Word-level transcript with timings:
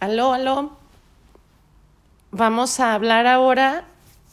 Aló, 0.00 0.32
aló. 0.32 0.78
Vamos 2.30 2.80
a 2.80 2.94
hablar 2.94 3.26
ahora. 3.26 3.84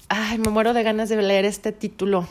Ay, 0.08 0.38
me 0.38 0.50
muero 0.50 0.74
de 0.74 0.82
ganas 0.82 1.10
de 1.10 1.22
leer 1.22 1.44
este 1.44 1.74
título. 1.74 2.26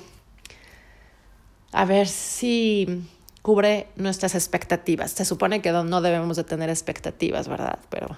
A 1.70 1.84
ver 1.84 2.08
si 2.08 3.06
cubre 3.42 3.88
nuestras 3.96 4.34
expectativas. 4.34 5.10
Se 5.10 5.26
supone 5.26 5.60
que 5.60 5.70
no 5.70 6.00
debemos 6.00 6.38
de 6.38 6.44
tener 6.44 6.70
expectativas, 6.70 7.46
¿verdad? 7.46 7.78
Pero 7.90 8.16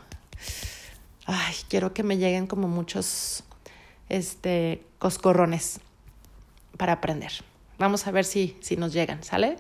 ay, 1.27 1.55
quiero 1.69 1.93
que 1.93 2.05
me 2.05 2.17
lleguen 2.17 2.47
como 2.47 2.69
muchos 2.69 3.43
este 4.09 4.85
coscorrones 5.01 5.81
para 6.77 6.93
aprender. 6.93 7.33
Vamos 7.77 8.07
a 8.07 8.13
ver 8.13 8.25
si, 8.25 8.57
si 8.61 8.77
nos 8.77 8.93
llegan, 8.93 9.25
¿sale? 9.25 9.57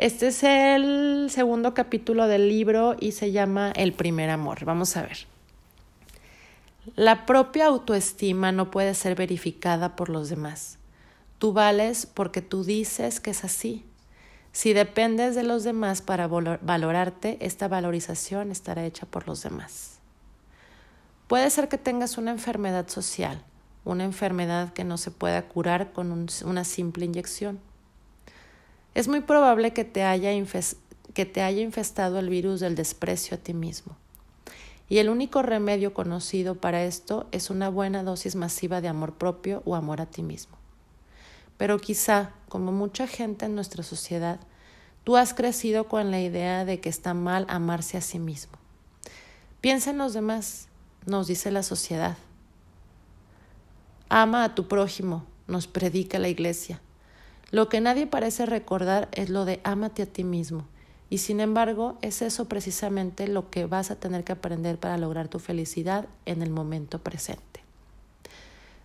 Este 0.00 0.28
es 0.28 0.42
el 0.44 1.28
segundo 1.28 1.74
capítulo 1.74 2.26
del 2.26 2.48
libro 2.48 2.96
y 2.98 3.12
se 3.12 3.32
llama 3.32 3.70
El 3.76 3.92
primer 3.92 4.30
amor. 4.30 4.64
Vamos 4.64 4.96
a 4.96 5.02
ver. 5.02 5.26
La 6.96 7.26
propia 7.26 7.66
autoestima 7.66 8.50
no 8.50 8.70
puede 8.70 8.94
ser 8.94 9.14
verificada 9.14 9.96
por 9.96 10.08
los 10.08 10.30
demás. 10.30 10.78
Tú 11.38 11.52
vales 11.52 12.06
porque 12.06 12.40
tú 12.40 12.64
dices 12.64 13.20
que 13.20 13.32
es 13.32 13.44
así. 13.44 13.84
Si 14.52 14.72
dependes 14.72 15.34
de 15.34 15.42
los 15.42 15.64
demás 15.64 16.00
para 16.00 16.28
valorarte, 16.28 17.36
esta 17.42 17.68
valorización 17.68 18.50
estará 18.50 18.86
hecha 18.86 19.04
por 19.04 19.28
los 19.28 19.42
demás. 19.42 19.98
Puede 21.26 21.50
ser 21.50 21.68
que 21.68 21.76
tengas 21.76 22.16
una 22.16 22.30
enfermedad 22.30 22.88
social, 22.88 23.44
una 23.84 24.04
enfermedad 24.04 24.72
que 24.72 24.82
no 24.82 24.96
se 24.96 25.10
pueda 25.10 25.46
curar 25.46 25.92
con 25.92 26.26
una 26.46 26.64
simple 26.64 27.04
inyección 27.04 27.60
es 28.94 29.08
muy 29.08 29.20
probable 29.20 29.72
que 29.72 29.84
te, 29.84 30.02
haya 30.02 30.30
que 31.14 31.26
te 31.26 31.42
haya 31.42 31.62
infestado 31.62 32.18
el 32.18 32.28
virus 32.28 32.60
del 32.60 32.74
desprecio 32.74 33.36
a 33.36 33.40
ti 33.40 33.54
mismo. 33.54 33.96
Y 34.88 34.98
el 34.98 35.08
único 35.08 35.42
remedio 35.42 35.94
conocido 35.94 36.56
para 36.56 36.82
esto 36.82 37.28
es 37.30 37.48
una 37.48 37.68
buena 37.68 38.02
dosis 38.02 38.34
masiva 38.34 38.80
de 38.80 38.88
amor 38.88 39.14
propio 39.14 39.62
o 39.64 39.76
amor 39.76 40.00
a 40.00 40.06
ti 40.06 40.22
mismo. 40.22 40.58
Pero 41.56 41.78
quizá, 41.78 42.32
como 42.48 42.72
mucha 42.72 43.06
gente 43.06 43.46
en 43.46 43.54
nuestra 43.54 43.84
sociedad, 43.84 44.40
tú 45.04 45.16
has 45.16 45.32
crecido 45.32 45.86
con 45.86 46.10
la 46.10 46.20
idea 46.20 46.64
de 46.64 46.80
que 46.80 46.88
está 46.88 47.14
mal 47.14 47.46
amarse 47.48 47.98
a 47.98 48.00
sí 48.00 48.18
mismo. 48.18 48.54
Piensa 49.60 49.90
en 49.90 49.98
los 49.98 50.12
demás, 50.12 50.66
nos 51.06 51.28
dice 51.28 51.52
la 51.52 51.62
sociedad. 51.62 52.16
Ama 54.08 54.42
a 54.42 54.54
tu 54.56 54.66
prójimo, 54.66 55.24
nos 55.46 55.68
predica 55.68 56.18
la 56.18 56.28
iglesia. 56.28 56.80
Lo 57.50 57.68
que 57.68 57.80
nadie 57.80 58.06
parece 58.06 58.46
recordar 58.46 59.08
es 59.12 59.28
lo 59.28 59.44
de 59.44 59.60
ámate 59.64 60.02
a 60.02 60.06
ti 60.06 60.22
mismo. 60.22 60.66
Y 61.08 61.18
sin 61.18 61.40
embargo, 61.40 61.98
es 62.00 62.22
eso 62.22 62.46
precisamente 62.46 63.26
lo 63.26 63.50
que 63.50 63.66
vas 63.66 63.90
a 63.90 63.96
tener 63.96 64.22
que 64.22 64.32
aprender 64.32 64.78
para 64.78 64.96
lograr 64.96 65.26
tu 65.26 65.40
felicidad 65.40 66.06
en 66.26 66.42
el 66.42 66.50
momento 66.50 67.00
presente. 67.00 67.60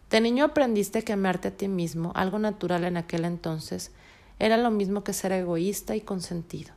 De 0.10 0.22
niño 0.22 0.46
aprendiste 0.46 1.04
que 1.04 1.14
amarte 1.14 1.50
a 1.50 1.58
ti 1.58 1.68
mismo, 1.68 2.12
algo 2.16 2.40
natural 2.40 2.84
en 2.84 2.98
aquel 2.98 3.26
entonces, 3.26 3.92
era 4.40 4.58
lo 4.58 4.72
mismo 4.72 5.04
que 5.04 5.14
ser 5.14 5.32
egoísta 5.32 5.96
y 5.96 6.02
consentido. 6.02 6.74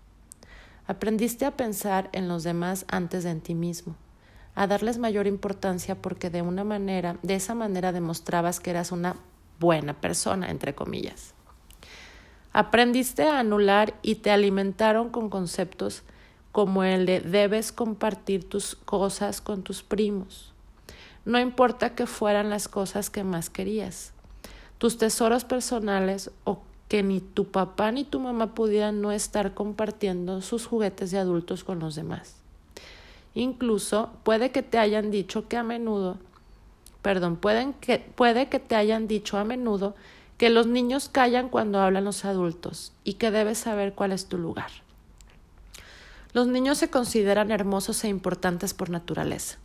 Aprendiste 0.86 1.46
a 1.46 1.56
pensar 1.56 2.10
en 2.12 2.28
los 2.28 2.44
demás 2.44 2.84
antes 2.88 3.24
de 3.24 3.30
en 3.30 3.40
ti 3.40 3.54
mismo, 3.54 3.96
a 4.54 4.66
darles 4.66 4.98
mayor 4.98 5.26
importancia 5.26 5.94
porque 5.94 6.28
de 6.28 6.42
una 6.42 6.64
manera, 6.64 7.18
de 7.22 7.34
esa 7.34 7.54
manera 7.54 7.92
demostrabas 7.92 8.60
que 8.60 8.70
eras 8.70 8.92
una 8.92 9.16
buena 9.58 9.94
persona, 10.00 10.50
entre 10.50 10.74
comillas. 10.74 11.34
Aprendiste 12.52 13.24
a 13.24 13.40
anular 13.40 13.94
y 14.02 14.16
te 14.16 14.30
alimentaron 14.30 15.10
con 15.10 15.28
conceptos 15.28 16.02
como 16.52 16.82
el 16.82 17.06
de 17.06 17.20
debes 17.20 17.72
compartir 17.72 18.48
tus 18.48 18.74
cosas 18.74 19.40
con 19.40 19.62
tus 19.62 19.82
primos. 19.82 20.52
No 21.24 21.38
importa 21.38 21.94
que 21.94 22.06
fueran 22.06 22.50
las 22.50 22.68
cosas 22.68 23.10
que 23.10 23.22
más 23.22 23.50
querías. 23.50 24.12
Tus 24.78 24.96
tesoros 24.96 25.44
personales 25.44 26.30
o 26.44 26.60
que 26.88 27.02
ni 27.02 27.20
tu 27.20 27.44
papá 27.44 27.92
ni 27.92 28.04
tu 28.04 28.18
mamá 28.18 28.54
pudieran 28.54 29.02
no 29.02 29.12
estar 29.12 29.52
compartiendo 29.52 30.40
sus 30.40 30.66
juguetes 30.66 31.10
de 31.10 31.18
adultos 31.18 31.64
con 31.64 31.80
los 31.80 31.94
demás. 31.94 32.36
Incluso 33.34 34.10
puede 34.22 34.50
que 34.50 34.62
te 34.62 34.78
hayan 34.78 35.10
dicho 35.10 35.48
que 35.48 35.58
a 35.58 35.62
menudo, 35.62 36.16
perdón, 37.02 37.36
pueden 37.36 37.74
que, 37.74 37.98
puede 37.98 38.48
que 38.48 38.58
te 38.58 38.74
hayan 38.74 39.06
dicho 39.06 39.36
a 39.36 39.44
menudo 39.44 39.94
que 40.38 40.50
los 40.50 40.68
niños 40.68 41.08
callan 41.08 41.48
cuando 41.48 41.80
hablan 41.80 42.04
los 42.04 42.24
adultos 42.24 42.92
y 43.02 43.14
que 43.14 43.32
debes 43.32 43.58
saber 43.58 43.94
cuál 43.94 44.12
es 44.12 44.26
tu 44.26 44.38
lugar. 44.38 44.70
Los 46.32 46.46
niños 46.46 46.78
se 46.78 46.90
consideran 46.90 47.50
hermosos 47.50 48.04
e 48.04 48.08
importantes 48.08 48.72
por 48.72 48.88
naturaleza, 48.88 49.58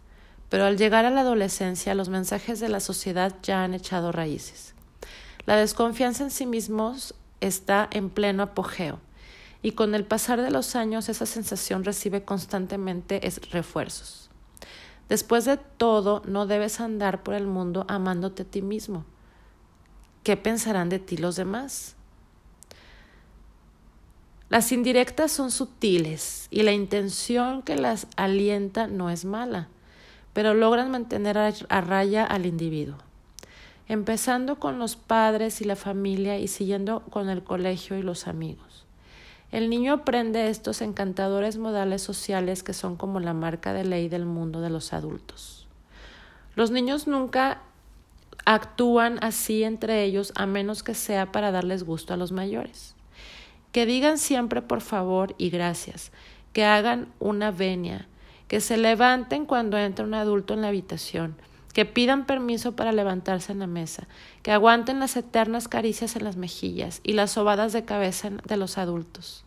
pero 0.50 0.66
al 0.66 0.78
llegar 0.78 1.06
a 1.06 1.12
la 1.12 1.22
adolescencia 1.22 1.94
los 1.94 2.10
mensajes 2.10 2.60
de 2.60 2.70
la 2.70 2.80
sociedad 2.80 3.36
ya 3.44 3.64
han 3.64 3.76
echado 3.76 4.12
raíces. 4.12 4.74
La 5.46 5.58
desconfianza 5.58 6.24
en 6.24 6.32
sí 6.32 6.48
mismos 6.48 7.14
está 7.40 7.88
en 7.92 8.10
pleno 8.10 8.42
apogeo 8.42 9.00
y 9.62 9.74
con 9.74 9.94
el 9.94 10.06
pasar 10.06 10.42
de 10.42 10.50
los 10.50 10.76
años 10.76 11.08
esa 11.08 11.28
sensación 11.28 11.84
recibe 11.84 12.24
constantemente 12.24 13.22
refuerzos. 13.52 14.32
Después 15.08 15.46
de 15.46 15.58
todo, 15.58 16.24
no 16.26 16.48
debes 16.48 16.80
andar 16.80 17.22
por 17.22 17.36
el 17.36 17.46
mundo 17.46 17.86
amándote 17.88 18.42
a 18.42 18.46
ti 18.46 18.64
mismo 18.64 19.06
¿Qué 20.24 20.38
pensarán 20.38 20.88
de 20.88 21.00
ti 21.00 21.18
los 21.18 21.36
demás? 21.36 21.96
Las 24.50 24.72
indirectas 24.72 25.32
son 25.32 25.52
sutiles 25.52 26.48
y 26.50 26.64
la 26.64 26.72
intención 26.72 27.62
que 27.62 27.76
las 27.76 28.08
alienta 28.16 28.88
no 28.88 29.10
es 29.10 29.26
mala, 29.26 29.68
pero 30.32 30.54
logran 30.54 30.92
mantener 30.92 31.38
a 31.38 31.82
raya 31.82 32.24
al 32.24 32.46
individuo. 32.46 32.98
Empezando 33.90 34.60
con 34.60 34.80
los 34.80 34.96
padres 34.96 35.60
y 35.60 35.66
la 35.66 35.76
familia 35.76 36.38
y 36.38 36.48
siguiendo 36.48 37.02
con 37.10 37.30
el 37.30 37.44
colegio 37.44 37.98
y 37.98 38.02
los 38.02 38.28
amigos. 38.28 38.86
El 39.52 39.70
niño 39.70 39.94
aprende 39.94 40.50
estos 40.50 40.82
encantadores 40.82 41.58
modales 41.58 42.02
sociales 42.02 42.64
que 42.64 42.74
son 42.74 42.96
como 42.96 43.20
la 43.20 43.34
marca 43.34 43.74
de 43.74 43.84
ley 43.84 44.08
del 44.08 44.26
mundo 44.26 44.62
de 44.62 44.70
los 44.70 44.94
adultos. 44.94 45.68
Los 46.56 46.72
niños 46.72 47.08
nunca 47.08 47.62
actúan 48.46 49.20
así 49.22 49.64
entre 49.64 50.04
ellos 50.04 50.34
a 50.36 50.46
menos 50.46 50.84
que 50.84 50.96
sea 50.96 51.32
para 51.32 51.52
darles 51.52 51.84
gusto 51.84 52.14
a 52.14 52.18
los 52.18 52.32
mayores. 52.32 52.96
Que 53.72 53.86
digan 53.86 54.18
siempre 54.18 54.62
por 54.62 54.82
favor 54.82 55.36
y 55.38 55.50
gracias, 55.50 56.12
que 56.52 56.66
hagan 56.66 57.08
una 57.20 57.52
venia, 57.52 58.08
que 58.48 58.62
se 58.62 58.78
levanten 58.78 59.46
cuando 59.46 59.78
entra 59.78 60.06
un 60.06 60.14
adulto 60.14 60.54
en 60.54 60.62
la 60.62 60.68
habitación, 60.68 61.36
que 61.74 61.86
pidan 61.86 62.26
permiso 62.26 62.76
para 62.76 62.92
levantarse 62.92 63.52
en 63.52 63.60
la 63.60 63.68
mesa, 63.68 64.08
que 64.44 64.52
aguanten 64.52 65.00
las 65.00 65.18
eternas 65.18 65.68
caricias 65.68 66.16
en 66.16 66.24
las 66.24 66.38
mejillas 66.38 67.02
y 67.04 67.14
las 67.14 67.32
sobadas 67.32 67.74
de 67.74 67.84
cabeza 67.84 68.30
de 68.30 68.58
los 68.58 68.78
adultos. 68.78 69.44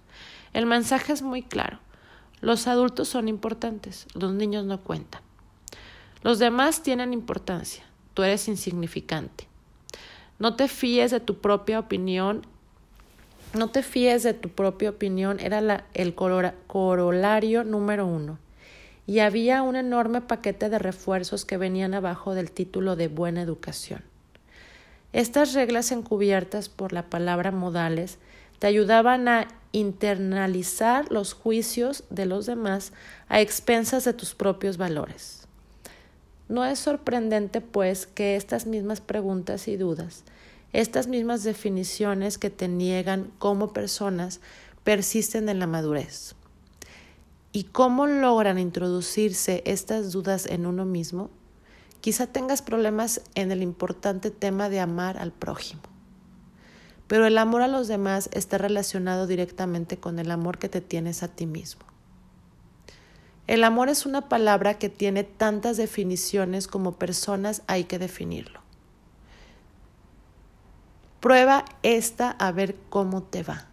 El 0.52 0.66
mensaje 0.66 1.12
es 1.12 1.22
muy 1.22 1.42
claro. 1.42 1.78
Los 2.40 2.66
adultos 2.66 3.08
son 3.08 3.28
importantes, 3.28 4.06
los 4.14 4.32
niños 4.34 4.64
no 4.64 4.80
cuentan. 4.80 5.22
Los 6.22 6.38
demás 6.40 6.82
tienen 6.82 7.12
importancia, 7.12 7.84
tú 8.16 8.22
eres 8.22 8.48
insignificante. 8.48 9.46
No 10.38 10.56
te 10.56 10.68
fíes 10.68 11.10
de 11.10 11.20
tu 11.20 11.36
propia 11.38 11.78
opinión. 11.78 12.46
No 13.52 13.68
te 13.68 13.82
fíes 13.82 14.22
de 14.22 14.32
tu 14.32 14.48
propia 14.48 14.88
opinión 14.88 15.38
era 15.38 15.84
el 15.92 16.14
corolario 16.14 17.62
número 17.62 18.06
uno. 18.06 18.38
Y 19.06 19.18
había 19.18 19.60
un 19.62 19.76
enorme 19.76 20.22
paquete 20.22 20.70
de 20.70 20.78
refuerzos 20.78 21.44
que 21.44 21.58
venían 21.58 21.92
abajo 21.92 22.34
del 22.34 22.50
título 22.50 22.96
de 22.96 23.08
buena 23.08 23.42
educación. 23.42 24.02
Estas 25.12 25.52
reglas 25.52 25.92
encubiertas 25.92 26.70
por 26.70 26.94
la 26.94 27.10
palabra 27.10 27.50
modales 27.50 28.16
te 28.58 28.66
ayudaban 28.66 29.28
a 29.28 29.48
internalizar 29.72 31.12
los 31.12 31.34
juicios 31.34 32.04
de 32.08 32.24
los 32.24 32.46
demás 32.46 32.94
a 33.28 33.42
expensas 33.42 34.04
de 34.04 34.14
tus 34.14 34.34
propios 34.34 34.78
valores. 34.78 35.45
No 36.48 36.64
es 36.64 36.78
sorprendente, 36.78 37.60
pues, 37.60 38.06
que 38.06 38.36
estas 38.36 38.66
mismas 38.66 39.00
preguntas 39.00 39.66
y 39.66 39.76
dudas, 39.76 40.22
estas 40.72 41.08
mismas 41.08 41.42
definiciones 41.42 42.38
que 42.38 42.50
te 42.50 42.68
niegan 42.68 43.32
como 43.38 43.72
personas, 43.72 44.40
persisten 44.84 45.48
en 45.48 45.58
la 45.58 45.66
madurez. 45.66 46.36
¿Y 47.52 47.64
cómo 47.64 48.06
logran 48.06 48.58
introducirse 48.58 49.62
estas 49.66 50.12
dudas 50.12 50.46
en 50.46 50.66
uno 50.66 50.84
mismo? 50.84 51.30
Quizá 52.00 52.26
tengas 52.26 52.62
problemas 52.62 53.22
en 53.34 53.50
el 53.50 53.62
importante 53.62 54.30
tema 54.30 54.68
de 54.68 54.78
amar 54.78 55.18
al 55.18 55.32
prójimo. 55.32 55.82
Pero 57.08 57.26
el 57.26 57.38
amor 57.38 57.62
a 57.62 57.68
los 57.68 57.88
demás 57.88 58.28
está 58.32 58.58
relacionado 58.58 59.26
directamente 59.26 59.96
con 59.96 60.18
el 60.18 60.30
amor 60.30 60.58
que 60.58 60.68
te 60.68 60.80
tienes 60.80 61.22
a 61.22 61.28
ti 61.28 61.46
mismo. 61.46 61.95
El 63.46 63.62
amor 63.62 63.88
es 63.88 64.06
una 64.06 64.28
palabra 64.28 64.74
que 64.74 64.88
tiene 64.88 65.22
tantas 65.22 65.76
definiciones 65.76 66.66
como 66.66 66.92
personas 66.92 67.62
hay 67.68 67.84
que 67.84 67.98
definirlo. 67.98 68.60
Prueba 71.20 71.64
esta 71.82 72.30
a 72.30 72.50
ver 72.50 72.74
cómo 72.88 73.22
te 73.22 73.44
va. 73.44 73.66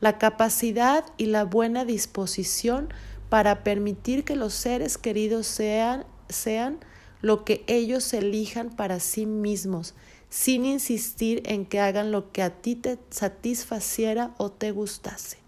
La 0.00 0.18
capacidad 0.18 1.04
y 1.16 1.26
la 1.26 1.44
buena 1.44 1.84
disposición 1.84 2.88
para 3.28 3.62
permitir 3.62 4.24
que 4.24 4.36
los 4.36 4.54
seres 4.54 4.98
queridos 4.98 5.46
sean, 5.46 6.04
sean 6.28 6.78
lo 7.20 7.44
que 7.44 7.64
ellos 7.66 8.12
elijan 8.14 8.70
para 8.70 9.00
sí 9.00 9.26
mismos, 9.26 9.94
sin 10.28 10.64
insistir 10.64 11.42
en 11.44 11.66
que 11.66 11.78
hagan 11.78 12.10
lo 12.10 12.32
que 12.32 12.42
a 12.42 12.50
ti 12.50 12.74
te 12.74 12.98
satisfaciera 13.10 14.34
o 14.38 14.50
te 14.50 14.72
gustase. 14.72 15.41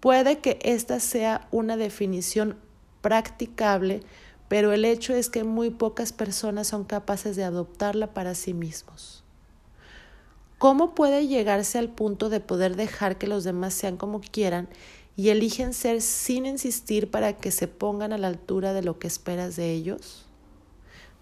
Puede 0.00 0.38
que 0.38 0.58
esta 0.62 0.98
sea 0.98 1.46
una 1.50 1.76
definición 1.76 2.56
practicable, 3.02 4.00
pero 4.48 4.72
el 4.72 4.84
hecho 4.84 5.14
es 5.14 5.28
que 5.28 5.44
muy 5.44 5.70
pocas 5.70 6.12
personas 6.12 6.68
son 6.68 6.84
capaces 6.84 7.36
de 7.36 7.44
adoptarla 7.44 8.08
para 8.14 8.34
sí 8.34 8.54
mismos. 8.54 9.22
¿Cómo 10.58 10.94
puede 10.94 11.26
llegarse 11.26 11.78
al 11.78 11.88
punto 11.88 12.28
de 12.28 12.40
poder 12.40 12.76
dejar 12.76 13.16
que 13.16 13.26
los 13.26 13.44
demás 13.44 13.72
sean 13.72 13.96
como 13.96 14.20
quieran 14.20 14.68
y 15.16 15.28
eligen 15.28 15.72
ser 15.72 16.02
sin 16.02 16.46
insistir 16.46 17.10
para 17.10 17.34
que 17.34 17.50
se 17.50 17.68
pongan 17.68 18.12
a 18.12 18.18
la 18.18 18.28
altura 18.28 18.72
de 18.72 18.82
lo 18.82 18.98
que 18.98 19.06
esperas 19.06 19.56
de 19.56 19.72
ellos? 19.72 20.26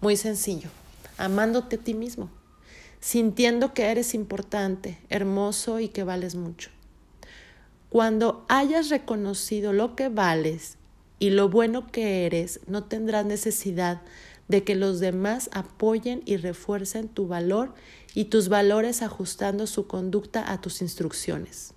Muy 0.01 0.17
sencillo, 0.17 0.69
amándote 1.17 1.77
a 1.77 1.79
ti 1.79 1.93
mismo, 1.93 2.29
sintiendo 2.99 3.73
que 3.73 3.91
eres 3.91 4.13
importante, 4.13 4.97
hermoso 5.09 5.79
y 5.79 5.89
que 5.89 6.03
vales 6.03 6.35
mucho. 6.35 6.69
Cuando 7.89 8.45
hayas 8.49 8.89
reconocido 8.89 9.73
lo 9.73 9.95
que 9.95 10.09
vales 10.09 10.77
y 11.17 11.31
lo 11.31 11.49
bueno 11.49 11.87
que 11.87 12.27
eres, 12.27 12.59
no 12.67 12.83
tendrás 12.83 13.25
necesidad 13.25 14.01
de 14.47 14.63
que 14.63 14.75
los 14.75 14.99
demás 14.99 15.49
apoyen 15.53 16.21
y 16.25 16.37
refuercen 16.37 17.07
tu 17.07 17.27
valor 17.27 17.73
y 18.13 18.25
tus 18.25 18.47
valores 18.47 19.01
ajustando 19.01 19.65
su 19.65 19.87
conducta 19.87 20.51
a 20.51 20.61
tus 20.61 20.81
instrucciones. 20.81 21.73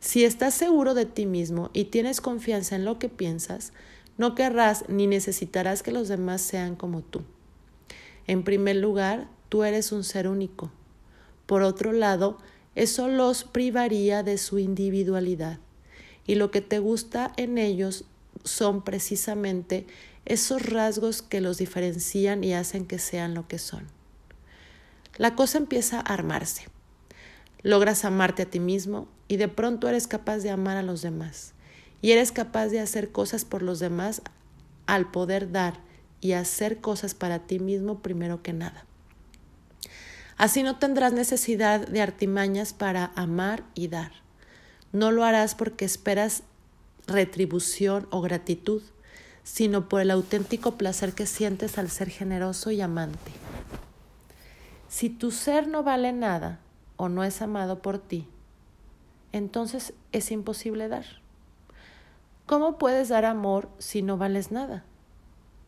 Si 0.00 0.24
estás 0.24 0.54
seguro 0.54 0.94
de 0.94 1.06
ti 1.06 1.26
mismo 1.26 1.70
y 1.72 1.84
tienes 1.84 2.20
confianza 2.20 2.74
en 2.74 2.84
lo 2.84 2.98
que 2.98 3.08
piensas, 3.08 3.72
no 4.18 4.34
querrás 4.34 4.84
ni 4.88 5.06
necesitarás 5.06 5.84
que 5.84 5.92
los 5.92 6.08
demás 6.08 6.40
sean 6.40 6.74
como 6.74 7.02
tú. 7.02 7.22
En 8.26 8.42
primer 8.42 8.76
lugar, 8.76 9.28
tú 9.48 9.62
eres 9.62 9.92
un 9.92 10.02
ser 10.02 10.26
único. 10.26 10.72
Por 11.46 11.62
otro 11.62 11.92
lado, 11.92 12.38
eso 12.74 13.08
los 13.08 13.44
privaría 13.44 14.22
de 14.22 14.38
su 14.38 14.58
individualidad. 14.58 15.58
Y 16.26 16.36
lo 16.36 16.50
que 16.50 16.60
te 16.60 16.78
gusta 16.78 17.32
en 17.36 17.58
ellos 17.58 18.04
son 18.44 18.82
precisamente 18.82 19.86
esos 20.24 20.62
rasgos 20.62 21.22
que 21.22 21.40
los 21.40 21.58
diferencian 21.58 22.44
y 22.44 22.54
hacen 22.54 22.86
que 22.86 22.98
sean 22.98 23.34
lo 23.34 23.48
que 23.48 23.58
son. 23.58 23.86
La 25.16 25.34
cosa 25.34 25.58
empieza 25.58 25.98
a 25.98 26.14
armarse. 26.14 26.66
Logras 27.62 28.04
amarte 28.04 28.42
a 28.42 28.50
ti 28.50 28.60
mismo 28.60 29.08
y 29.28 29.36
de 29.36 29.48
pronto 29.48 29.88
eres 29.88 30.06
capaz 30.06 30.38
de 30.38 30.50
amar 30.50 30.76
a 30.76 30.82
los 30.82 31.02
demás. 31.02 31.52
Y 32.00 32.12
eres 32.12 32.32
capaz 32.32 32.68
de 32.68 32.80
hacer 32.80 33.12
cosas 33.12 33.44
por 33.44 33.62
los 33.62 33.78
demás 33.78 34.22
al 34.86 35.10
poder 35.10 35.52
dar 35.52 35.80
y 36.20 36.32
hacer 36.32 36.80
cosas 36.80 37.14
para 37.14 37.40
ti 37.40 37.58
mismo 37.58 38.00
primero 38.00 38.42
que 38.42 38.52
nada. 38.52 38.86
Así 40.36 40.62
no 40.62 40.78
tendrás 40.78 41.12
necesidad 41.12 41.86
de 41.86 42.00
artimañas 42.00 42.72
para 42.72 43.12
amar 43.14 43.64
y 43.74 43.88
dar. 43.88 44.12
No 44.92 45.10
lo 45.10 45.24
harás 45.24 45.54
porque 45.54 45.84
esperas 45.84 46.42
retribución 47.06 48.06
o 48.10 48.20
gratitud, 48.20 48.82
sino 49.44 49.88
por 49.88 50.00
el 50.00 50.10
auténtico 50.10 50.76
placer 50.76 51.14
que 51.14 51.26
sientes 51.26 51.78
al 51.78 51.90
ser 51.90 52.10
generoso 52.10 52.70
y 52.70 52.80
amante. 52.80 53.32
Si 54.88 55.08
tu 55.10 55.30
ser 55.30 55.68
no 55.68 55.82
vale 55.82 56.12
nada 56.12 56.60
o 56.96 57.08
no 57.08 57.24
es 57.24 57.42
amado 57.42 57.80
por 57.80 57.98
ti, 57.98 58.28
entonces 59.32 59.94
es 60.12 60.30
imposible 60.30 60.88
dar. 60.88 61.06
¿Cómo 62.46 62.76
puedes 62.76 63.08
dar 63.08 63.24
amor 63.24 63.70
si 63.78 64.02
no 64.02 64.18
vales 64.18 64.52
nada? 64.52 64.84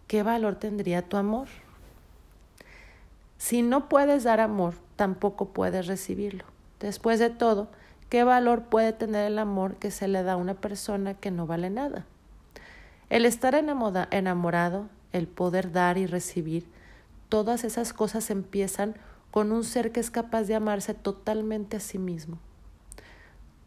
¿Qué 0.06 0.22
valor 0.22 0.56
tendría 0.56 1.08
tu 1.08 1.16
amor? 1.16 1.48
Si 3.44 3.60
no 3.60 3.90
puedes 3.90 4.24
dar 4.24 4.40
amor, 4.40 4.72
tampoco 4.96 5.50
puedes 5.50 5.86
recibirlo. 5.86 6.44
Después 6.80 7.18
de 7.18 7.28
todo, 7.28 7.68
¿qué 8.08 8.24
valor 8.24 8.62
puede 8.70 8.94
tener 8.94 9.26
el 9.26 9.38
amor 9.38 9.76
que 9.76 9.90
se 9.90 10.08
le 10.08 10.22
da 10.22 10.32
a 10.32 10.36
una 10.36 10.54
persona 10.54 11.12
que 11.12 11.30
no 11.30 11.46
vale 11.46 11.68
nada? 11.68 12.06
El 13.10 13.26
estar 13.26 13.54
enamorado, 13.54 14.88
el 15.12 15.28
poder 15.28 15.72
dar 15.72 15.98
y 15.98 16.06
recibir, 16.06 16.66
todas 17.28 17.64
esas 17.64 17.92
cosas 17.92 18.30
empiezan 18.30 18.94
con 19.30 19.52
un 19.52 19.62
ser 19.62 19.92
que 19.92 20.00
es 20.00 20.10
capaz 20.10 20.44
de 20.44 20.54
amarse 20.54 20.94
totalmente 20.94 21.76
a 21.76 21.80
sí 21.80 21.98
mismo. 21.98 22.38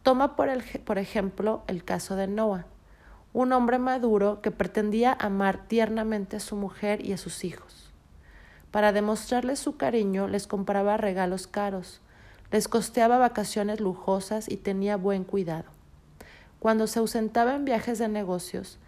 Toma 0.02 0.34
por, 0.34 0.48
por 0.84 0.98
ejemplo 0.98 1.62
el 1.68 1.84
caso 1.84 2.16
de 2.16 2.26
Noah, 2.26 2.66
un 3.32 3.52
hombre 3.52 3.78
maduro 3.78 4.42
que 4.42 4.50
pretendía 4.50 5.16
amar 5.20 5.68
tiernamente 5.68 6.34
a 6.34 6.40
su 6.40 6.56
mujer 6.56 7.06
y 7.06 7.12
a 7.12 7.16
sus 7.16 7.44
hijos. 7.44 7.87
Para 8.70 8.92
demostrarles 8.92 9.58
su 9.58 9.76
cariño 9.76 10.28
les 10.28 10.46
compraba 10.46 10.96
regalos 10.96 11.46
caros, 11.46 12.00
les 12.50 12.68
costeaba 12.68 13.18
vacaciones 13.18 13.80
lujosas 13.80 14.50
y 14.50 14.56
tenía 14.56 14.96
buen 14.96 15.24
cuidado. 15.24 15.70
Cuando 16.58 16.86
se 16.86 16.98
ausentaba 16.98 17.54
en 17.54 17.64
viajes 17.64 17.98
de 17.98 18.08
negocios, 18.08 18.78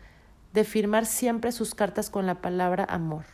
de 0.52 0.64
firmar 0.64 1.06
siempre 1.06 1.52
sus 1.52 1.74
cartas 1.74 2.10
con 2.10 2.26
la 2.26 2.40
palabra 2.40 2.84
amor. 2.84 3.24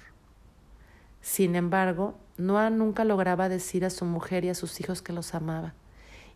Sin 1.20 1.56
embargo, 1.56 2.14
Noah 2.36 2.70
nunca 2.70 3.04
lograba 3.04 3.48
decir 3.48 3.84
a 3.84 3.90
su 3.90 4.04
mujer 4.04 4.44
y 4.44 4.50
a 4.50 4.54
sus 4.54 4.80
hijos 4.80 5.02
que 5.02 5.12
los 5.12 5.34
amaba, 5.34 5.74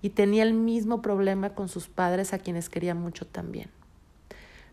y 0.02 0.10
tenía 0.10 0.42
el 0.42 0.54
mismo 0.54 1.02
problema 1.02 1.50
con 1.54 1.68
sus 1.68 1.88
padres 1.88 2.32
a 2.32 2.38
quienes 2.38 2.70
quería 2.70 2.94
mucho 2.94 3.26
también. 3.26 3.70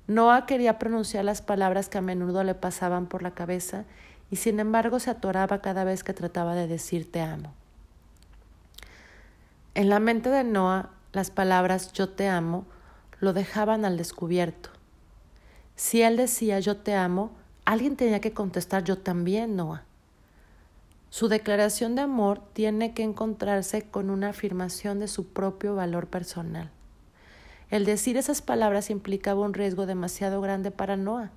Noah 0.08 0.46
quería 0.46 0.80
pronunciar 0.80 1.26
las 1.26 1.42
palabras 1.42 1.90
que 1.90 1.98
a 1.98 2.02
menudo 2.02 2.46
le 2.46 2.56
pasaban 2.56 3.08
por 3.08 3.22
la 3.22 3.32
cabeza 3.32 3.84
y 4.30 4.38
sin 4.38 4.60
embargo 4.60 5.00
se 5.00 5.10
atoraba 5.10 5.62
cada 5.62 5.84
vez 5.84 6.04
que 6.04 6.14
trataba 6.14 6.56
de 6.56 6.68
decir 6.68 7.12
te 7.12 7.22
amo. 7.22 7.54
En 9.74 9.90
la 9.90 10.00
mente 10.00 10.30
de 10.30 10.44
Noah 10.44 10.90
las 11.14 11.32
palabras 11.32 11.94
yo 11.94 12.10
te 12.10 12.28
amo 12.28 12.66
lo 13.20 13.34
dejaban 13.34 13.86
al 13.86 13.98
descubierto. 13.98 14.70
Si 15.76 16.02
él 16.02 16.18
decía 16.18 16.60
yo 16.60 16.78
te 16.78 16.96
amo, 16.96 17.32
alguien 17.66 17.96
tenía 17.96 18.22
que 18.22 18.34
contestar 18.34 18.84
yo 18.84 18.98
también, 18.98 19.56
Noah. 19.56 19.84
Su 21.10 21.28
declaración 21.30 21.96
de 21.96 22.02
amor 22.02 22.42
tiene 22.54 22.94
que 22.94 23.04
encontrarse 23.04 23.84
con 23.84 24.10
una 24.10 24.30
afirmación 24.30 25.00
de 25.00 25.08
su 25.08 25.28
propio 25.28 25.76
valor 25.76 26.08
personal. 26.08 26.70
El 27.70 27.86
decir 27.86 28.18
esas 28.18 28.42
palabras 28.42 28.90
implicaba 28.90 29.42
un 29.42 29.54
riesgo 29.54 29.86
demasiado 29.86 30.42
grande 30.42 30.72
para 30.72 30.98
Noah, 30.98 31.32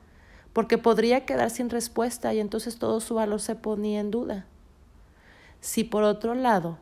porque 0.52 0.79
podría 0.79 1.25
quedar 1.25 1.50
sin 1.50 1.71
respuesta 1.71 2.35
y 2.35 2.40
entonces 2.40 2.78
todo 2.78 3.00
su 3.00 3.14
valor 3.14 3.40
se 3.40 3.54
ponía 3.54 4.00
en 4.00 4.11
duda. 4.11 4.47
Si 5.61 5.85
por 5.85 6.02
otro 6.02 6.35
lado 6.35 6.78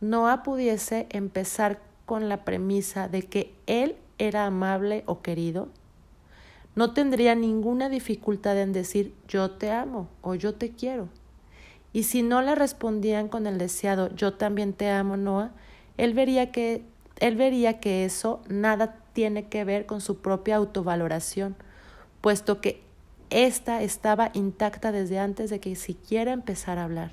Noah 0.00 0.42
pudiese 0.42 1.06
empezar 1.10 1.80
con 2.06 2.28
la 2.28 2.44
premisa 2.44 3.08
de 3.08 3.22
que 3.22 3.54
él 3.66 3.96
era 4.18 4.46
amable 4.46 5.02
o 5.06 5.22
querido, 5.22 5.68
no 6.74 6.94
tendría 6.94 7.34
ninguna 7.34 7.88
dificultad 7.88 8.58
en 8.58 8.72
decir 8.72 9.14
yo 9.28 9.50
te 9.50 9.70
amo 9.70 10.08
o 10.22 10.34
yo 10.34 10.54
te 10.54 10.70
quiero. 10.72 11.08
Y 11.92 12.04
si 12.04 12.22
no 12.22 12.40
le 12.40 12.54
respondían 12.54 13.28
con 13.28 13.46
el 13.46 13.58
deseado 13.58 14.14
yo 14.14 14.34
también 14.34 14.72
te 14.72 14.88
amo, 14.88 15.16
Noah, 15.16 15.52
él 15.98 16.14
vería 16.14 16.50
que 16.50 16.84
él 17.20 17.36
vería 17.36 17.78
que 17.78 18.04
eso 18.04 18.40
nada 18.48 18.96
tiene 19.12 19.48
que 19.48 19.64
ver 19.64 19.86
con 19.86 20.00
su 20.00 20.16
propia 20.18 20.56
autovaloración, 20.56 21.54
puesto 22.20 22.60
que 22.60 22.82
ésta 23.32 23.82
estaba 23.82 24.30
intacta 24.34 24.92
desde 24.92 25.18
antes 25.18 25.50
de 25.50 25.60
que 25.60 25.74
siquiera 25.76 26.32
empezara 26.32 26.82
a 26.82 26.84
hablar. 26.84 27.10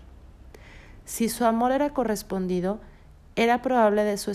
Si 1.05 1.29
su 1.29 1.45
amor 1.45 1.71
era 1.71 1.89
correspondido, 1.91 2.79
era 3.35 3.61
probable 3.61 4.03
de 4.03 4.17
su 4.17 4.31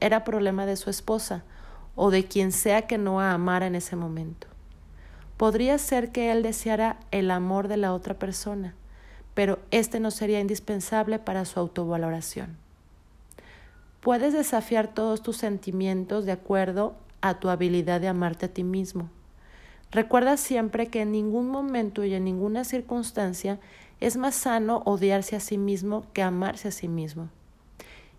era 0.00 0.24
problema 0.24 0.66
de 0.66 0.76
su 0.76 0.90
esposa 0.90 1.44
o 1.94 2.10
de 2.10 2.24
quien 2.24 2.52
sea 2.52 2.82
que 2.82 2.98
Noah 2.98 3.32
amara 3.32 3.66
en 3.66 3.74
ese 3.74 3.96
momento. 3.96 4.46
Podría 5.36 5.78
ser 5.78 6.12
que 6.12 6.32
él 6.32 6.42
deseara 6.42 6.98
el 7.10 7.30
amor 7.30 7.68
de 7.68 7.76
la 7.76 7.94
otra 7.94 8.18
persona, 8.18 8.74
pero 9.34 9.58
este 9.70 10.00
no 10.00 10.10
sería 10.10 10.40
indispensable 10.40 11.18
para 11.18 11.44
su 11.44 11.58
autovaloración. 11.60 12.56
Puedes 14.00 14.32
desafiar 14.32 14.88
todos 14.88 15.22
tus 15.22 15.36
sentimientos 15.36 16.24
de 16.24 16.32
acuerdo 16.32 16.94
a 17.20 17.38
tu 17.38 17.48
habilidad 17.48 18.00
de 18.00 18.08
amarte 18.08 18.46
a 18.46 18.52
ti 18.52 18.64
mismo. 18.64 19.10
Recuerda 19.92 20.36
siempre 20.36 20.86
que 20.86 21.02
en 21.02 21.12
ningún 21.12 21.48
momento 21.48 22.04
y 22.04 22.14
en 22.14 22.24
ninguna 22.24 22.64
circunstancia 22.64 23.58
es 23.98 24.16
más 24.16 24.34
sano 24.34 24.82
odiarse 24.86 25.34
a 25.36 25.40
sí 25.40 25.58
mismo 25.58 26.06
que 26.12 26.22
amarse 26.22 26.68
a 26.68 26.70
sí 26.70 26.86
mismo. 26.86 27.28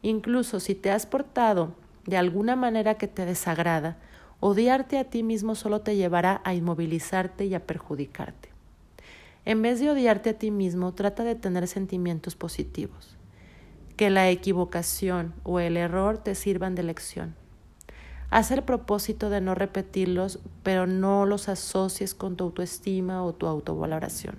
Incluso 0.02 0.60
si 0.60 0.76
te 0.76 0.92
has 0.92 1.06
portado 1.06 1.74
de 2.06 2.18
alguna 2.18 2.56
manera 2.56 2.96
que 2.96 3.08
te 3.08 3.26
desagrada, 3.26 3.98
odiarte 4.40 4.98
a 4.98 5.06
ti 5.06 5.24
mismo 5.24 5.56
solo 5.56 5.82
te 5.82 5.96
llevará 5.96 6.42
a 6.44 6.54
inmovilizarte 6.54 7.46
y 7.46 7.54
a 7.54 7.66
perjudicarte. 7.66 8.50
En 9.46 9.62
vez 9.62 9.80
de 9.80 9.90
odiarte 9.90 10.32
a 10.32 10.38
ti 10.38 10.52
mismo, 10.52 10.94
trata 10.94 11.24
de 11.24 11.36
tener 11.36 11.68
sentimientos 11.68 12.36
positivos. 12.36 13.18
Que 13.96 14.10
la 14.10 14.30
equivocación 14.30 15.34
o 15.44 15.60
el 15.60 15.78
error 15.78 16.18
te 16.18 16.36
sirvan 16.36 16.76
de 16.76 16.84
lección. 16.84 17.41
Haz 18.32 18.50
el 18.52 18.64
propósito 18.64 19.30
de 19.30 19.42
no 19.42 19.56
repetirlos, 19.56 20.40
pero 20.64 20.88
no 20.88 21.26
los 21.26 21.50
asocies 21.50 22.16
con 22.16 22.38
tu 22.38 22.46
autoestima 22.46 23.24
o 23.24 23.34
tu 23.34 23.46
autovaloración. 23.46 24.38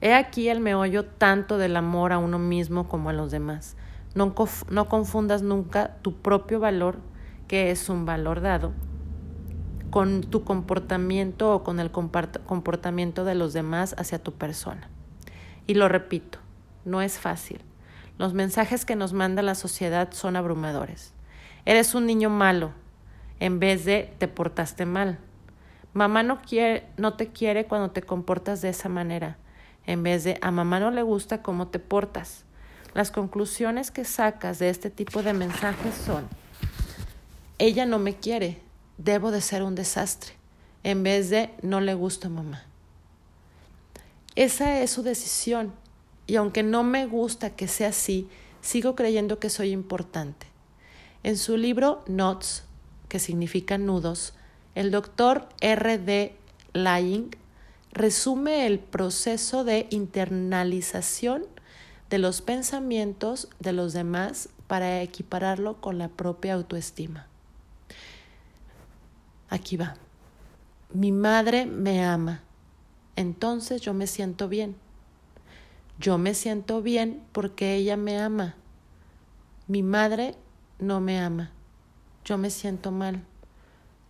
He 0.00 0.14
aquí 0.14 0.48
el 0.48 0.60
meollo 0.60 1.04
tanto 1.04 1.58
del 1.58 1.76
amor 1.76 2.12
a 2.12 2.18
uno 2.18 2.38
mismo 2.38 2.88
como 2.88 3.10
a 3.10 3.12
los 3.12 3.30
demás. 3.30 3.76
No, 4.14 4.34
no 4.70 4.88
confundas 4.88 5.42
nunca 5.42 5.96
tu 6.00 6.14
propio 6.14 6.60
valor, 6.60 6.96
que 7.46 7.70
es 7.70 7.90
un 7.90 8.06
valor 8.06 8.40
dado, 8.40 8.72
con 9.90 10.22
tu 10.22 10.44
comportamiento 10.44 11.54
o 11.54 11.62
con 11.62 11.78
el 11.78 11.90
comportamiento 11.90 13.26
de 13.26 13.34
los 13.34 13.52
demás 13.52 13.94
hacia 13.98 14.18
tu 14.18 14.32
persona. 14.32 14.88
Y 15.66 15.74
lo 15.74 15.88
repito, 15.88 16.38
no 16.86 17.02
es 17.02 17.18
fácil. 17.18 17.60
Los 18.16 18.32
mensajes 18.32 18.86
que 18.86 18.96
nos 18.96 19.12
manda 19.12 19.42
la 19.42 19.54
sociedad 19.54 20.08
son 20.12 20.36
abrumadores. 20.36 21.12
Eres 21.68 21.94
un 21.94 22.06
niño 22.06 22.30
malo, 22.30 22.72
en 23.40 23.60
vez 23.60 23.84
de 23.84 24.10
te 24.16 24.26
portaste 24.26 24.86
mal. 24.86 25.18
Mamá 25.92 26.22
no, 26.22 26.40
quiere, 26.40 26.86
no 26.96 27.12
te 27.12 27.28
quiere 27.28 27.66
cuando 27.66 27.90
te 27.90 28.00
comportas 28.00 28.62
de 28.62 28.70
esa 28.70 28.88
manera, 28.88 29.36
en 29.84 30.02
vez 30.02 30.24
de 30.24 30.38
a 30.40 30.50
mamá 30.50 30.80
no 30.80 30.90
le 30.90 31.02
gusta 31.02 31.42
cómo 31.42 31.68
te 31.68 31.78
portas. 31.78 32.46
Las 32.94 33.10
conclusiones 33.10 33.90
que 33.90 34.06
sacas 34.06 34.58
de 34.58 34.70
este 34.70 34.88
tipo 34.88 35.22
de 35.22 35.34
mensajes 35.34 35.94
son, 35.94 36.26
ella 37.58 37.84
no 37.84 37.98
me 37.98 38.16
quiere, 38.16 38.62
debo 38.96 39.30
de 39.30 39.42
ser 39.42 39.62
un 39.62 39.74
desastre, 39.74 40.32
en 40.84 41.02
vez 41.02 41.28
de 41.28 41.50
no 41.60 41.82
le 41.82 41.92
gusta 41.92 42.30
mamá. 42.30 42.64
Esa 44.36 44.80
es 44.80 44.90
su 44.90 45.02
decisión 45.02 45.74
y 46.26 46.36
aunque 46.36 46.62
no 46.62 46.82
me 46.82 47.04
gusta 47.04 47.50
que 47.50 47.68
sea 47.68 47.90
así, 47.90 48.26
sigo 48.62 48.94
creyendo 48.94 49.38
que 49.38 49.50
soy 49.50 49.72
importante. 49.72 50.46
En 51.22 51.36
su 51.36 51.56
libro 51.56 52.04
Knots, 52.06 52.64
que 53.08 53.18
significa 53.18 53.78
nudos, 53.78 54.34
el 54.74 54.90
doctor 54.90 55.48
R. 55.60 55.98
D. 55.98 56.36
Lying 56.74 57.30
resume 57.92 58.66
el 58.66 58.78
proceso 58.78 59.64
de 59.64 59.86
internalización 59.90 61.46
de 62.10 62.18
los 62.18 62.42
pensamientos 62.42 63.48
de 63.58 63.72
los 63.72 63.92
demás 63.92 64.50
para 64.66 65.02
equipararlo 65.02 65.80
con 65.80 65.98
la 65.98 66.08
propia 66.08 66.54
autoestima. 66.54 67.26
Aquí 69.48 69.76
va. 69.76 69.96
Mi 70.92 71.10
madre 71.10 71.66
me 71.66 72.04
ama, 72.04 72.42
entonces 73.16 73.80
yo 73.80 73.94
me 73.94 74.06
siento 74.06 74.48
bien. 74.48 74.76
Yo 75.98 76.16
me 76.18 76.34
siento 76.34 76.80
bien 76.80 77.22
porque 77.32 77.74
ella 77.74 77.96
me 77.96 78.18
ama. 78.18 78.54
Mi 79.66 79.82
madre 79.82 80.36
no 80.78 81.00
me 81.00 81.20
ama. 81.20 81.50
Yo 82.24 82.38
me 82.38 82.50
siento 82.50 82.90
mal. 82.90 83.22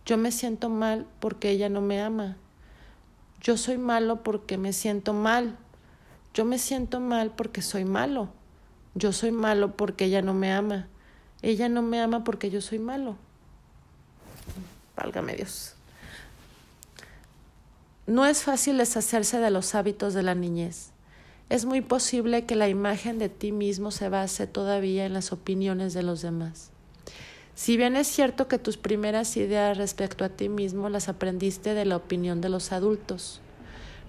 Yo 0.05 0.17
me 0.17 0.31
siento 0.31 0.69
mal 0.69 1.05
porque 1.19 1.49
ella 1.49 1.69
no 1.69 1.81
me 1.81 2.01
ama. 2.01 2.37
Yo 3.41 3.57
soy 3.57 3.77
malo 3.77 4.23
porque 4.23 4.57
me 4.57 4.73
siento 4.73 5.13
mal. 5.13 5.57
Yo 6.33 6.45
me 6.45 6.59
siento 6.59 6.99
mal 6.99 7.31
porque 7.31 7.61
soy 7.61 7.85
malo. 7.85 8.29
Yo 8.95 9.13
soy 9.13 9.31
malo 9.31 9.75
porque 9.75 10.05
ella 10.05 10.21
no 10.21 10.33
me 10.33 10.51
ama. 10.51 10.87
Ella 11.41 11.69
no 11.69 11.81
me 11.81 12.01
ama 12.01 12.23
porque 12.23 12.49
yo 12.49 12.61
soy 12.61 12.79
malo. 12.79 13.15
Válgame 14.95 15.35
Dios. 15.35 15.75
No 18.07 18.25
es 18.25 18.43
fácil 18.43 18.77
deshacerse 18.77 19.39
de 19.39 19.51
los 19.51 19.75
hábitos 19.75 20.13
de 20.13 20.23
la 20.23 20.35
niñez. 20.35 20.91
Es 21.49 21.65
muy 21.65 21.81
posible 21.81 22.45
que 22.45 22.55
la 22.55 22.69
imagen 22.69 23.17
de 23.17 23.27
ti 23.27 23.51
mismo 23.51 23.89
se 23.89 24.07
base 24.07 24.45
todavía 24.45 25.07
en 25.07 25.13
las 25.13 25.31
opiniones 25.33 25.95
de 25.95 26.03
los 26.03 26.21
demás. 26.21 26.69
Si 27.55 27.75
bien 27.75 27.95
es 27.95 28.07
cierto 28.07 28.47
que 28.47 28.59
tus 28.59 28.77
primeras 28.77 29.35
ideas 29.35 29.77
respecto 29.77 30.23
a 30.23 30.29
ti 30.29 30.47
mismo 30.47 30.89
las 30.89 31.09
aprendiste 31.09 31.73
de 31.73 31.85
la 31.85 31.95
opinión 31.97 32.39
de 32.39 32.49
los 32.49 32.71
adultos, 32.71 33.41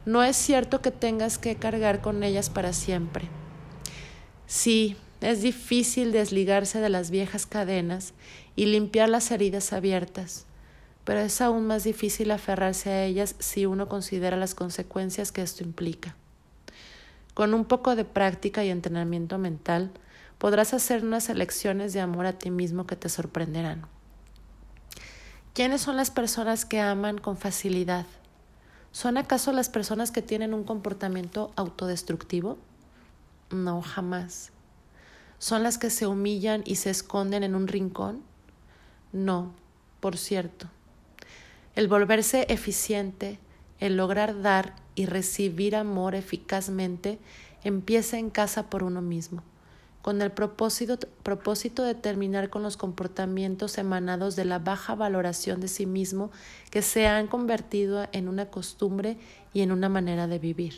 no 0.04 0.22
es 0.22 0.36
cierto 0.36 0.82
que 0.82 0.90
tengas 0.90 1.38
que 1.38 1.56
cargar 1.56 2.02
con 2.02 2.22
ellas 2.22 2.50
para 2.50 2.74
siempre. 2.74 3.28
Sí, 4.46 4.96
es 5.22 5.40
difícil 5.40 6.12
desligarse 6.12 6.78
de 6.78 6.90
las 6.90 7.10
viejas 7.10 7.46
cadenas 7.46 8.12
y 8.54 8.66
limpiar 8.66 9.08
las 9.08 9.30
heridas 9.30 9.72
abiertas, 9.72 10.44
pero 11.04 11.20
es 11.20 11.40
aún 11.40 11.66
más 11.66 11.84
difícil 11.84 12.32
aferrarse 12.32 12.90
a 12.90 13.04
ellas 13.04 13.34
si 13.38 13.64
uno 13.64 13.88
considera 13.88 14.36
las 14.36 14.54
consecuencias 14.54 15.32
que 15.32 15.40
esto 15.40 15.64
implica. 15.64 16.16
Con 17.40 17.54
un 17.54 17.64
poco 17.64 17.96
de 17.96 18.04
práctica 18.04 18.66
y 18.66 18.68
entrenamiento 18.68 19.38
mental, 19.38 19.92
podrás 20.36 20.74
hacer 20.74 21.02
unas 21.02 21.30
elecciones 21.30 21.94
de 21.94 22.02
amor 22.02 22.26
a 22.26 22.34
ti 22.34 22.50
mismo 22.50 22.86
que 22.86 22.96
te 22.96 23.08
sorprenderán. 23.08 23.86
¿Quiénes 25.54 25.80
son 25.80 25.96
las 25.96 26.10
personas 26.10 26.66
que 26.66 26.82
aman 26.82 27.16
con 27.16 27.38
facilidad? 27.38 28.04
¿Son 28.92 29.16
acaso 29.16 29.52
las 29.52 29.70
personas 29.70 30.10
que 30.10 30.20
tienen 30.20 30.52
un 30.52 30.64
comportamiento 30.64 31.50
autodestructivo? 31.56 32.58
No, 33.48 33.80
jamás. 33.80 34.50
¿Son 35.38 35.62
las 35.62 35.78
que 35.78 35.88
se 35.88 36.06
humillan 36.06 36.62
y 36.66 36.76
se 36.76 36.90
esconden 36.90 37.42
en 37.42 37.54
un 37.54 37.68
rincón? 37.68 38.22
No, 39.14 39.54
por 40.00 40.18
cierto. 40.18 40.68
El 41.74 41.88
volverse 41.88 42.44
eficiente, 42.50 43.38
el 43.80 43.96
lograr 43.96 44.42
dar 44.42 44.76
y 44.94 45.06
recibir 45.06 45.74
amor 45.74 46.14
eficazmente 46.14 47.18
empieza 47.64 48.18
en 48.18 48.30
casa 48.30 48.68
por 48.68 48.82
uno 48.82 49.00
mismo, 49.00 49.42
con 50.02 50.22
el 50.22 50.30
propósito, 50.30 51.82
de 51.82 51.94
terminar 51.94 52.50
con 52.50 52.62
los 52.62 52.76
comportamientos 52.76 53.78
emanados 53.78 54.36
de 54.36 54.44
la 54.44 54.58
baja 54.58 54.94
valoración 54.94 55.60
de 55.60 55.68
sí 55.68 55.86
mismo 55.86 56.30
que 56.70 56.82
se 56.82 57.06
han 57.06 57.26
convertido 57.26 58.06
en 58.12 58.28
una 58.28 58.46
costumbre 58.46 59.16
y 59.52 59.62
en 59.62 59.72
una 59.72 59.88
manera 59.88 60.26
de 60.26 60.38
vivir. 60.38 60.74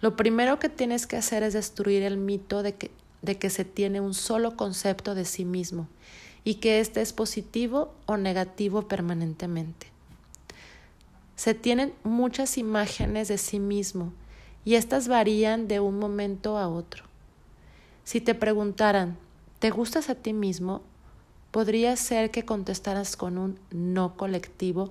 Lo 0.00 0.14
primero 0.14 0.58
que 0.58 0.68
tienes 0.68 1.06
que 1.06 1.16
hacer 1.16 1.42
es 1.42 1.54
destruir 1.54 2.02
el 2.02 2.18
mito 2.18 2.62
de 2.62 2.74
que, 2.74 2.90
de 3.22 3.38
que 3.38 3.50
se 3.50 3.64
tiene 3.64 4.00
un 4.00 4.14
solo 4.14 4.56
concepto 4.56 5.14
de 5.14 5.24
sí 5.24 5.44
mismo 5.44 5.88
y 6.44 6.56
que 6.56 6.80
éste 6.80 7.00
es 7.00 7.12
positivo 7.12 7.92
o 8.06 8.16
negativo 8.16 8.86
permanentemente 8.86 9.97
se 11.38 11.54
tienen 11.54 11.94
muchas 12.02 12.58
imágenes 12.58 13.28
de 13.28 13.38
sí 13.38 13.60
mismo 13.60 14.12
y 14.64 14.74
éstas 14.74 15.06
varían 15.06 15.68
de 15.68 15.78
un 15.78 15.96
momento 15.96 16.58
a 16.58 16.66
otro. 16.66 17.04
Si 18.02 18.20
te 18.20 18.34
preguntaran, 18.34 19.16
¿te 19.60 19.70
gustas 19.70 20.10
a 20.10 20.16
ti 20.16 20.32
mismo? 20.32 20.82
Podría 21.52 21.94
ser 21.94 22.32
que 22.32 22.44
contestaras 22.44 23.16
con 23.16 23.38
un 23.38 23.60
no 23.70 24.16
colectivo 24.16 24.90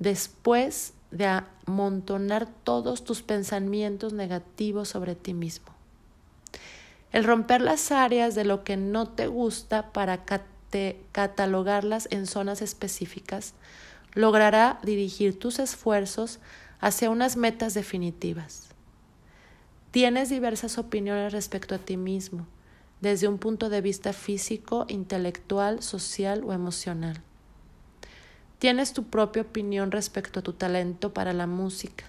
después 0.00 0.94
de 1.12 1.26
amontonar 1.26 2.48
todos 2.64 3.04
tus 3.04 3.22
pensamientos 3.22 4.12
negativos 4.12 4.88
sobre 4.88 5.14
ti 5.14 5.32
mismo. 5.32 5.66
El 7.12 7.22
romper 7.22 7.60
las 7.60 7.92
áreas 7.92 8.34
de 8.34 8.44
lo 8.44 8.64
que 8.64 8.76
no 8.76 9.10
te 9.10 9.28
gusta 9.28 9.92
para 9.92 10.24
catalogarlas 11.12 12.08
en 12.10 12.26
zonas 12.26 12.62
específicas 12.62 13.54
logrará 14.14 14.78
dirigir 14.82 15.38
tus 15.38 15.58
esfuerzos 15.58 16.38
hacia 16.80 17.10
unas 17.10 17.36
metas 17.36 17.74
definitivas. 17.74 18.68
Tienes 19.90 20.28
diversas 20.28 20.78
opiniones 20.78 21.32
respecto 21.32 21.74
a 21.74 21.78
ti 21.78 21.96
mismo, 21.96 22.46
desde 23.00 23.28
un 23.28 23.38
punto 23.38 23.68
de 23.68 23.80
vista 23.80 24.12
físico, 24.12 24.86
intelectual, 24.88 25.82
social 25.82 26.42
o 26.44 26.52
emocional. 26.52 27.22
Tienes 28.58 28.92
tu 28.92 29.04
propia 29.04 29.42
opinión 29.42 29.90
respecto 29.90 30.40
a 30.40 30.42
tu 30.42 30.52
talento 30.54 31.12
para 31.12 31.32
la 31.32 31.46
música, 31.46 32.06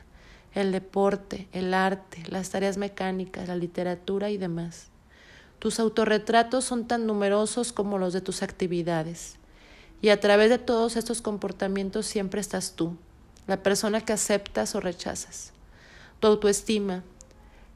el 0.54 0.72
deporte, 0.72 1.48
el 1.52 1.74
arte, 1.74 2.24
las 2.28 2.50
tareas 2.50 2.78
mecánicas, 2.78 3.48
la 3.48 3.56
literatura 3.56 4.30
y 4.30 4.38
demás. 4.38 4.88
Tus 5.60 5.80
autorretratos 5.80 6.64
son 6.64 6.88
tan 6.88 7.08
numerosos 7.08 7.74
como 7.74 7.98
los 7.98 8.14
de 8.14 8.22
tus 8.22 8.42
actividades. 8.42 9.38
Y 10.02 10.10
a 10.10 10.20
través 10.20 10.50
de 10.50 10.58
todos 10.58 10.98
estos 10.98 11.22
comportamientos 11.22 12.06
siempre 12.06 12.42
estás 12.42 12.74
tú, 12.76 12.96
la 13.48 13.64
persona 13.64 14.02
que 14.02 14.14
aceptas 14.14 14.76
o 14.76 14.80
rechazas. 14.80 15.54
Tu 16.20 16.28
autoestima, 16.28 17.04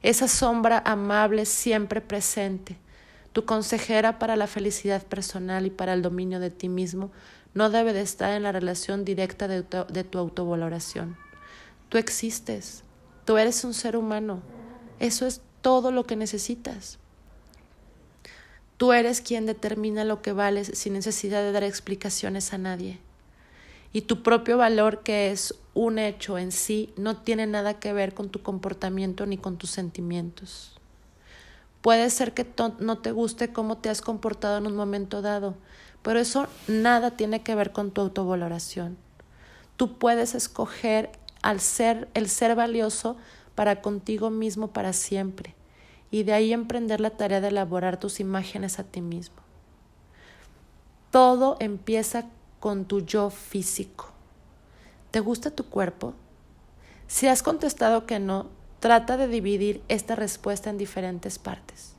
esa 0.02 0.28
sombra 0.28 0.82
amable 0.84 1.44
siempre 1.44 2.00
presente, 2.00 2.76
tu 3.32 3.44
consejera 3.44 4.18
para 4.18 4.36
la 4.36 4.46
felicidad 4.46 5.02
personal 5.02 5.66
y 5.66 5.70
para 5.70 5.92
el 5.92 6.02
dominio 6.02 6.40
de 6.40 6.50
ti 6.50 6.68
mismo, 6.68 7.10
no 7.52 7.68
debe 7.68 7.92
de 7.92 8.02
estar 8.02 8.32
en 8.32 8.44
la 8.44 8.52
relación 8.52 9.04
directa 9.04 9.48
de 9.48 9.62
tu, 9.62 9.84
de 9.92 10.04
tu 10.04 10.18
autovaloración. 10.18 11.16
Tú 11.88 11.98
existes, 11.98 12.84
tú 13.24 13.38
eres 13.38 13.64
un 13.64 13.74
ser 13.74 13.96
humano, 13.96 14.40
eso 15.00 15.26
es 15.26 15.42
todo 15.60 15.90
lo 15.90 16.04
que 16.04 16.14
necesitas. 16.14 16.99
Tú 18.80 18.94
eres 18.94 19.20
quien 19.20 19.44
determina 19.44 20.04
lo 20.04 20.22
que 20.22 20.32
vales 20.32 20.70
sin 20.72 20.94
necesidad 20.94 21.42
de 21.42 21.52
dar 21.52 21.64
explicaciones 21.64 22.54
a 22.54 22.56
nadie. 22.56 22.98
Y 23.92 24.00
tu 24.00 24.22
propio 24.22 24.56
valor, 24.56 25.02
que 25.02 25.30
es 25.30 25.54
un 25.74 25.98
hecho 25.98 26.38
en 26.38 26.50
sí, 26.50 26.90
no 26.96 27.18
tiene 27.18 27.46
nada 27.46 27.78
que 27.78 27.92
ver 27.92 28.14
con 28.14 28.30
tu 28.30 28.42
comportamiento 28.42 29.26
ni 29.26 29.36
con 29.36 29.58
tus 29.58 29.68
sentimientos. 29.68 30.80
Puede 31.82 32.08
ser 32.08 32.32
que 32.32 32.46
no 32.78 32.96
te 32.96 33.12
guste 33.12 33.52
cómo 33.52 33.76
te 33.76 33.90
has 33.90 34.00
comportado 34.00 34.56
en 34.56 34.66
un 34.66 34.76
momento 34.76 35.20
dado, 35.20 35.56
pero 36.00 36.18
eso 36.18 36.46
nada 36.66 37.10
tiene 37.18 37.42
que 37.42 37.54
ver 37.54 37.72
con 37.72 37.90
tu 37.90 38.00
autovaloración. 38.00 38.96
Tú 39.76 39.98
puedes 39.98 40.34
escoger 40.34 41.10
al 41.42 41.60
ser 41.60 42.08
el 42.14 42.30
ser 42.30 42.54
valioso 42.54 43.18
para 43.54 43.82
contigo 43.82 44.30
mismo 44.30 44.68
para 44.68 44.94
siempre 44.94 45.54
y 46.10 46.24
de 46.24 46.32
ahí 46.32 46.52
emprender 46.52 47.00
la 47.00 47.10
tarea 47.10 47.40
de 47.40 47.48
elaborar 47.48 47.98
tus 47.98 48.20
imágenes 48.20 48.78
a 48.78 48.84
ti 48.84 49.00
mismo. 49.00 49.36
Todo 51.10 51.56
empieza 51.60 52.26
con 52.58 52.84
tu 52.84 53.00
yo 53.00 53.30
físico. 53.30 54.10
¿Te 55.10 55.20
gusta 55.20 55.50
tu 55.50 55.64
cuerpo? 55.64 56.14
Si 57.08 57.26
has 57.26 57.42
contestado 57.42 58.06
que 58.06 58.20
no, 58.20 58.46
trata 58.78 59.16
de 59.16 59.28
dividir 59.28 59.82
esta 59.88 60.14
respuesta 60.14 60.70
en 60.70 60.78
diferentes 60.78 61.38
partes. 61.38 61.94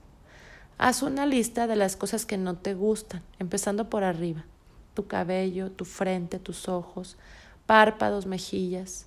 Haz 0.78 1.04
una 1.04 1.26
lista 1.26 1.68
de 1.68 1.76
las 1.76 1.96
cosas 1.96 2.26
que 2.26 2.38
no 2.38 2.58
te 2.58 2.74
gustan, 2.74 3.22
empezando 3.38 3.90
por 3.90 4.04
arriba. 4.04 4.46
Tu 4.94 5.08
cabello, 5.08 5.72
tu 5.72 5.86
frente, 5.86 6.40
tus 6.40 6.68
ojos, 6.68 7.18
párpados, 7.66 8.26
mejillas. 8.26 9.06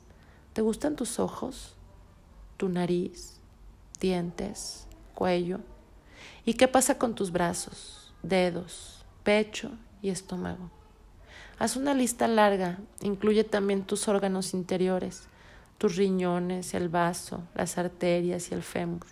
¿Te 0.53 0.63
gustan 0.63 0.97
tus 0.97 1.19
ojos? 1.19 1.75
¿Tu 2.59 2.69
nariz? 2.69 3.41
¿Dientes? 4.01 4.87
¿Cuello? 5.15 5.61
¿Y 6.45 6.55
qué 6.55 6.69
pasa 6.69 6.99
con 6.99 7.15
tus 7.15 7.33
brazos, 7.33 8.13
dedos, 8.23 9.05
pecho 9.23 9.71
y 10.03 10.11
estómago? 10.11 10.71
Haz 11.59 11.77
una 11.77 11.95
lista 11.95 12.27
larga, 12.27 12.79
incluye 13.01 13.45
también 13.45 13.85
tus 13.85 14.09
órganos 14.09 14.55
interiores, 14.55 15.29
tus 15.79 15.97
riñones, 15.97 16.75
el 16.75 16.89
vaso, 16.89 17.43
las 17.55 17.79
arterias 17.79 18.51
y 18.51 18.55
el 18.55 18.63
fémur. 18.63 19.07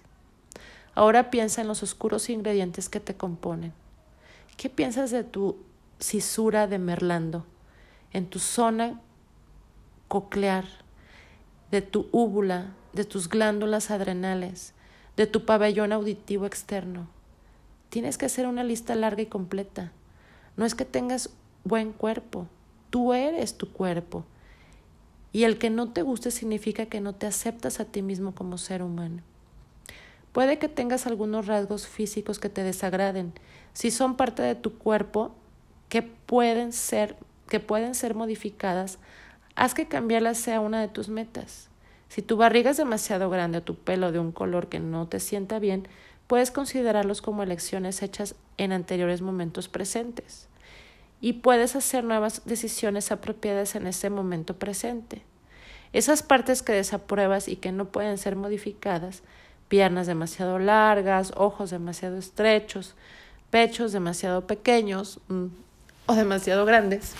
Ahora 0.94 1.30
piensa 1.30 1.62
en 1.62 1.68
los 1.68 1.82
oscuros 1.82 2.28
ingredientes 2.28 2.88
que 2.88 3.00
te 3.00 3.16
componen. 3.16 3.72
¿Qué 4.56 4.68
piensas 4.68 5.10
de 5.10 5.24
tu 5.24 5.56
cisura 6.00 6.66
de 6.66 6.78
Merlando, 6.78 7.46
en 8.12 8.26
tu 8.26 8.38
zona 8.38 9.00
coclear, 10.08 10.64
de 11.70 11.80
tu 11.80 12.08
úvula, 12.12 12.74
de 12.92 13.04
tus 13.04 13.28
glándulas 13.28 13.90
adrenales, 13.90 14.74
de 15.16 15.26
tu 15.26 15.44
pabellón 15.44 15.92
auditivo 15.92 16.46
externo? 16.46 17.08
Tienes 17.88 18.18
que 18.18 18.26
hacer 18.26 18.46
una 18.46 18.64
lista 18.64 18.94
larga 18.94 19.22
y 19.22 19.26
completa. 19.26 19.92
No 20.56 20.64
es 20.64 20.74
que 20.74 20.84
tengas 20.84 21.30
buen 21.64 21.92
cuerpo, 21.92 22.46
tú 22.90 23.12
eres 23.12 23.56
tu 23.56 23.70
cuerpo. 23.72 24.24
Y 25.32 25.44
el 25.44 25.58
que 25.58 25.70
no 25.70 25.90
te 25.90 26.02
guste 26.02 26.30
significa 26.30 26.86
que 26.86 27.00
no 27.00 27.14
te 27.14 27.26
aceptas 27.26 27.80
a 27.80 27.86
ti 27.86 28.02
mismo 28.02 28.34
como 28.34 28.58
ser 28.58 28.82
humano. 28.82 29.22
Puede 30.32 30.58
que 30.58 30.68
tengas 30.68 31.06
algunos 31.06 31.46
rasgos 31.46 31.86
físicos 31.86 32.38
que 32.38 32.48
te 32.48 32.62
desagraden. 32.62 33.32
Si 33.74 33.90
son 33.90 34.16
parte 34.16 34.42
de 34.42 34.54
tu 34.54 34.78
cuerpo, 34.78 35.34
que 35.88 36.02
pueden 36.02 36.72
ser, 36.72 37.16
que 37.48 37.60
pueden 37.60 37.94
ser 37.94 38.14
modificadas, 38.14 38.98
haz 39.54 39.74
que 39.74 39.88
cambiarlas 39.88 40.38
sea 40.38 40.60
una 40.60 40.80
de 40.80 40.88
tus 40.88 41.08
metas. 41.08 41.68
Si 42.12 42.20
tu 42.20 42.36
barriga 42.36 42.72
es 42.72 42.76
demasiado 42.76 43.30
grande 43.30 43.56
o 43.56 43.62
tu 43.62 43.74
pelo 43.74 44.12
de 44.12 44.18
un 44.18 44.32
color 44.32 44.68
que 44.68 44.80
no 44.80 45.08
te 45.08 45.18
sienta 45.18 45.58
bien, 45.58 45.88
puedes 46.26 46.50
considerarlos 46.50 47.22
como 47.22 47.42
elecciones 47.42 48.02
hechas 48.02 48.34
en 48.58 48.72
anteriores 48.72 49.22
momentos 49.22 49.68
presentes. 49.68 50.46
Y 51.22 51.32
puedes 51.32 51.74
hacer 51.74 52.04
nuevas 52.04 52.42
decisiones 52.44 53.12
apropiadas 53.12 53.76
en 53.76 53.86
ese 53.86 54.10
momento 54.10 54.58
presente. 54.58 55.22
Esas 55.94 56.22
partes 56.22 56.60
que 56.60 56.74
desapruebas 56.74 57.48
y 57.48 57.56
que 57.56 57.72
no 57.72 57.86
pueden 57.86 58.18
ser 58.18 58.36
modificadas 58.36 59.22
piernas 59.68 60.06
demasiado 60.06 60.58
largas, 60.58 61.32
ojos 61.34 61.70
demasiado 61.70 62.18
estrechos, 62.18 62.94
pechos 63.48 63.90
demasiado 63.90 64.46
pequeños 64.46 65.18
mm, 65.28 65.46
o 66.04 66.14
demasiado 66.14 66.66
grandes, 66.66 67.14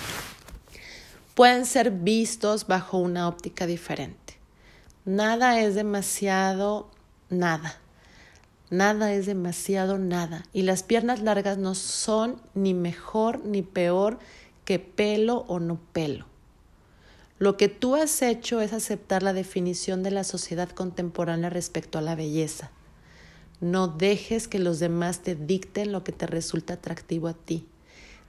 pueden 1.34 1.64
ser 1.64 1.92
vistos 1.92 2.66
bajo 2.66 2.98
una 2.98 3.26
óptica 3.26 3.66
diferente. 3.66 4.21
Nada 5.04 5.60
es 5.60 5.74
demasiado 5.74 6.88
nada. 7.28 7.80
Nada 8.70 9.12
es 9.12 9.26
demasiado 9.26 9.98
nada. 9.98 10.44
Y 10.52 10.62
las 10.62 10.84
piernas 10.84 11.20
largas 11.20 11.58
no 11.58 11.74
son 11.74 12.40
ni 12.54 12.72
mejor 12.72 13.44
ni 13.44 13.62
peor 13.62 14.20
que 14.64 14.78
pelo 14.78 15.44
o 15.48 15.58
no 15.58 15.80
pelo. 15.92 16.26
Lo 17.40 17.56
que 17.56 17.66
tú 17.68 17.96
has 17.96 18.22
hecho 18.22 18.60
es 18.60 18.72
aceptar 18.72 19.24
la 19.24 19.32
definición 19.32 20.04
de 20.04 20.12
la 20.12 20.22
sociedad 20.22 20.68
contemporánea 20.68 21.50
respecto 21.50 21.98
a 21.98 22.02
la 22.02 22.14
belleza. 22.14 22.70
No 23.60 23.88
dejes 23.88 24.46
que 24.46 24.60
los 24.60 24.78
demás 24.78 25.18
te 25.18 25.34
dicten 25.34 25.90
lo 25.90 26.04
que 26.04 26.12
te 26.12 26.28
resulta 26.28 26.74
atractivo 26.74 27.26
a 27.26 27.34
ti. 27.34 27.66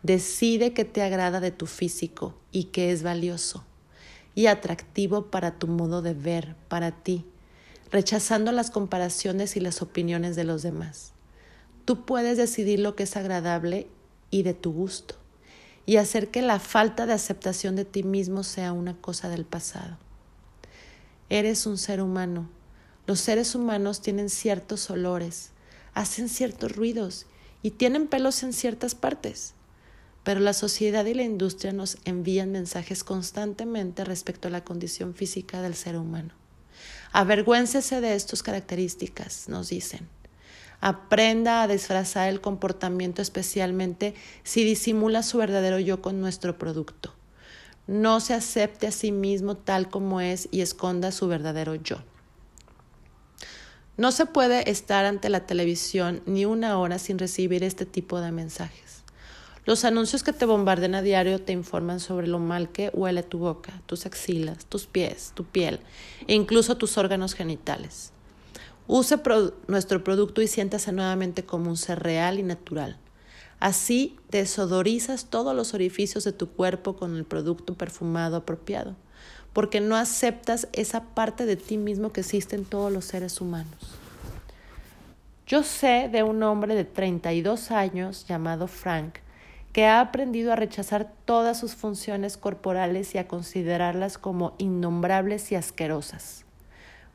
Decide 0.01 0.73
qué 0.73 0.85
te 0.85 1.03
agrada 1.03 1.39
de 1.39 1.51
tu 1.51 1.67
físico 1.67 2.33
y 2.51 2.65
qué 2.65 2.91
es 2.91 3.03
valioso 3.03 3.63
y 4.35 4.47
atractivo 4.47 5.29
para 5.31 5.57
tu 5.59 5.67
modo 5.67 6.01
de 6.01 6.13
ver, 6.13 6.55
para 6.67 6.91
ti, 6.91 7.25
rechazando 7.91 8.51
las 8.51 8.71
comparaciones 8.71 9.55
y 9.55 9.59
las 9.59 9.81
opiniones 9.81 10.35
de 10.35 10.43
los 10.43 10.63
demás. 10.63 11.13
Tú 11.85 12.05
puedes 12.05 12.37
decidir 12.37 12.79
lo 12.79 12.95
que 12.95 13.03
es 13.03 13.17
agradable 13.17 13.87
y 14.31 14.43
de 14.43 14.53
tu 14.53 14.71
gusto 14.73 15.15
y 15.85 15.97
hacer 15.97 16.29
que 16.29 16.41
la 16.41 16.59
falta 16.59 17.05
de 17.05 17.13
aceptación 17.13 17.75
de 17.75 17.85
ti 17.85 18.03
mismo 18.03 18.43
sea 18.43 18.71
una 18.71 18.95
cosa 18.95 19.29
del 19.29 19.45
pasado. 19.45 19.97
Eres 21.29 21.65
un 21.65 21.77
ser 21.77 22.01
humano. 22.01 22.49
Los 23.05 23.19
seres 23.19 23.53
humanos 23.53 24.01
tienen 24.01 24.29
ciertos 24.29 24.89
olores, 24.89 25.51
hacen 25.93 26.29
ciertos 26.29 26.75
ruidos 26.75 27.25
y 27.61 27.71
tienen 27.71 28.07
pelos 28.07 28.43
en 28.43 28.53
ciertas 28.53 28.95
partes. 28.95 29.53
Pero 30.23 30.39
la 30.39 30.53
sociedad 30.53 31.05
y 31.05 31.13
la 31.13 31.23
industria 31.23 31.73
nos 31.73 31.97
envían 32.05 32.51
mensajes 32.51 33.03
constantemente 33.03 34.05
respecto 34.05 34.47
a 34.47 34.51
la 34.51 34.63
condición 34.63 35.13
física 35.13 35.61
del 35.61 35.75
ser 35.75 35.97
humano. 35.97 36.33
Avergüéncese 37.11 38.01
de 38.01 38.15
estas 38.15 38.41
características, 38.41 39.49
nos 39.49 39.69
dicen. 39.69 40.07
Aprenda 40.81 41.61
a 41.61 41.67
disfrazar 41.67 42.27
el 42.27 42.41
comportamiento 42.41 43.21
especialmente 43.21 44.15
si 44.43 44.63
disimula 44.63 45.23
su 45.23 45.37
verdadero 45.37 45.79
yo 45.79 46.01
con 46.01 46.19
nuestro 46.19 46.57
producto. 46.57 47.13
No 47.87 48.19
se 48.19 48.33
acepte 48.33 48.87
a 48.87 48.91
sí 48.91 49.11
mismo 49.11 49.55
tal 49.55 49.89
como 49.89 50.21
es 50.21 50.49
y 50.51 50.61
esconda 50.61 51.11
su 51.11 51.27
verdadero 51.27 51.75
yo. 51.75 51.97
No 53.95 54.11
se 54.11 54.25
puede 54.25 54.69
estar 54.69 55.05
ante 55.05 55.29
la 55.29 55.45
televisión 55.45 56.21
ni 56.25 56.45
una 56.45 56.77
hora 56.79 56.97
sin 56.99 57.19
recibir 57.19 57.63
este 57.63 57.85
tipo 57.85 58.19
de 58.19 58.31
mensajes. 58.31 58.92
Los 59.65 59.85
anuncios 59.85 60.23
que 60.23 60.33
te 60.33 60.45
bombardean 60.45 60.93
a 60.93 61.01
diario 61.01 61.39
te 61.39 61.53
informan 61.53 62.01
sobre 62.01 62.27
lo 62.27 62.37
mal 62.37 62.69
que 62.69 62.89
huele 62.93 63.23
tu 63.23 63.37
boca, 63.37 63.81
tus 63.85 64.05
axilas, 64.05 64.65
tus 64.65 64.87
pies, 64.87 65.31
tu 65.35 65.45
piel 65.45 65.79
e 66.27 66.33
incluso 66.33 66.75
tus 66.75 66.97
órganos 66.97 67.33
genitales. 67.33 68.11
Use 68.87 69.17
nuestro 69.67 70.03
producto 70.03 70.41
y 70.41 70.47
siéntase 70.47 70.91
nuevamente 70.91 71.45
como 71.45 71.69
un 71.69 71.77
ser 71.77 72.03
real 72.03 72.39
y 72.39 72.43
natural. 72.43 72.97
Así 73.61 74.17
desodorizas 74.29 75.27
todos 75.27 75.55
los 75.55 75.73
orificios 75.73 76.25
de 76.25 76.33
tu 76.33 76.49
cuerpo 76.49 76.97
con 76.97 77.15
el 77.15 77.23
producto 77.23 77.75
perfumado 77.75 78.35
apropiado, 78.35 78.97
porque 79.53 79.79
no 79.79 79.95
aceptas 79.95 80.67
esa 80.73 81.05
parte 81.15 81.45
de 81.45 81.55
ti 81.55 81.77
mismo 81.77 82.11
que 82.11 82.19
existe 82.19 82.57
en 82.57 82.65
todos 82.65 82.91
los 82.91 83.05
seres 83.05 83.39
humanos. 83.39 83.79
Yo 85.47 85.63
sé 85.63 86.09
de 86.11 86.23
un 86.23 86.43
hombre 86.43 86.75
de 86.75 86.83
32 86.83 87.71
años 87.71 88.25
llamado 88.27 88.67
Frank 88.67 89.22
que 89.73 89.87
ha 89.87 89.99
aprendido 89.99 90.53
a 90.53 90.55
rechazar 90.55 91.11
todas 91.25 91.59
sus 91.59 91.75
funciones 91.75 92.37
corporales 92.37 93.15
y 93.15 93.17
a 93.17 93.27
considerarlas 93.27 94.19
como 94.19 94.53
innombrables 94.59 95.51
y 95.51 95.55
asquerosas. 95.55 96.45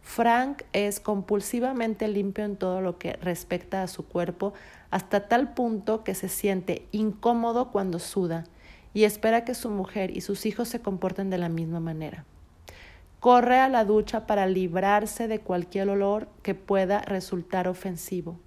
Frank 0.02 0.62
es 0.72 1.00
compulsivamente 1.00 2.08
limpio 2.08 2.44
en 2.44 2.56
todo 2.56 2.80
lo 2.80 2.98
que 2.98 3.12
respecta 3.14 3.82
a 3.82 3.88
su 3.88 4.06
cuerpo, 4.06 4.54
hasta 4.90 5.28
tal 5.28 5.54
punto 5.54 6.02
que 6.02 6.14
se 6.14 6.28
siente 6.28 6.86
incómodo 6.92 7.70
cuando 7.70 7.98
suda 7.98 8.44
y 8.92 9.04
espera 9.04 9.44
que 9.44 9.54
su 9.54 9.70
mujer 9.70 10.16
y 10.16 10.22
sus 10.22 10.44
hijos 10.46 10.68
se 10.68 10.80
comporten 10.80 11.30
de 11.30 11.38
la 11.38 11.48
misma 11.48 11.78
manera. 11.78 12.24
Corre 13.20 13.58
a 13.60 13.68
la 13.68 13.84
ducha 13.84 14.26
para 14.26 14.46
librarse 14.46 15.28
de 15.28 15.40
cualquier 15.40 15.90
olor 15.90 16.28
que 16.42 16.54
pueda 16.54 17.02
resultar 17.02 17.68
ofensivo. 17.68 18.40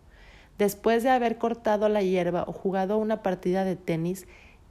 Después 0.57 1.03
de 1.03 1.09
haber 1.09 1.37
cortado 1.37 1.89
la 1.89 2.01
hierba 2.01 2.43
o 2.47 2.53
jugado 2.53 2.97
una 2.97 3.23
partida 3.23 3.63
de 3.63 3.75
tenis, 3.75 4.27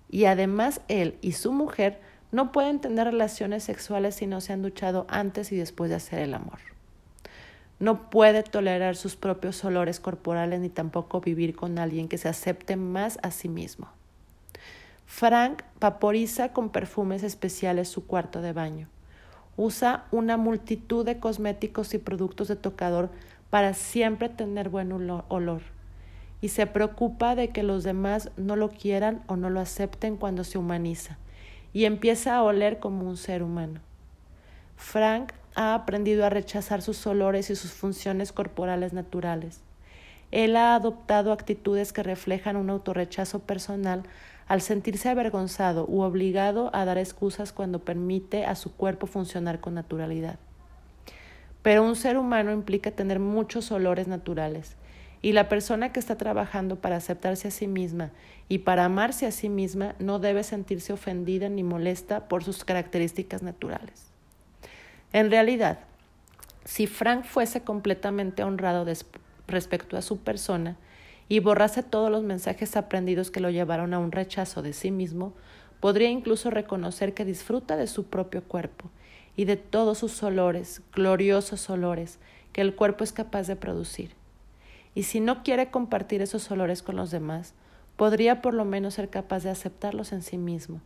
y 0.09 0.25
además 0.25 0.81
él 0.89 1.17
y 1.21 1.33
su 1.33 1.53
mujer 1.53 2.01
no 2.33 2.53
pueden 2.53 2.81
tener 2.81 3.07
relaciones 3.07 3.65
sexuales 3.65 4.15
si 4.15 4.27
no 4.27 4.41
se 4.41 4.53
han 4.53 4.63
duchado 4.63 5.07
antes 5.09 5.53
y 5.53 5.57
después 5.57 5.91
de 5.91 5.97
hacer 5.97 6.21
el 6.21 6.35
amor. 6.35 6.59
No 7.79 8.11
puede 8.11 8.43
tolerar 8.43 8.95
sus 8.95 9.17
propios 9.17 9.65
olores 9.65 10.01
corporales 10.01 10.61
ni 10.61 10.69
tampoco 10.69 11.21
vivir 11.21 11.57
con 11.57 11.79
alguien 11.79 12.09
que 12.09 12.19
se 12.19 12.29
acepte 12.29 12.77
más 12.77 13.19
a 13.23 13.31
sí 13.31 13.49
mismo. 13.49 13.89
Frank 15.07 15.63
vaporiza 15.81 16.53
con 16.53 16.69
perfumes 16.69 17.23
especiales 17.23 17.89
su 17.89 18.07
cuarto 18.07 18.43
de 18.43 18.53
baño. 18.53 18.89
Usa 19.57 20.05
una 20.13 20.37
multitud 20.37 21.05
de 21.05 21.19
cosméticos 21.19 21.95
y 21.95 21.99
productos 21.99 22.49
de 22.49 22.57
tocador 22.57 23.11
para 23.51 23.75
siempre 23.75 24.29
tener 24.29 24.69
buen 24.69 24.93
olor 24.93 25.63
y 26.41 26.49
se 26.49 26.67
preocupa 26.67 27.35
de 27.35 27.49
que 27.49 27.63
los 27.63 27.85
demás 27.85 28.31
no 28.37 28.57
lo 28.57 28.71
quieran 28.71 29.23
o 29.27 29.37
no 29.37 29.51
lo 29.51 29.61
acepten 29.61 30.17
cuando 30.17 30.45
se 30.45 30.59
humaniza 30.59 31.19
y 31.73 31.85
empieza 31.85 32.37
a 32.37 32.43
oler 32.43 32.79
como 32.79 33.09
un 33.09 33.17
ser 33.17 33.43
humano. 33.43 33.81
Frank 34.77 35.33
ha 35.55 35.75
aprendido 35.75 36.25
a 36.25 36.31
rechazar 36.31 36.81
sus 36.81 37.07
olores 37.07 37.51
y 37.51 37.57
sus 37.57 37.73
funciones 37.73 38.33
corporales 38.33 38.93
naturales. 38.93 39.61
Él 40.31 40.57
ha 40.57 40.75
adoptado 40.75 41.33
actitudes 41.33 41.93
que 41.93 42.03
reflejan 42.03 42.57
un 42.57 42.71
autorrechazo 42.71 43.41
personal 43.41 44.05
al 44.47 44.61
sentirse 44.61 45.09
avergonzado 45.09 45.87
u 45.87 46.03
obligado 46.03 46.71
a 46.73 46.85
dar 46.85 46.99
excusas 46.99 47.53
cuando 47.53 47.81
permite 47.81 48.47
a 48.47 48.55
su 48.55 48.73
cuerpo 48.73 49.07
funcionar 49.07 49.61
con 49.61 49.75
naturalidad. 49.75 50.39
Pero 51.63 51.83
un 51.83 51.97
ser 51.97 52.17
humano 52.17 52.53
implica 52.53 52.91
tener 52.91 53.19
muchos 53.19 53.71
olores 53.71 54.09
naturales, 54.09 54.77
y 55.23 55.33
la 55.33 55.49
persona 55.49 55.93
que 55.93 56.01
está 56.01 56.17
trabajando 56.17 56.77
para 56.77 56.97
aceptarse 56.97 57.49
a 57.49 57.51
sí 57.51 57.67
misma 57.67 58.11
y 58.49 58.59
para 58.59 58.87
amarse 58.87 59.27
a 59.27 59.33
sí 59.33 59.49
misma 59.49 59.95
no 59.99 60.19
debe 60.19 60.43
sentirse 60.43 60.93
ofendida 60.93 61.49
ni 61.49 61.63
molesta 61.63 62.27
por 62.29 62.43
sus 62.43 62.65
características 62.65 63.43
naturales. 63.43 64.07
En 65.13 65.31
realidad, 65.31 65.81
si 66.65 66.87
Frank 66.87 67.25
fuese 67.25 67.63
completamente 67.63 68.45
honrado 68.45 68.87
respecto 69.47 69.97
a 69.97 70.03
su 70.03 70.19
persona 70.21 70.77
y 71.29 71.41
borrase 71.41 71.83
todos 71.83 72.11
los 72.11 72.23
mensajes 72.23 72.77
aprendidos 72.77 73.31
que 73.31 73.41
lo 73.41 73.51
llevaron 73.51 73.93
a 73.93 73.99
un 73.99 74.13
rechazo 74.13 74.63
de 74.63 74.73
sí 74.73 74.91
mismo, 74.91 75.35
podría 75.81 76.09
incluso 76.09 76.51
reconocer 76.51 77.13
que 77.13 77.25
disfruta 77.25 77.77
de 77.77 77.87
su 77.87 78.05
propio 78.05 78.43
cuerpo 78.43 78.91
y 79.37 79.45
de 79.45 79.57
todos 79.57 79.99
sus 79.99 80.23
olores, 80.23 80.83
gloriosos 80.95 81.71
olores, 81.71 82.19
que 82.53 82.61
el 82.61 82.75
cuerpo 82.75 83.05
es 83.05 83.13
capaz 83.13 83.47
de 83.47 83.57
producir. 83.57 84.13
Y 84.95 85.05
si 85.05 85.21
no 85.21 85.43
quiere 85.43 85.71
compartir 85.71 86.21
esos 86.23 86.51
olores 86.51 86.83
con 86.83 86.97
los 86.97 87.11
demás, 87.11 87.55
podría 87.97 88.43
por 88.43 88.55
lo 88.55 88.65
menos 88.65 88.95
ser 88.95 89.09
capaz 89.09 89.43
de 89.43 89.51
aceptarlos 89.51 90.13
en 90.13 90.23
sí 90.23 90.39
mismo, 90.39 90.81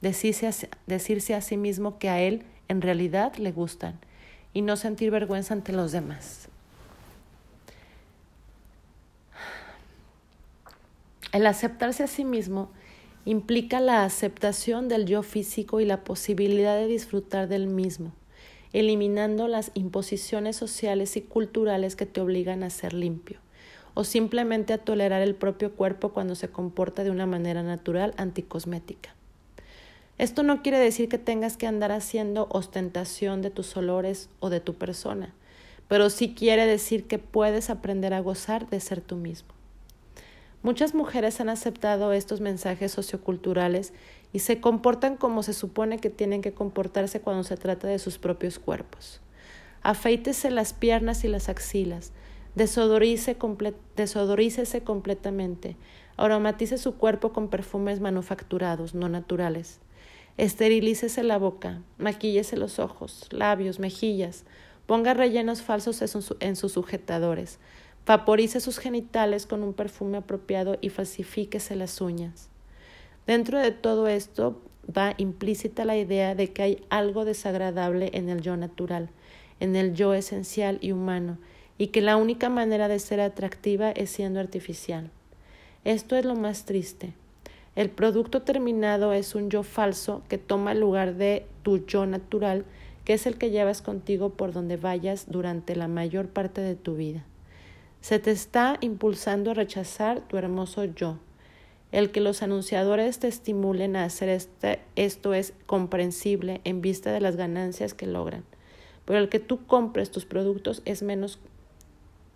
decirse 0.00 0.46
a, 0.46 0.52
decirse 0.86 1.34
a 1.34 1.40
sí 1.40 1.56
mismo 1.56 1.98
que 1.98 2.08
a 2.08 2.20
él 2.20 2.44
en 2.68 2.82
realidad 2.82 3.34
le 3.36 3.52
gustan 3.52 3.98
y 4.52 4.62
no 4.62 4.76
sentir 4.76 5.10
vergüenza 5.10 5.54
ante 5.54 5.72
los 5.72 5.92
demás. 5.92 6.48
El 11.32 11.46
aceptarse 11.46 12.02
a 12.02 12.06
sí 12.06 12.24
mismo 12.24 12.70
implica 13.26 13.80
la 13.80 14.04
aceptación 14.04 14.88
del 14.88 15.04
yo 15.04 15.24
físico 15.24 15.80
y 15.80 15.84
la 15.84 16.04
posibilidad 16.04 16.76
de 16.76 16.86
disfrutar 16.86 17.48
del 17.48 17.66
mismo, 17.66 18.12
eliminando 18.72 19.48
las 19.48 19.72
imposiciones 19.74 20.54
sociales 20.54 21.16
y 21.16 21.22
culturales 21.22 21.96
que 21.96 22.06
te 22.06 22.20
obligan 22.20 22.62
a 22.62 22.70
ser 22.70 22.94
limpio, 22.94 23.40
o 23.94 24.04
simplemente 24.04 24.72
a 24.72 24.78
tolerar 24.78 25.22
el 25.22 25.34
propio 25.34 25.72
cuerpo 25.72 26.10
cuando 26.10 26.36
se 26.36 26.50
comporta 26.50 27.02
de 27.02 27.10
una 27.10 27.26
manera 27.26 27.64
natural 27.64 28.14
anticosmética. 28.16 29.16
Esto 30.18 30.44
no 30.44 30.62
quiere 30.62 30.78
decir 30.78 31.08
que 31.08 31.18
tengas 31.18 31.56
que 31.56 31.66
andar 31.66 31.90
haciendo 31.90 32.46
ostentación 32.50 33.42
de 33.42 33.50
tus 33.50 33.76
olores 33.76 34.30
o 34.38 34.50
de 34.50 34.60
tu 34.60 34.74
persona, 34.74 35.34
pero 35.88 36.10
sí 36.10 36.32
quiere 36.32 36.64
decir 36.64 37.08
que 37.08 37.18
puedes 37.18 37.70
aprender 37.70 38.14
a 38.14 38.20
gozar 38.20 38.70
de 38.70 38.78
ser 38.78 39.00
tú 39.00 39.16
mismo. 39.16 39.55
Muchas 40.62 40.94
mujeres 40.94 41.40
han 41.40 41.48
aceptado 41.48 42.12
estos 42.12 42.40
mensajes 42.40 42.92
socioculturales 42.92 43.92
y 44.32 44.40
se 44.40 44.60
comportan 44.60 45.16
como 45.16 45.42
se 45.42 45.52
supone 45.52 45.98
que 45.98 46.10
tienen 46.10 46.42
que 46.42 46.52
comportarse 46.52 47.20
cuando 47.20 47.44
se 47.44 47.56
trata 47.56 47.86
de 47.88 47.98
sus 47.98 48.18
propios 48.18 48.58
cuerpos. 48.58 49.20
Afeítese 49.82 50.50
las 50.50 50.72
piernas 50.72 51.22
y 51.24 51.28
las 51.28 51.48
axilas, 51.48 52.12
desodorícese 52.56 53.36
completamente, 54.82 55.76
aromatice 56.16 56.78
su 56.78 56.96
cuerpo 56.96 57.32
con 57.32 57.48
perfumes 57.48 58.00
manufacturados, 58.00 58.94
no 58.94 59.08
naturales. 59.08 59.78
Esterilícese 60.38 61.22
la 61.22 61.38
boca, 61.38 61.82
maquíllese 61.98 62.56
los 62.56 62.78
ojos, 62.78 63.28
labios, 63.30 63.78
mejillas, 63.78 64.44
ponga 64.86 65.14
rellenos 65.14 65.62
falsos 65.62 66.02
en 66.40 66.56
sus 66.56 66.72
sujetadores, 66.72 67.58
vaporice 68.06 68.60
sus 68.60 68.78
genitales 68.78 69.46
con 69.46 69.64
un 69.64 69.74
perfume 69.74 70.18
apropiado 70.18 70.78
y 70.80 70.90
falsifíquese 70.90 71.74
las 71.74 72.00
uñas. 72.00 72.48
Dentro 73.26 73.58
de 73.58 73.72
todo 73.72 74.06
esto 74.06 74.62
va 74.96 75.14
implícita 75.16 75.84
la 75.84 75.96
idea 75.96 76.36
de 76.36 76.52
que 76.52 76.62
hay 76.62 76.84
algo 76.88 77.24
desagradable 77.24 78.10
en 78.14 78.28
el 78.28 78.40
yo 78.40 78.56
natural, 78.56 79.10
en 79.58 79.74
el 79.74 79.94
yo 79.94 80.14
esencial 80.14 80.78
y 80.80 80.92
humano, 80.92 81.38
y 81.78 81.88
que 81.88 82.00
la 82.00 82.16
única 82.16 82.48
manera 82.48 82.86
de 82.86 83.00
ser 83.00 83.20
atractiva 83.20 83.90
es 83.90 84.10
siendo 84.10 84.38
artificial. 84.38 85.10
Esto 85.84 86.16
es 86.16 86.24
lo 86.24 86.36
más 86.36 86.64
triste. 86.64 87.12
El 87.74 87.90
producto 87.90 88.42
terminado 88.42 89.12
es 89.12 89.34
un 89.34 89.50
yo 89.50 89.64
falso 89.64 90.22
que 90.28 90.38
toma 90.38 90.72
el 90.72 90.80
lugar 90.80 91.16
de 91.16 91.44
tu 91.62 91.84
yo 91.84 92.06
natural, 92.06 92.64
que 93.04 93.14
es 93.14 93.26
el 93.26 93.36
que 93.36 93.50
llevas 93.50 93.82
contigo 93.82 94.30
por 94.30 94.52
donde 94.52 94.76
vayas 94.76 95.26
durante 95.28 95.74
la 95.74 95.88
mayor 95.88 96.28
parte 96.28 96.60
de 96.60 96.76
tu 96.76 96.94
vida. 96.94 97.24
Se 98.06 98.20
te 98.20 98.30
está 98.30 98.78
impulsando 98.82 99.50
a 99.50 99.54
rechazar 99.54 100.20
tu 100.20 100.36
hermoso 100.36 100.84
yo. 100.84 101.18
El 101.90 102.12
que 102.12 102.20
los 102.20 102.40
anunciadores 102.40 103.18
te 103.18 103.26
estimulen 103.26 103.96
a 103.96 104.04
hacer 104.04 104.28
este, 104.28 104.78
esto 104.94 105.34
es 105.34 105.54
comprensible 105.66 106.60
en 106.62 106.82
vista 106.82 107.10
de 107.10 107.20
las 107.20 107.34
ganancias 107.34 107.94
que 107.94 108.06
logran. 108.06 108.44
Pero 109.06 109.18
el 109.18 109.28
que 109.28 109.40
tú 109.40 109.66
compres 109.66 110.12
tus 110.12 110.24
productos 110.24 110.82
es 110.84 111.02
menos 111.02 111.40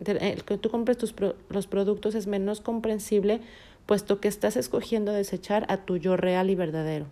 el 0.01 0.43
que 0.43 0.59
tú 0.59 0.71
compres 0.71 0.99
tus 0.99 1.15
los 1.49 1.69
productos 1.69 2.17
es 2.17 2.27
menos 2.27 2.61
comprensible 2.61 3.41
puesto 3.87 4.21
que 4.21 4.27
estás 4.27 4.57
escogiendo 4.57 5.13
desechar 5.13 5.67
a 5.69 5.77
tu 5.77 5.99
yo 5.99 6.17
real 6.17 6.51
y 6.51 6.57
verdadero. 6.57 7.07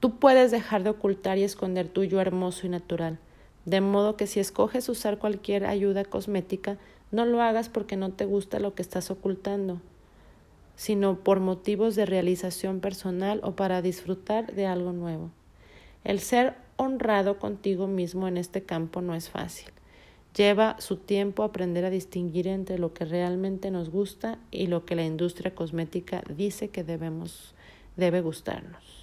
Tú 0.00 0.18
puedes 0.18 0.50
dejar 0.50 0.82
de 0.82 0.88
ocultar 0.88 1.36
y 1.36 1.42
esconder 1.42 1.88
tu 1.88 2.04
yo 2.04 2.22
hermoso 2.22 2.66
y 2.66 2.70
natural, 2.70 3.18
de 3.64 3.80
modo 3.80 4.16
que 4.16 4.26
si 4.26 4.40
escoges 4.40 4.88
usar 4.88 5.18
cualquier 5.18 5.66
ayuda 5.66 6.04
cosmética, 6.04 6.78
no 7.10 7.26
lo 7.26 7.42
hagas 7.42 7.68
porque 7.68 7.96
no 7.96 8.12
te 8.12 8.24
gusta 8.24 8.60
lo 8.60 8.74
que 8.74 8.82
estás 8.82 9.10
ocultando, 9.10 9.80
sino 10.76 11.18
por 11.18 11.40
motivos 11.40 11.96
de 11.96 12.06
realización 12.06 12.80
personal 12.80 13.40
o 13.42 13.56
para 13.56 13.82
disfrutar 13.82 14.54
de 14.54 14.66
algo 14.66 14.92
nuevo. 14.92 15.30
El 16.04 16.20
ser 16.20 16.54
honrado 16.76 17.38
contigo 17.38 17.86
mismo 17.86 18.26
en 18.28 18.38
este 18.38 18.62
campo 18.62 19.02
no 19.02 19.14
es 19.14 19.28
fácil. 19.28 19.70
Lleva 20.34 20.76
su 20.78 20.96
tiempo 20.96 21.42
aprender 21.42 21.84
a 21.84 21.90
distinguir 21.90 22.46
entre 22.46 22.78
lo 22.78 22.94
que 22.94 23.04
realmente 23.04 23.70
nos 23.70 23.90
gusta 23.90 24.38
y 24.50 24.68
lo 24.68 24.86
que 24.86 24.94
la 24.94 25.04
industria 25.04 25.54
cosmética 25.54 26.22
dice 26.34 26.68
que 26.68 26.84
debemos, 26.84 27.54
debe 27.96 28.20
gustarnos. 28.20 28.99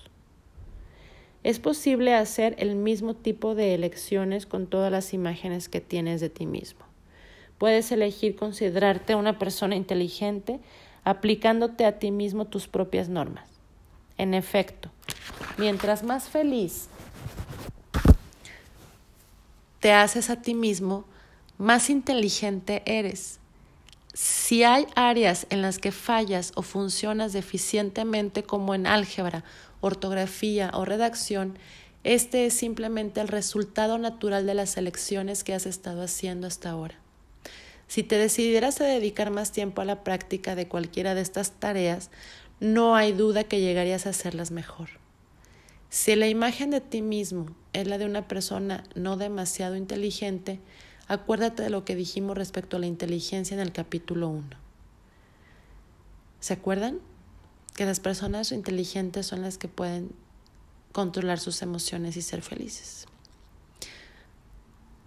Es 1.43 1.60
posible 1.60 2.13
hacer 2.13 2.56
el 2.58 2.76
mismo 2.76 3.13
tipo 3.13 3.56
de 3.56 3.73
elecciones 3.73 4.45
con 4.45 4.67
todas 4.67 4.91
las 4.91 5.13
imágenes 5.13 5.69
que 5.69 5.82
tienes 5.82 6.19
de 6.21 6.30
ti 6.30 6.45
mismo. 6.45 6.82
Puedes 7.58 7.91
elegir 7.91 8.36
considerarte 8.36 9.15
una 9.15 9.39
persona 9.39 9.76
inteligente 9.76 10.60
aplicándote 11.04 11.86
a 11.86 12.00
ti 12.00 12.12
mismo 12.12 12.45
tus 12.45 12.67
propias 12.67 13.10
normas. 13.10 13.47
En 14.17 14.34
efecto, 14.34 14.89
mientras 15.58 16.04
más 16.04 16.28
feliz 16.28 16.89
te 19.80 19.93
haces 19.93 20.30
a 20.30 20.41
ti 20.41 20.54
mismo, 20.54 21.06
más 21.58 21.89
inteligente 21.89 22.84
eres. 22.86 23.39
Si 24.13 24.63
hay 24.63 24.88
áreas 24.95 25.45
en 25.52 25.62
las 25.62 25.78
que 25.78 25.91
fallas 25.91 26.52
o 26.56 26.63
funcionas 26.63 27.34
deficientemente 27.34 28.43
como 28.43 28.73
en 28.73 28.88
álgebra, 28.88 29.43
ortografía 29.82 30.72
o 30.74 30.86
redacción, 30.86 31.58
este 32.04 32.46
es 32.46 32.54
simplemente 32.54 33.20
el 33.22 33.28
resultado 33.28 33.98
natural 33.98 34.46
de 34.46 34.54
las 34.54 34.78
elecciones 34.78 35.44
que 35.44 35.54
has 35.54 35.66
estado 35.66 36.02
haciendo 36.02 36.48
hasta 36.48 36.70
ahora. 36.70 36.96
Si 37.88 38.04
te 38.04 38.18
decidieras 38.18 38.82
a 38.82 38.86
dedicar 38.86 39.32
más 39.32 39.52
tiempo 39.52 39.82
a 39.82 39.86
la 39.86 40.04
práctica 40.04 40.56
de 40.56 40.68
cualquiera 40.68 41.16
de 41.16 41.22
estas 41.22 41.52
tareas, 41.52 42.10
no 42.60 42.96
hay 42.96 43.13
duda 43.13 43.44
que 43.44 43.62
llegarías 43.62 44.06
a 44.06 44.12
hacerlas 44.12 44.52
mejor. 44.52 44.90
Si 45.90 46.16
la 46.16 46.28
imagen 46.28 46.70
de 46.70 46.82
ti 46.82 47.02
mismo 47.02 47.56
es 47.74 47.88
la 47.88 47.98
de 47.98 48.06
una 48.06 48.28
persona 48.28 48.84
no 48.96 49.16
demasiado 49.16 49.76
inteligente, 49.76 50.60
Acuérdate 51.10 51.63
de 51.63 51.70
lo 51.70 51.86
que 51.86 51.96
dijimos 51.96 52.38
respecto 52.38 52.76
a 52.76 52.80
la 52.82 52.86
inteligencia 52.86 53.56
en 53.56 53.62
el 53.62 53.72
capítulo 53.72 54.28
1. 54.28 54.46
¿Se 56.42 56.54
acuerdan? 56.54 57.00
Que 57.78 57.86
las 57.86 58.02
personas 58.02 58.52
inteligentes 58.52 59.26
son 59.26 59.42
las 59.42 59.58
que 59.58 59.70
pueden 59.70 60.12
controlar 60.92 61.40
sus 61.40 61.62
emociones 61.62 62.18
y 62.18 62.22
ser 62.22 62.42
felices. 62.42 63.06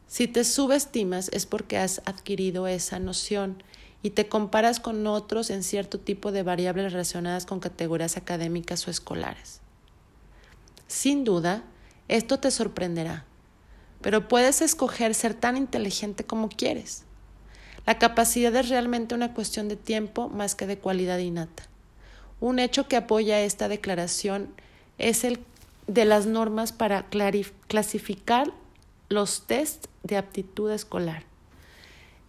Si 0.06 0.26
te 0.26 0.44
subestimas 0.44 1.28
es 1.34 1.44
porque 1.44 1.76
has 1.76 2.00
adquirido 2.06 2.66
esa 2.66 2.98
noción 2.98 3.62
y 4.02 4.10
te 4.10 4.26
comparas 4.26 4.80
con 4.80 5.06
otros 5.06 5.50
en 5.50 5.62
cierto 5.62 6.00
tipo 6.00 6.32
de 6.32 6.42
variables 6.42 6.92
relacionadas 6.92 7.44
con 7.44 7.60
categorías 7.60 8.16
académicas 8.16 8.88
o 8.88 8.90
escolares. 8.90 9.60
Sin 10.88 11.24
duda, 11.24 11.64
esto 12.08 12.40
te 12.40 12.50
sorprenderá 12.50 13.26
pero 14.00 14.28
puedes 14.28 14.62
escoger 14.62 15.14
ser 15.14 15.34
tan 15.34 15.56
inteligente 15.56 16.24
como 16.24 16.48
quieres. 16.48 17.04
La 17.86 17.98
capacidad 17.98 18.54
es 18.56 18.68
realmente 18.68 19.14
una 19.14 19.34
cuestión 19.34 19.68
de 19.68 19.76
tiempo 19.76 20.28
más 20.28 20.54
que 20.54 20.66
de 20.66 20.78
cualidad 20.78 21.18
innata. 21.18 21.64
Un 22.40 22.58
hecho 22.58 22.88
que 22.88 22.96
apoya 22.96 23.40
esta 23.40 23.68
declaración 23.68 24.48
es 24.98 25.24
el 25.24 25.38
de 25.86 26.04
las 26.04 26.26
normas 26.26 26.72
para 26.72 27.06
clasificar 27.68 28.52
los 29.08 29.42
test 29.46 29.86
de 30.02 30.16
aptitud 30.16 30.70
escolar. 30.70 31.24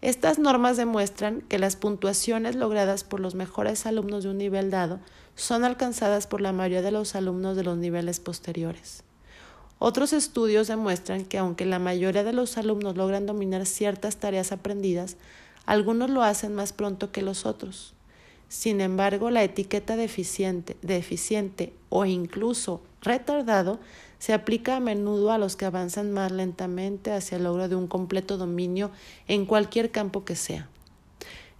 Estas 0.02 0.39
normas 0.39 0.78
demuestran 0.78 1.41
que 1.41 1.60
las 1.60 1.76
puntuaciones 1.76 2.56
logradas 2.56 3.04
por 3.04 3.19
los 3.19 3.36
mejores 3.36 3.86
alumnos 3.86 4.24
de 4.24 4.32
un 4.32 4.39
nivel 4.39 4.71
dado 4.71 5.00
son 5.36 5.63
alcanzadas 5.63 6.26
por 6.26 6.41
la 6.41 6.54
mayoría 6.54 6.82
de 6.82 6.91
los 6.91 7.15
alumnos 7.15 7.56
de 7.56 7.63
los 7.63 7.78
niveles 7.78 8.19
posteriores. 8.19 9.04
Otros 9.78 10.12
estudios 10.12 10.67
demuestran 10.67 11.24
que 11.24 11.38
aunque 11.38 11.65
la 11.65 11.80
mayoría 11.80 12.24
de 12.24 12.34
los 12.34 12.58
alumnos 12.58 12.97
logran 12.97 13.28
dominar 13.28 13.65
ciertas 13.65 14.17
tareas 14.17 14.52
aprendidas, 14.52 15.17
algunos 15.65 16.10
lo 16.10 16.24
hacen 16.24 16.56
más 16.56 16.74
pronto 16.74 17.12
que 17.12 17.21
los 17.21 17.45
otros. 17.45 17.93
Sin 18.52 18.82
embargo, 18.82 19.32
la 19.32 19.46
etiqueta 19.46 19.96
deficiente, 19.96 20.76
deficiente 20.82 21.72
o 21.88 22.04
incluso 22.04 22.82
retardado 23.02 23.80
se 24.20 24.34
aplica 24.34 24.76
a 24.76 24.82
menudo 24.82 25.32
a 25.32 25.38
los 25.38 25.56
que 25.56 25.64
avanzan 25.64 26.12
más 26.12 26.34
lentamente 26.34 27.14
hacia 27.14 27.38
el 27.38 27.46
logro 27.46 27.70
de 27.70 27.78
un 27.78 27.88
completo 27.88 28.36
dominio 28.36 28.92
en 29.30 29.46
cualquier 29.46 29.90
campo 29.90 30.26
que 30.26 30.36
sea. 30.36 30.68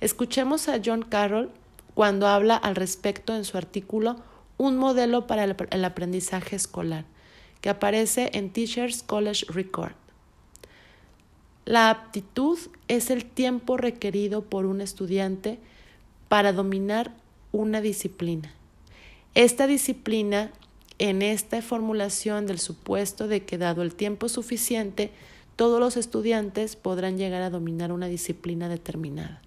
Escuchemos 0.02 0.68
a 0.68 0.82
John 0.84 1.04
Carroll 1.04 1.50
cuando 1.94 2.28
habla 2.28 2.58
al 2.58 2.76
respecto 2.76 3.34
en 3.34 3.46
su 3.46 3.58
artículo 3.58 4.18
Un 4.58 4.76
modelo 4.76 5.28
para 5.28 5.46
el 5.46 5.86
aprendizaje 5.86 6.58
escolar, 6.58 7.06
que 7.62 7.70
aparece 7.70 8.32
en 8.34 8.52
Teachers 8.52 9.02
College 9.02 9.46
Record. 9.48 9.94
La 11.64 11.90
aptitud 11.90 12.60
es 12.90 13.12
el 13.12 13.24
tiempo 13.24 13.78
requerido 13.78 14.44
por 14.44 14.66
un 14.66 14.82
estudiante 14.82 15.58
para 16.32 16.54
dominar 16.54 17.12
una 17.52 17.82
disciplina. 17.82 18.54
Esta 19.36 19.68
disciplina 19.68 20.50
en 20.98 21.22
esta 21.22 21.62
formulación 21.62 22.46
del 22.46 22.58
supuesto 22.58 23.28
de 23.28 23.44
que 23.44 23.58
dado 23.58 23.82
el 23.82 23.94
tiempo 23.94 24.30
suficiente, 24.30 25.12
todos 25.58 25.82
los 25.82 25.98
estudiantes 25.98 26.78
podrán 26.78 27.18
llegar 27.18 27.42
a 27.42 27.50
dominar 27.50 27.92
una 27.92 28.08
disciplina 28.08 28.70
determinada. 28.70 29.42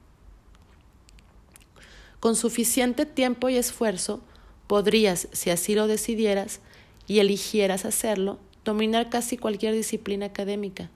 Con 2.20 2.36
suficiente 2.36 3.06
tiempo 3.06 3.48
y 3.48 3.56
esfuerzo, 3.56 4.20
podrías, 4.66 5.28
si 5.32 5.48
así 5.48 5.74
lo 5.74 5.86
decidieras 5.86 6.60
y 7.06 7.20
eligieras 7.20 7.86
hacerlo, 7.86 8.38
dominar 8.62 9.08
casi 9.08 9.38
cualquier 9.38 9.72
disciplina 9.72 10.26
académica, 10.26 10.90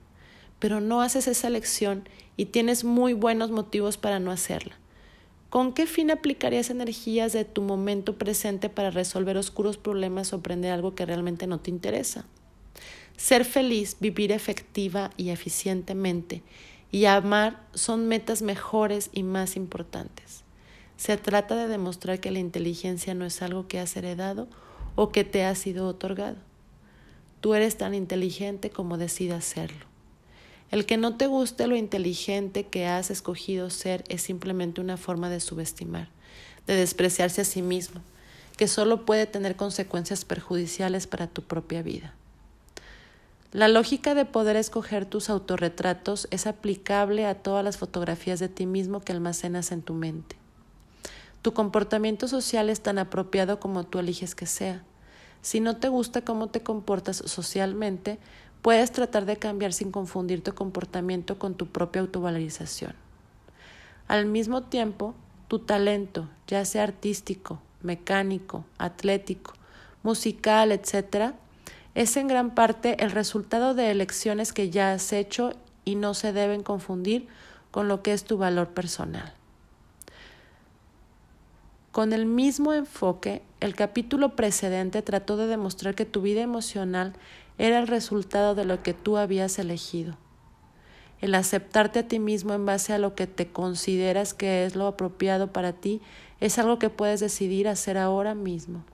pero 0.59 0.81
no 0.81 1.01
haces 1.01 1.27
esa 1.27 1.47
elección 1.47 2.07
y 2.37 2.45
tienes 2.45 2.83
muy 2.83 3.13
buenos 3.13 3.49
motivos 3.49 3.97
para 3.97 4.19
no 4.19 4.29
hacerla. 4.29 4.77
¿Con 5.49 5.73
qué 5.73 5.87
fin 5.87 6.11
aplicarías 6.11 6.69
energías 6.69 7.33
de 7.33 7.43
tu 7.43 7.63
momento 7.63 8.19
presente 8.19 8.69
para 8.69 8.91
resolver 8.91 9.35
oscuros 9.35 9.77
problemas 9.77 10.31
o 10.31 10.37
aprender 10.37 10.71
algo 10.71 10.93
que 10.93 11.07
realmente 11.07 11.47
no 11.47 11.59
te 11.59 11.71
interesa? 11.71 12.25
Ser 13.17 13.45
feliz, 13.45 13.97
vivir 13.99 14.31
efectiva 14.31 15.09
y 15.17 15.29
eficientemente 15.29 16.43
y 16.91 17.05
amar 17.05 17.65
son 17.73 18.07
metas 18.07 18.43
mejores 18.43 19.09
y 19.11 19.23
más 19.23 19.55
importantes. 19.55 20.43
Se 20.97 21.17
trata 21.17 21.55
de 21.55 21.67
demostrar 21.67 22.19
que 22.19 22.31
la 22.31 22.39
inteligencia 22.39 23.15
no 23.15 23.25
es 23.25 23.41
algo 23.41 23.67
que 23.67 23.79
has 23.79 23.95
heredado 23.95 24.47
o 24.95 25.09
que 25.09 25.23
te 25.23 25.45
ha 25.45 25.55
sido 25.55 25.87
otorgado. 25.87 26.37
Tú 27.41 27.55
eres 27.55 27.77
tan 27.77 27.95
inteligente 27.95 28.69
como 28.69 28.97
decidas 28.97 29.45
serlo. 29.45 29.88
El 30.71 30.85
que 30.85 30.97
no 30.97 31.15
te 31.17 31.25
guste 31.25 31.65
lo 31.67 31.75
inteligente 31.75 32.67
que 32.67 32.85
has 32.85 33.09
escogido 33.09 33.69
ser 33.69 34.03
es 34.07 34.21
simplemente 34.21 34.81
una 34.81 34.97
forma 34.97 35.29
de 35.29 35.39
subestimar, 35.39 36.09
de 36.67 36.75
despreciarse 36.75 37.41
a 37.41 37.45
sí 37.45 37.61
mismo, 37.61 38.01
que 38.55 38.67
solo 38.67 39.05
puede 39.05 39.25
tener 39.25 39.55
consecuencias 39.55 40.25
perjudiciales 40.25 41.07
para 41.07 41.27
tu 41.27 41.41
propia 41.41 41.81
vida. 41.81 42.13
La 43.51 43.67
lógica 43.67 44.13
de 44.13 44.25
poder 44.25 44.55
escoger 44.57 45.07
tus 45.07 45.31
autorretratos 45.31 46.27
es 46.29 46.45
aplicable 46.45 47.25
a 47.25 47.33
todas 47.33 47.63
las 47.63 47.77
fotografías 47.77 48.39
de 48.39 48.47
ti 48.47 48.67
mismo 48.67 49.01
que 49.01 49.11
almacenas 49.11 49.71
en 49.71 49.81
tu 49.81 49.95
mente. 49.95 50.35
Tu 51.41 51.53
comportamiento 51.53 52.27
social 52.27 52.69
es 52.69 52.81
tan 52.81 52.99
apropiado 52.99 53.59
como 53.59 53.85
tú 53.85 53.97
eliges 53.97 54.35
que 54.35 54.45
sea. 54.45 54.83
Si 55.41 55.61
no 55.61 55.77
te 55.77 55.87
gusta 55.87 56.21
cómo 56.21 56.49
te 56.49 56.61
comportas 56.61 57.17
socialmente, 57.25 58.19
Puedes 58.61 58.91
tratar 58.91 59.25
de 59.25 59.37
cambiar 59.37 59.73
sin 59.73 59.91
confundir 59.91 60.43
tu 60.43 60.53
comportamiento 60.53 61.39
con 61.39 61.55
tu 61.55 61.67
propia 61.67 62.01
autovalorización. 62.01 62.93
Al 64.07 64.25
mismo 64.25 64.63
tiempo, 64.63 65.15
tu 65.47 65.59
talento, 65.59 66.27
ya 66.47 66.65
sea 66.65 66.83
artístico, 66.83 67.61
mecánico, 67.81 68.65
atlético, 68.77 69.53
musical, 70.03 70.71
etc., 70.71 71.33
es 71.95 72.17
en 72.17 72.27
gran 72.27 72.53
parte 72.53 73.03
el 73.03 73.11
resultado 73.11 73.73
de 73.73 73.91
elecciones 73.91 74.53
que 74.53 74.69
ya 74.69 74.91
has 74.93 75.11
hecho 75.11 75.53
y 75.85 75.95
no 75.95 76.13
se 76.13 76.33
deben 76.33 76.63
confundir 76.63 77.27
con 77.71 77.87
lo 77.87 78.03
que 78.03 78.13
es 78.13 78.23
tu 78.23 78.37
valor 78.37 78.69
personal. 78.69 79.33
Con 81.91 82.13
el 82.13 82.25
mismo 82.25 82.73
enfoque, 82.73 83.41
el 83.59 83.75
capítulo 83.75 84.35
precedente 84.35 85.01
trató 85.01 85.37
de 85.37 85.47
demostrar 85.47 85.95
que 85.95 86.05
tu 86.05 86.21
vida 86.21 86.41
emocional 86.41 87.13
era 87.59 87.77
el 87.77 87.87
resultado 87.87 88.55
de 88.55 88.63
lo 88.63 88.81
que 88.81 88.93
tú 88.93 89.17
habías 89.17 89.59
elegido. 89.59 90.17
El 91.19 91.35
aceptarte 91.35 91.99
a 91.99 92.07
ti 92.07 92.17
mismo 92.17 92.53
en 92.53 92.65
base 92.65 92.93
a 92.93 92.97
lo 92.97 93.13
que 93.13 93.27
te 93.27 93.49
consideras 93.49 94.33
que 94.33 94.63
es 94.65 94.77
lo 94.77 94.87
apropiado 94.87 95.51
para 95.51 95.73
ti 95.73 96.01
es 96.39 96.57
algo 96.57 96.79
que 96.79 96.89
puedes 96.89 97.19
decidir 97.19 97.67
hacer 97.67 97.97
ahora 97.97 98.33
mismo. 98.33 98.85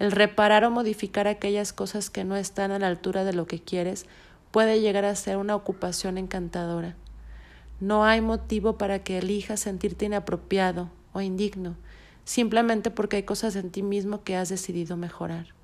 El 0.00 0.10
reparar 0.10 0.64
o 0.64 0.70
modificar 0.72 1.28
aquellas 1.28 1.72
cosas 1.72 2.10
que 2.10 2.24
no 2.24 2.34
están 2.34 2.72
a 2.72 2.80
la 2.80 2.88
altura 2.88 3.22
de 3.22 3.34
lo 3.34 3.46
que 3.46 3.60
quieres 3.60 4.06
puede 4.50 4.80
llegar 4.80 5.04
a 5.04 5.14
ser 5.14 5.36
una 5.36 5.54
ocupación 5.54 6.18
encantadora. 6.18 6.96
No 7.78 8.04
hay 8.04 8.20
motivo 8.20 8.78
para 8.78 9.04
que 9.04 9.18
elijas 9.18 9.60
sentirte 9.60 10.06
inapropiado 10.06 10.90
o 11.12 11.20
indigno, 11.20 11.76
simplemente 12.24 12.90
porque 12.90 13.16
hay 13.16 13.22
cosas 13.22 13.54
en 13.54 13.70
ti 13.70 13.84
mismo 13.84 14.24
que 14.24 14.34
has 14.34 14.48
decidido 14.48 14.96
mejorar. 14.96 15.59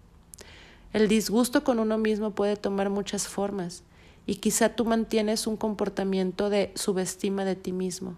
El 0.96 1.08
disgusto 1.08 1.62
con 1.62 1.78
uno 1.78 1.98
mismo 1.98 2.30
puede 2.30 2.56
tomar 2.56 2.88
muchas 2.88 3.28
formas 3.28 3.82
y 4.26 4.36
quizá 4.36 4.70
tú 4.70 4.86
mantienes 4.86 5.46
un 5.46 5.58
comportamiento 5.58 6.48
de 6.48 6.72
subestima 6.74 7.44
de 7.44 7.54
ti 7.54 7.70
mismo. 7.70 8.16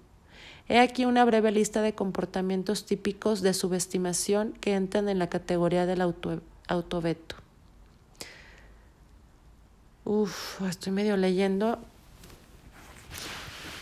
He 0.68 0.78
aquí 0.78 1.04
una 1.04 1.24
breve 1.24 1.50
lista 1.50 1.82
de 1.82 1.96
comportamientos 1.96 2.86
típicos 2.86 3.40
de 3.40 3.52
subestimación 3.52 4.52
que 4.60 4.76
entran 4.76 5.08
en 5.08 5.18
la 5.18 5.28
categoría 5.28 5.86
del 5.86 6.00
auto. 6.00 6.40
Uf, 10.04 10.62
estoy 10.62 10.92
medio 10.92 11.16
leyendo. 11.16 11.80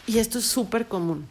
Y 0.07 0.21
esto 0.21 0.39
es 0.39 0.47
súper 0.47 0.89
común. 0.89 1.27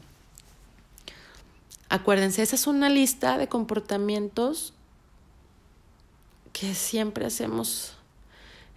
Acuérdense, 1.89 2.43
esa 2.43 2.58
es 2.58 2.67
una 2.67 2.89
lista 2.89 3.39
de 3.39 3.47
comportamientos 3.47 4.74
que 6.58 6.74
siempre 6.74 7.26
hacemos, 7.26 7.96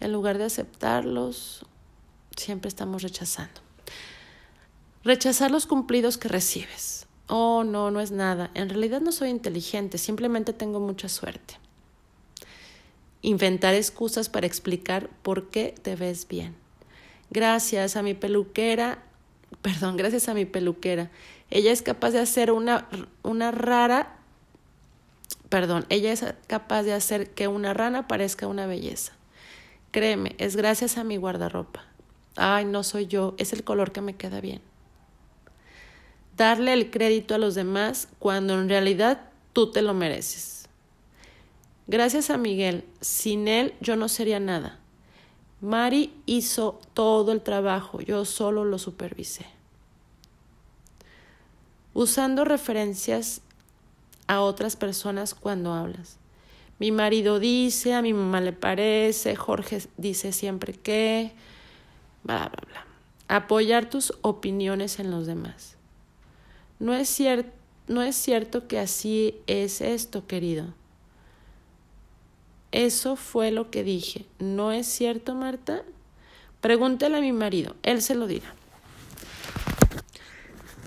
en 0.00 0.12
lugar 0.12 0.36
de 0.36 0.44
aceptarlos, 0.44 1.64
siempre 2.36 2.66
estamos 2.66 3.02
rechazando. 3.02 3.60
Rechazar 5.04 5.52
los 5.52 5.66
cumplidos 5.66 6.18
que 6.18 6.26
recibes. 6.26 7.06
Oh, 7.28 7.62
no, 7.62 7.92
no 7.92 8.00
es 8.00 8.10
nada. 8.10 8.50
En 8.54 8.68
realidad 8.68 9.00
no 9.00 9.12
soy 9.12 9.28
inteligente, 9.28 9.96
simplemente 9.96 10.52
tengo 10.52 10.80
mucha 10.80 11.08
suerte. 11.08 11.54
Inventar 13.22 13.74
excusas 13.74 14.28
para 14.28 14.48
explicar 14.48 15.08
por 15.22 15.48
qué 15.48 15.72
te 15.80 15.94
ves 15.94 16.26
bien. 16.26 16.56
Gracias 17.30 17.94
a 17.94 18.02
mi 18.02 18.14
peluquera, 18.14 19.04
perdón, 19.62 19.96
gracias 19.96 20.28
a 20.28 20.34
mi 20.34 20.46
peluquera. 20.46 21.12
Ella 21.48 21.70
es 21.70 21.82
capaz 21.82 22.10
de 22.10 22.18
hacer 22.18 22.50
una, 22.50 22.88
una 23.22 23.52
rara 23.52 24.17
Perdón, 25.48 25.86
ella 25.88 26.12
es 26.12 26.24
capaz 26.46 26.82
de 26.82 26.92
hacer 26.92 27.30
que 27.30 27.48
una 27.48 27.72
rana 27.74 28.06
parezca 28.06 28.46
una 28.46 28.66
belleza. 28.66 29.12
Créeme, 29.90 30.34
es 30.38 30.56
gracias 30.56 30.98
a 30.98 31.04
mi 31.04 31.16
guardarropa. 31.16 31.84
Ay, 32.36 32.66
no 32.66 32.82
soy 32.82 33.06
yo, 33.06 33.34
es 33.38 33.52
el 33.52 33.64
color 33.64 33.92
que 33.92 34.02
me 34.02 34.14
queda 34.14 34.40
bien. 34.40 34.60
Darle 36.36 36.72
el 36.72 36.90
crédito 36.90 37.34
a 37.34 37.38
los 37.38 37.54
demás 37.54 38.08
cuando 38.18 38.54
en 38.60 38.68
realidad 38.68 39.22
tú 39.52 39.70
te 39.70 39.82
lo 39.82 39.94
mereces. 39.94 40.68
Gracias 41.86 42.28
a 42.28 42.36
Miguel, 42.36 42.84
sin 43.00 43.48
él 43.48 43.74
yo 43.80 43.96
no 43.96 44.08
sería 44.08 44.38
nada. 44.38 44.78
Mari 45.62 46.12
hizo 46.26 46.78
todo 46.92 47.32
el 47.32 47.40
trabajo, 47.40 48.00
yo 48.00 48.24
solo 48.26 48.64
lo 48.64 48.78
supervisé. 48.78 49.46
Usando 51.94 52.44
referencias 52.44 53.40
a 54.28 54.40
otras 54.40 54.76
personas 54.76 55.34
cuando 55.34 55.72
hablas. 55.72 56.18
Mi 56.78 56.92
marido 56.92 57.40
dice, 57.40 57.94
a 57.94 58.02
mi 58.02 58.12
mamá 58.12 58.40
le 58.40 58.52
parece, 58.52 59.34
Jorge 59.34 59.82
dice 59.96 60.32
siempre 60.32 60.74
que, 60.74 61.32
Bla, 62.22 62.48
bla, 62.48 62.62
bla. 62.66 62.86
Apoyar 63.28 63.88
tus 63.88 64.12
opiniones 64.22 64.98
en 64.98 65.10
los 65.10 65.26
demás. 65.26 65.76
No 66.78 66.94
es, 66.94 67.08
cierto 67.08 67.50
no 67.88 68.02
es 68.02 68.16
cierto 68.16 68.68
que 68.68 68.78
así 68.78 69.34
es 69.46 69.80
esto, 69.80 70.26
querido. 70.26 70.66
Eso 72.70 73.16
fue 73.16 73.50
lo 73.50 73.70
que 73.70 73.82
dije. 73.82 74.26
¿No 74.38 74.72
es 74.72 74.86
cierto, 74.86 75.34
Marta? 75.34 75.84
Pregúntale 76.60 77.16
a 77.16 77.20
mi 77.20 77.32
marido, 77.32 77.76
él 77.82 78.02
se 78.02 78.14
lo 78.14 78.26
dirá. 78.26 78.52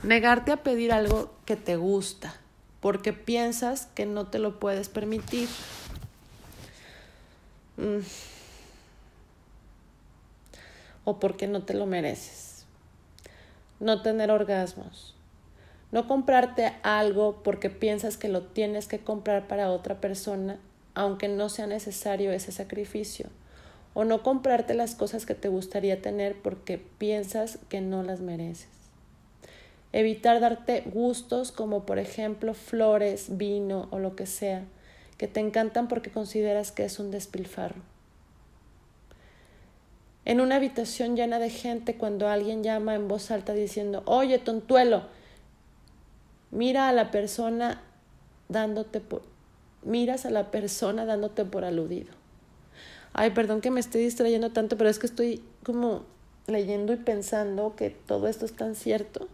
Negarte 0.03 0.51
a 0.51 0.63
pedir 0.63 0.91
algo 0.91 1.33
que 1.45 1.55
te 1.55 1.75
gusta 1.75 2.40
porque 2.81 3.13
piensas 3.13 3.85
que 3.93 4.05
no 4.05 4.27
te 4.27 4.39
lo 4.39 4.59
puedes 4.59 4.89
permitir. 4.89 5.47
Mm. 7.77 7.99
O 11.05 11.19
porque 11.19 11.47
no 11.47 11.63
te 11.63 11.73
lo 11.73 11.85
mereces. 11.85 12.65
No 13.79 14.01
tener 14.01 14.31
orgasmos. 14.31 15.15
No 15.91 16.07
comprarte 16.07 16.73
algo 16.83 17.41
porque 17.43 17.69
piensas 17.69 18.17
que 18.17 18.29
lo 18.29 18.43
tienes 18.43 18.87
que 18.87 18.99
comprar 18.99 19.47
para 19.47 19.71
otra 19.71 19.99
persona, 19.99 20.57
aunque 20.95 21.27
no 21.27 21.49
sea 21.49 21.67
necesario 21.67 22.31
ese 22.31 22.51
sacrificio. 22.51 23.27
O 23.93 24.05
no 24.05 24.23
comprarte 24.23 24.73
las 24.73 24.95
cosas 24.95 25.25
que 25.25 25.35
te 25.35 25.49
gustaría 25.49 26.01
tener 26.01 26.41
porque 26.41 26.77
piensas 26.77 27.59
que 27.69 27.81
no 27.81 28.03
las 28.03 28.21
mereces. 28.21 28.80
Evitar 29.93 30.39
darte 30.39 30.81
gustos 30.81 31.51
como 31.51 31.85
por 31.85 31.99
ejemplo 31.99 32.53
flores, 32.53 33.37
vino 33.37 33.87
o 33.91 33.99
lo 33.99 34.15
que 34.15 34.25
sea, 34.25 34.63
que 35.17 35.27
te 35.27 35.39
encantan 35.39 35.87
porque 35.87 36.11
consideras 36.11 36.71
que 36.71 36.85
es 36.85 36.99
un 36.99 37.11
despilfarro. 37.11 37.81
En 40.23 40.39
una 40.39 40.57
habitación 40.57 41.15
llena 41.15 41.39
de 41.39 41.49
gente 41.49 41.95
cuando 41.95 42.27
alguien 42.29 42.63
llama 42.63 42.95
en 42.95 43.07
voz 43.07 43.31
alta 43.31 43.53
diciendo, 43.53 44.03
oye, 44.05 44.37
tontuelo, 44.37 45.03
mira 46.51 46.87
a 46.87 46.93
la 46.93 47.09
persona 47.11 47.81
dándote 48.47 48.99
por, 49.01 49.23
miras 49.83 50.25
a 50.25 50.29
la 50.29 50.51
persona 50.51 51.05
dándote 51.05 51.43
por 51.45 51.65
aludido. 51.65 52.13
Ay, 53.13 53.31
perdón 53.31 53.61
que 53.61 53.71
me 53.71 53.79
esté 53.79 53.97
distrayendo 53.97 54.51
tanto, 54.51 54.77
pero 54.77 54.89
es 54.89 54.99
que 54.99 55.07
estoy 55.07 55.43
como 55.63 56.03
leyendo 56.47 56.93
y 56.93 56.97
pensando 56.97 57.75
que 57.75 57.89
todo 57.89 58.27
esto 58.27 58.45
es 58.45 58.53
tan 58.53 58.75
cierto. 58.75 59.27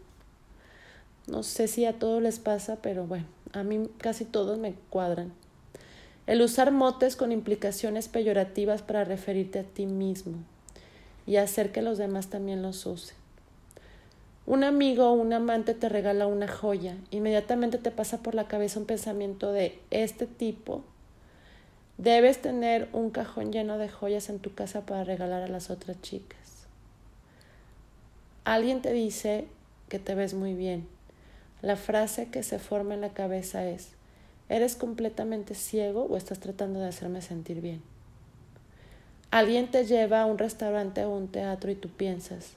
No 1.27 1.43
sé 1.43 1.67
si 1.67 1.85
a 1.85 1.99
todos 1.99 2.21
les 2.21 2.39
pasa, 2.39 2.77
pero 2.81 3.05
bueno, 3.05 3.25
a 3.51 3.63
mí 3.63 3.89
casi 3.97 4.23
todos 4.23 4.57
me 4.57 4.75
cuadran. 4.89 5.33
El 6.25 6.41
usar 6.41 6.71
motes 6.71 7.17
con 7.17 7.33
implicaciones 7.33 8.07
peyorativas 8.07 8.81
para 8.81 9.03
referirte 9.03 9.59
a 9.59 9.63
ti 9.63 9.85
mismo 9.85 10.37
y 11.25 11.35
hacer 11.35 11.73
que 11.73 11.81
los 11.81 11.97
demás 11.97 12.27
también 12.27 12.61
los 12.61 12.85
usen. 12.85 13.15
Un 14.45 14.63
amigo 14.63 15.09
o 15.09 15.13
un 15.13 15.33
amante 15.33 15.73
te 15.73 15.89
regala 15.89 16.27
una 16.27 16.47
joya, 16.47 16.95
inmediatamente 17.11 17.77
te 17.77 17.91
pasa 17.91 18.19
por 18.19 18.33
la 18.33 18.47
cabeza 18.47 18.79
un 18.79 18.85
pensamiento 18.85 19.51
de 19.51 19.77
este 19.91 20.27
tipo. 20.27 20.83
Debes 21.97 22.41
tener 22.41 22.87
un 22.93 23.09
cajón 23.09 23.51
lleno 23.51 23.77
de 23.77 23.89
joyas 23.89 24.29
en 24.29 24.39
tu 24.39 24.53
casa 24.53 24.85
para 24.85 25.03
regalar 25.03 25.43
a 25.43 25.49
las 25.49 25.69
otras 25.69 26.01
chicas. 26.01 26.67
Alguien 28.45 28.81
te 28.81 28.93
dice 28.93 29.47
que 29.89 29.99
te 29.99 30.15
ves 30.15 30.33
muy 30.33 30.53
bien 30.53 30.87
la 31.61 31.75
frase 31.75 32.27
que 32.29 32.43
se 32.43 32.59
forma 32.59 32.93
en 32.93 33.01
la 33.01 33.13
cabeza 33.13 33.65
es, 33.65 33.89
¿eres 34.49 34.75
completamente 34.75 35.55
ciego 35.55 36.03
o 36.05 36.17
estás 36.17 36.39
tratando 36.39 36.79
de 36.79 36.87
hacerme 36.87 37.21
sentir 37.21 37.61
bien? 37.61 37.81
Alguien 39.31 39.69
te 39.69 39.85
lleva 39.85 40.21
a 40.21 40.25
un 40.25 40.37
restaurante 40.37 41.03
o 41.03 41.09
un 41.09 41.27
teatro 41.27 41.71
y 41.71 41.75
tú 41.75 41.89
piensas, 41.89 42.53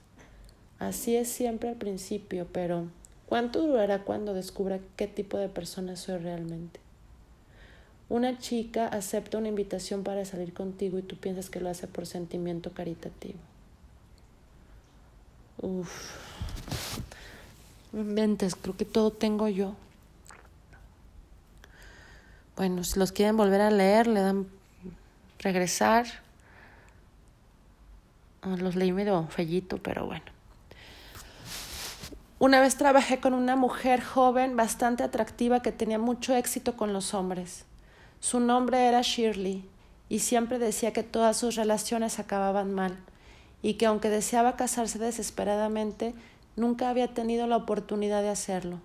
así 0.79 1.17
es 1.17 1.29
siempre 1.29 1.69
al 1.69 1.77
principio, 1.77 2.47
pero 2.53 2.89
¿cuánto 3.27 3.61
durará 3.63 4.05
cuando 4.05 4.35
descubra 4.35 4.81
qué 4.97 5.07
tipo 5.07 5.39
de 5.39 5.49
persona 5.49 5.97
soy 5.97 6.19
realmente? 6.19 6.81
Una 8.09 8.39
chica 8.39 8.89
acepta 8.89 9.39
una 9.39 9.49
invitación 9.49 10.03
para 10.03 10.25
salir 10.25 10.53
contigo 10.53 10.99
y 10.99 11.03
tú 11.03 11.17
piensas 11.17 11.49
que 11.49 11.61
lo 11.61 11.71
hace 11.71 11.87
por 11.87 12.07
sentimiento 12.07 12.73
caritativo. 12.73 13.39
Uf. 15.63 16.50
Inventes, 17.93 18.55
creo 18.55 18.77
que 18.77 18.85
todo 18.85 19.11
tengo 19.11 19.49
yo. 19.49 19.75
Bueno, 22.57 22.85
si 22.85 22.99
los 22.99 23.13
quieren 23.13 23.37
volver 23.37 23.61
a 23.61 23.71
leer, 23.71 24.07
le 24.07 24.21
dan 24.21 24.47
regresar. 25.39 26.07
Ah, 28.43 28.57
los 28.59 28.77
leí 28.77 28.93
medio 28.93 29.27
fellito, 29.29 29.79
pero 29.79 30.07
bueno. 30.07 30.25
Una 32.39 32.61
vez 32.61 32.77
trabajé 32.77 33.21
con 33.21 33.35
una 33.35 33.55
mujer 33.55 34.03
joven 34.03 34.57
bastante 34.57 35.03
atractiva 35.03 35.61
que 35.61 35.73
tenía 35.73 35.99
mucho 35.99 36.35
éxito 36.35 36.77
con 36.77 36.93
los 36.93 37.13
hombres. 37.13 37.65
Su 38.21 38.41
nombre 38.41 38.87
era 38.87 39.03
Shirley 39.03 39.69
y 40.09 40.21
siempre 40.21 40.59
decía 40.59 40.93
que 40.93 41.03
todas 41.03 41.37
sus 41.37 41.57
relaciones 41.57 42.19
acababan 42.19 42.73
mal 42.73 42.97
y 43.63 43.75
que 43.75 43.85
aunque 43.87 44.09
deseaba 44.09 44.57
casarse 44.57 44.99
desesperadamente, 44.99 46.15
Nunca 46.57 46.91
había 46.91 47.15
tenido 47.15 47.47
la 47.47 47.57
oportunidad 47.57 48.23
de 48.23 48.29
hacerlo. 48.29 48.81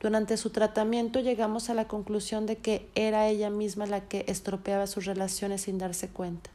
Durante 0.00 0.36
su 0.36 0.50
tratamiento 0.50 1.20
llegamos 1.20 1.70
a 1.70 1.74
la 1.74 1.88
conclusión 1.88 2.46
de 2.46 2.56
que 2.56 2.86
era 2.94 3.26
ella 3.28 3.48
misma 3.50 3.86
la 3.86 4.02
que 4.02 4.24
estropeaba 4.28 4.86
sus 4.86 5.06
relaciones 5.06 5.62
sin 5.62 5.78
darse 5.78 6.08
cuenta. 6.08 6.50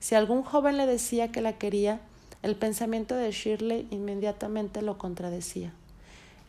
Si 0.00 0.14
algún 0.14 0.42
joven 0.42 0.76
le 0.76 0.86
decía 0.86 1.32
que 1.32 1.40
la 1.40 1.54
quería, 1.54 2.00
el 2.42 2.56
pensamiento 2.56 3.14
de 3.16 3.30
Shirley 3.30 3.88
inmediatamente 3.90 4.82
lo 4.82 4.98
contradecía. 4.98 5.72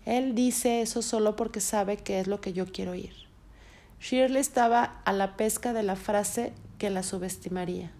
Él 0.05 0.35
dice 0.35 0.81
eso 0.81 1.01
solo 1.01 1.37
porque 1.37 1.61
sabe 1.61 1.95
que 1.95 2.19
es 2.19 2.27
lo 2.27 2.41
que 2.41 2.51
yo 2.51 2.65
quiero 2.65 2.91
oír. 2.91 3.13
Shirley 4.01 4.41
estaba 4.41 4.99
a 5.05 5.13
la 5.13 5.37
pesca 5.37 5.71
de 5.71 5.83
la 5.83 5.95
frase 5.95 6.51
que 6.77 6.89
la 6.89 7.01
subestimaría. 7.01 7.91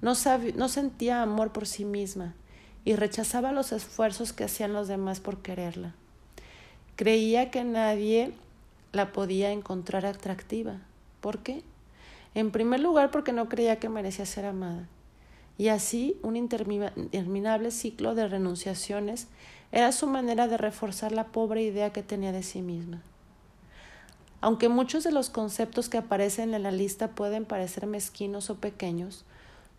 No, 0.00 0.14
no 0.54 0.68
sentía 0.68 1.22
amor 1.22 1.52
por 1.52 1.66
sí 1.66 1.84
misma, 1.84 2.34
y 2.84 2.96
rechazaba 2.96 3.52
los 3.52 3.72
esfuerzos 3.72 4.32
que 4.32 4.44
hacían 4.44 4.72
los 4.72 4.88
demás 4.88 5.20
por 5.20 5.38
quererla. 5.42 5.94
Creía 6.96 7.50
que 7.50 7.64
nadie 7.64 8.32
la 8.92 9.12
podía 9.12 9.52
encontrar 9.52 10.06
atractiva. 10.06 10.78
¿Por 11.20 11.38
qué? 11.38 11.62
En 12.34 12.50
primer 12.50 12.80
lugar 12.80 13.10
porque 13.10 13.32
no 13.32 13.48
creía 13.48 13.78
que 13.78 13.88
merecía 13.88 14.26
ser 14.26 14.46
amada. 14.46 14.88
Y 15.58 15.68
así 15.68 16.16
un 16.22 16.36
interminable 16.36 17.70
ciclo 17.70 18.14
de 18.14 18.28
renunciaciones 18.28 19.28
era 19.70 19.92
su 19.92 20.06
manera 20.06 20.48
de 20.48 20.56
reforzar 20.56 21.12
la 21.12 21.26
pobre 21.28 21.62
idea 21.62 21.92
que 21.92 22.02
tenía 22.02 22.32
de 22.32 22.42
sí 22.42 22.62
misma. 22.62 23.00
Aunque 24.40 24.68
muchos 24.68 25.04
de 25.04 25.12
los 25.12 25.30
conceptos 25.30 25.88
que 25.88 25.98
aparecen 25.98 26.52
en 26.52 26.64
la 26.64 26.72
lista 26.72 27.08
pueden 27.08 27.44
parecer 27.44 27.86
mezquinos 27.86 28.50
o 28.50 28.56
pequeños, 28.56 29.24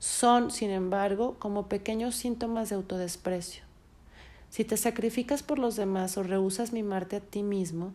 son, 0.03 0.51
sin 0.51 0.69
embargo, 0.69 1.37
como 1.39 1.69
pequeños 1.69 2.15
síntomas 2.15 2.67
de 2.67 2.75
autodesprecio. 2.75 3.63
Si 4.49 4.65
te 4.65 4.75
sacrificas 4.75 5.43
por 5.43 5.59
los 5.59 5.77
demás 5.77 6.17
o 6.17 6.23
rehusas 6.23 6.73
mimarte 6.73 7.15
a 7.15 7.19
ti 7.21 7.41
mismo, 7.41 7.93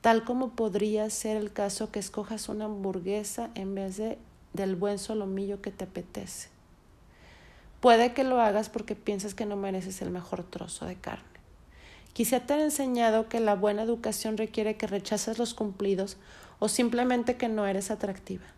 tal 0.00 0.24
como 0.24 0.56
podría 0.56 1.08
ser 1.10 1.36
el 1.36 1.52
caso 1.52 1.92
que 1.92 2.00
escojas 2.00 2.48
una 2.48 2.64
hamburguesa 2.64 3.50
en 3.54 3.76
vez 3.76 3.98
de 3.98 4.18
del 4.52 4.74
buen 4.74 4.98
solomillo 4.98 5.62
que 5.62 5.70
te 5.70 5.84
apetece. 5.84 6.48
Puede 7.78 8.14
que 8.14 8.24
lo 8.24 8.40
hagas 8.40 8.68
porque 8.68 8.96
piensas 8.96 9.34
que 9.34 9.46
no 9.46 9.54
mereces 9.54 10.02
el 10.02 10.10
mejor 10.10 10.42
trozo 10.42 10.86
de 10.86 10.96
carne. 10.96 11.22
Quizá 12.14 12.40
te 12.40 12.54
han 12.54 12.62
enseñado 12.62 13.28
que 13.28 13.38
la 13.38 13.54
buena 13.54 13.84
educación 13.84 14.36
requiere 14.36 14.76
que 14.76 14.88
rechaces 14.88 15.38
los 15.38 15.54
cumplidos 15.54 16.16
o 16.58 16.68
simplemente 16.68 17.36
que 17.36 17.48
no 17.48 17.64
eres 17.64 17.92
atractiva. 17.92 18.53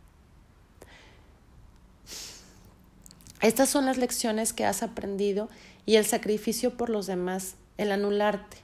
Estas 3.43 3.69
son 3.69 3.85
las 3.85 3.99
lecciones 3.99 4.55
que 4.55 4.65
has 4.65 4.83
aprendido 4.83 5.51
y 5.85 5.97
el 5.97 6.07
sacrificio 6.07 6.77
por 6.79 6.89
los 6.89 7.07
demás, 7.07 7.57
el 7.77 7.93
anularte, 7.93 8.57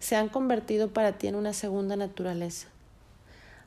se 0.00 0.16
han 0.16 0.28
convertido 0.28 0.92
para 0.92 1.16
ti 1.16 1.28
en 1.28 1.34
una 1.34 1.54
segunda 1.54 1.96
naturaleza. 1.96 2.68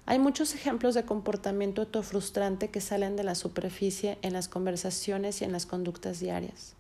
Hay 0.06 0.20
muchos 0.20 0.54
ejemplos 0.54 0.94
de 0.94 1.04
comportamiento 1.04 1.82
autofrustrante 1.82 2.70
que 2.70 2.80
salen 2.80 3.16
de 3.16 3.24
la 3.24 3.34
superficie 3.34 4.20
en 4.22 4.34
las 4.34 4.48
conversaciones 4.48 5.42
y 5.42 5.46
en 5.46 5.52
las 5.52 5.66
conductas 5.66 6.20
diarias. 6.20 6.76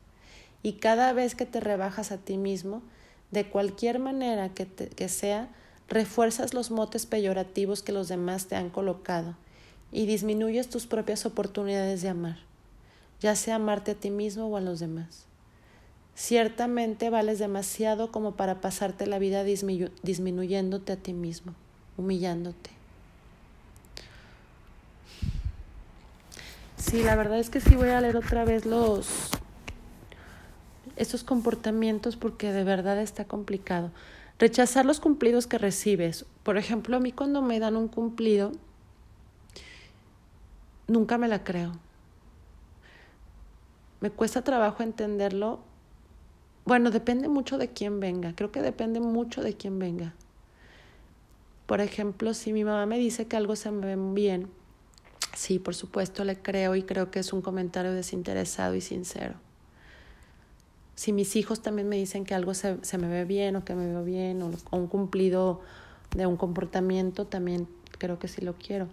Y 0.61 0.73
cada 0.73 1.11
vez 1.13 1.33
que 1.33 1.47
te 1.47 1.59
rebajas 1.59 2.11
a 2.11 2.17
ti 2.17 2.37
mismo, 2.37 2.83
de 3.31 3.49
cualquier 3.49 3.97
manera 3.97 4.49
que, 4.49 4.67
que 4.67 5.09
sea, 5.09 5.49
refuerzas 5.87 6.53
los 6.53 6.69
motes 6.69 7.07
peyorativos 7.07 7.81
que 7.81 7.93
los 7.93 8.09
demás 8.09 8.45
te 8.45 8.55
han 8.57 8.69
colocado 8.69 9.35
y 9.91 10.05
disminuyes 10.05 10.69
tus 10.69 10.85
propias 10.85 11.25
oportunidades 11.25 12.03
de 12.03 12.09
amar 12.09 12.54
ya 13.21 13.35
sea 13.35 13.55
amarte 13.55 13.91
a 13.91 13.95
ti 13.95 14.09
mismo 14.09 14.47
o 14.47 14.57
a 14.57 14.61
los 14.61 14.79
demás. 14.79 15.25
Ciertamente 16.15 17.09
vales 17.09 17.39
demasiado 17.39 18.11
como 18.11 18.35
para 18.35 18.61
pasarte 18.61 19.05
la 19.05 19.19
vida 19.19 19.43
disminuyéndote 19.43 20.93
a 20.93 20.97
ti 20.97 21.13
mismo, 21.13 21.53
humillándote. 21.97 22.69
Sí, 26.77 27.03
la 27.03 27.15
verdad 27.15 27.39
es 27.39 27.49
que 27.49 27.59
sí 27.59 27.75
voy 27.75 27.89
a 27.89 27.99
leer 27.99 28.15
otra 28.15 28.45
vez 28.45 28.65
los 28.65 29.31
estos 30.95 31.23
comportamientos 31.25 32.15
porque 32.15 32.53
de 32.53 32.63
verdad 32.63 33.01
está 33.01 33.25
complicado. 33.25 33.91
Rechazar 34.39 34.85
los 34.85 34.99
cumplidos 34.99 35.47
que 35.47 35.57
recibes. 35.57 36.25
Por 36.43 36.57
ejemplo, 36.57 36.95
a 36.95 36.99
mí 36.99 37.11
cuando 37.11 37.41
me 37.41 37.59
dan 37.59 37.75
un 37.75 37.87
cumplido, 37.89 38.53
nunca 40.87 41.17
me 41.17 41.27
la 41.27 41.43
creo. 41.43 41.73
Me 44.05 44.11
cuesta 44.11 44.43
trabajo 44.43 44.83
entenderlo. 44.83 45.61
Bueno, 46.63 46.91
depende 46.91 47.27
mucho 47.27 47.57
de 47.57 47.69
quién 47.69 47.99
venga. 47.99 48.35
Creo 48.35 48.51
que 48.51 48.61
depende 48.61 48.99
mucho 48.99 49.41
de 49.41 49.55
quién 49.55 49.79
venga. 49.79 50.13
Por 51.65 51.81
ejemplo, 51.81 52.35
si 52.35 52.53
mi 52.53 52.63
mamá 52.63 52.85
me 52.85 52.99
dice 52.99 53.25
que 53.25 53.35
algo 53.35 53.55
se 53.55 53.71
me 53.71 53.95
ve 53.95 53.95
bien, 54.13 54.47
sí, 55.35 55.57
por 55.57 55.73
supuesto 55.73 56.23
le 56.23 56.39
creo 56.39 56.75
y 56.75 56.83
creo 56.83 57.09
que 57.09 57.17
es 57.17 57.33
un 57.33 57.41
comentario 57.41 57.93
desinteresado 57.93 58.75
y 58.75 58.81
sincero. 58.81 59.33
Si 60.93 61.11
mis 61.11 61.35
hijos 61.35 61.63
también 61.63 61.89
me 61.89 61.95
dicen 61.95 62.25
que 62.25 62.35
algo 62.35 62.53
se, 62.53 62.77
se 62.83 62.99
me 62.99 63.07
ve 63.07 63.25
bien 63.25 63.55
o 63.55 63.65
que 63.65 63.73
me 63.73 63.87
veo 63.87 64.03
bien 64.03 64.43
o, 64.43 64.51
o 64.69 64.77
un 64.77 64.85
cumplido 64.85 65.61
de 66.15 66.27
un 66.27 66.37
comportamiento, 66.37 67.25
también 67.25 67.67
creo 67.97 68.19
que 68.19 68.27
sí 68.27 68.41
lo 68.41 68.53
quiero. 68.53 68.87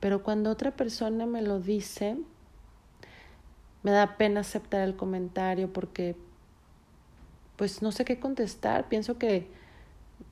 Pero 0.00 0.24
cuando 0.24 0.50
otra 0.50 0.72
persona 0.72 1.24
me 1.24 1.40
lo 1.40 1.60
dice, 1.60 2.16
me 3.82 3.90
da 3.90 4.16
pena 4.16 4.40
aceptar 4.40 4.82
el 4.82 4.96
comentario 4.96 5.72
porque 5.72 6.16
pues 7.56 7.82
no 7.82 7.92
sé 7.92 8.04
qué 8.04 8.18
contestar. 8.18 8.88
Pienso 8.88 9.18
que, 9.18 9.46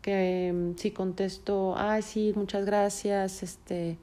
que 0.02 0.52
mm, 0.54 0.78
si 0.78 0.90
contesto, 0.90 1.74
ay 1.76 2.02
sí, 2.02 2.32
muchas 2.34 2.64
gracias, 2.64 3.42
este, 3.42 3.98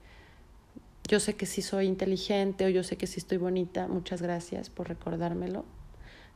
yo 1.08 1.20
sé 1.20 1.36
que 1.36 1.46
sí 1.46 1.62
soy 1.62 1.88
inteligente 1.88 2.66
o 2.66 2.70
yo 2.70 2.84
sé 2.84 2.98
que 2.98 3.08
sí 3.08 3.20
estoy 3.20 3.38
bonita, 3.38 3.88
muchas 3.88 4.22
gracias 4.22 4.70
por 4.70 4.88
recordármelo. 4.88 5.66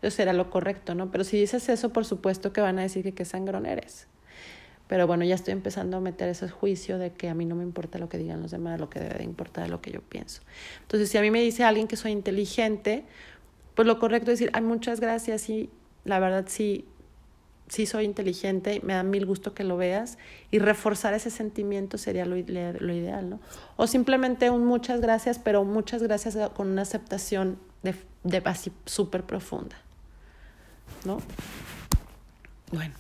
Eso 0.02 0.16
será 0.16 0.34
lo 0.34 0.50
correcto, 0.50 0.96
¿no? 0.96 1.12
Pero 1.12 1.24
si 1.24 1.38
dices 1.40 1.68
eso, 1.70 1.90
por 1.92 2.06
supuesto 2.06 2.54
que 2.54 2.62
van 2.62 2.80
a 2.80 2.84
decir 2.84 3.04
que 3.04 3.14
qué 3.14 3.26
sangrón 3.26 3.66
eres. 3.66 4.08
Pero 4.90 5.06
bueno, 5.06 5.24
ya 5.24 5.36
estoy 5.36 5.52
empezando 5.52 5.98
a 5.98 6.00
meter 6.00 6.30
ese 6.30 6.50
juicio 6.50 6.98
de 6.98 7.12
que 7.12 7.30
a 7.30 7.36
mí 7.36 7.46
no 7.46 7.54
me 7.54 7.62
importa 7.64 8.00
lo 8.00 8.10
que 8.10 8.18
digan 8.18 8.42
los 8.42 8.50
demás, 8.50 8.80
lo 8.80 8.90
que 8.90 9.00
debe 9.00 9.20
de 9.20 9.24
importar 9.24 9.70
lo 9.70 9.82
que 9.82 9.92
yo 9.92 10.02
pienso. 10.02 10.42
Entonces, 10.82 11.10
si 11.10 11.18
a 11.20 11.22
mí 11.22 11.30
me 11.30 11.42
dice 11.42 11.64
alguien 11.64 11.88
que 11.88 11.96
soy 11.96 12.12
inteligente, 12.12 13.06
pues 13.76 13.88
lo 13.88 14.00
correcto 14.00 14.32
es 14.32 14.40
decir, 14.40 14.50
ay, 14.56 14.64
muchas 14.64 15.00
gracias 15.00 15.48
y 15.48 15.70
la 16.06 16.18
verdad 16.18 16.46
sí, 16.48 16.86
sí 17.68 17.86
soy 17.86 18.06
inteligente, 18.06 18.82
me 18.84 18.94
da 18.94 19.04
mil 19.04 19.28
gusto 19.28 19.54
que 19.54 19.64
lo 19.64 19.78
veas 19.78 20.18
y 20.50 20.58
reforzar 20.58 21.14
ese 21.14 21.30
sentimiento 21.30 22.00
sería 22.00 22.26
lo, 22.26 22.36
lo 22.36 22.94
ideal, 22.94 23.30
¿no? 23.30 23.40
O 23.78 23.86
simplemente 23.86 24.50
un 24.50 24.66
muchas 24.66 25.02
gracias, 25.02 25.38
pero 25.38 25.64
muchas 25.66 26.02
gracias 26.02 26.36
con 26.56 26.68
una 26.68 26.82
aceptación 26.82 27.60
de, 27.84 27.94
de 28.24 28.42
así 28.46 28.72
súper 28.88 29.24
profunda, 29.24 29.76
¿no? 31.06 31.20
Bueno. 32.72 32.96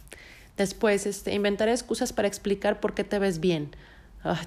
Después, 0.59 1.05
este, 1.05 1.33
inventar 1.33 1.69
excusas 1.69 2.11
para 2.11 2.27
explicar 2.27 2.81
por 2.81 2.93
qué 2.93 3.05
te 3.05 3.17
ves 3.17 3.39
bien. 3.39 3.71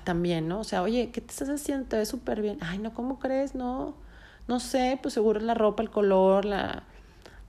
también, 0.05 0.47
¿no? 0.47 0.61
O 0.61 0.65
sea, 0.65 0.83
oye, 0.83 1.11
¿qué 1.11 1.23
te 1.23 1.31
estás 1.31 1.49
haciendo? 1.49 1.89
Te 1.89 1.97
ves 1.97 2.09
súper 2.11 2.43
bien. 2.43 2.59
Ay, 2.61 2.77
no, 2.77 2.93
¿cómo 2.93 3.19
crees? 3.19 3.55
No, 3.55 3.95
no 4.47 4.61
sé, 4.61 4.99
pues 5.01 5.15
seguro 5.15 5.41
la 5.41 5.55
ropa, 5.55 5.83
el 5.83 5.89
color, 5.89 6.45
la... 6.45 6.83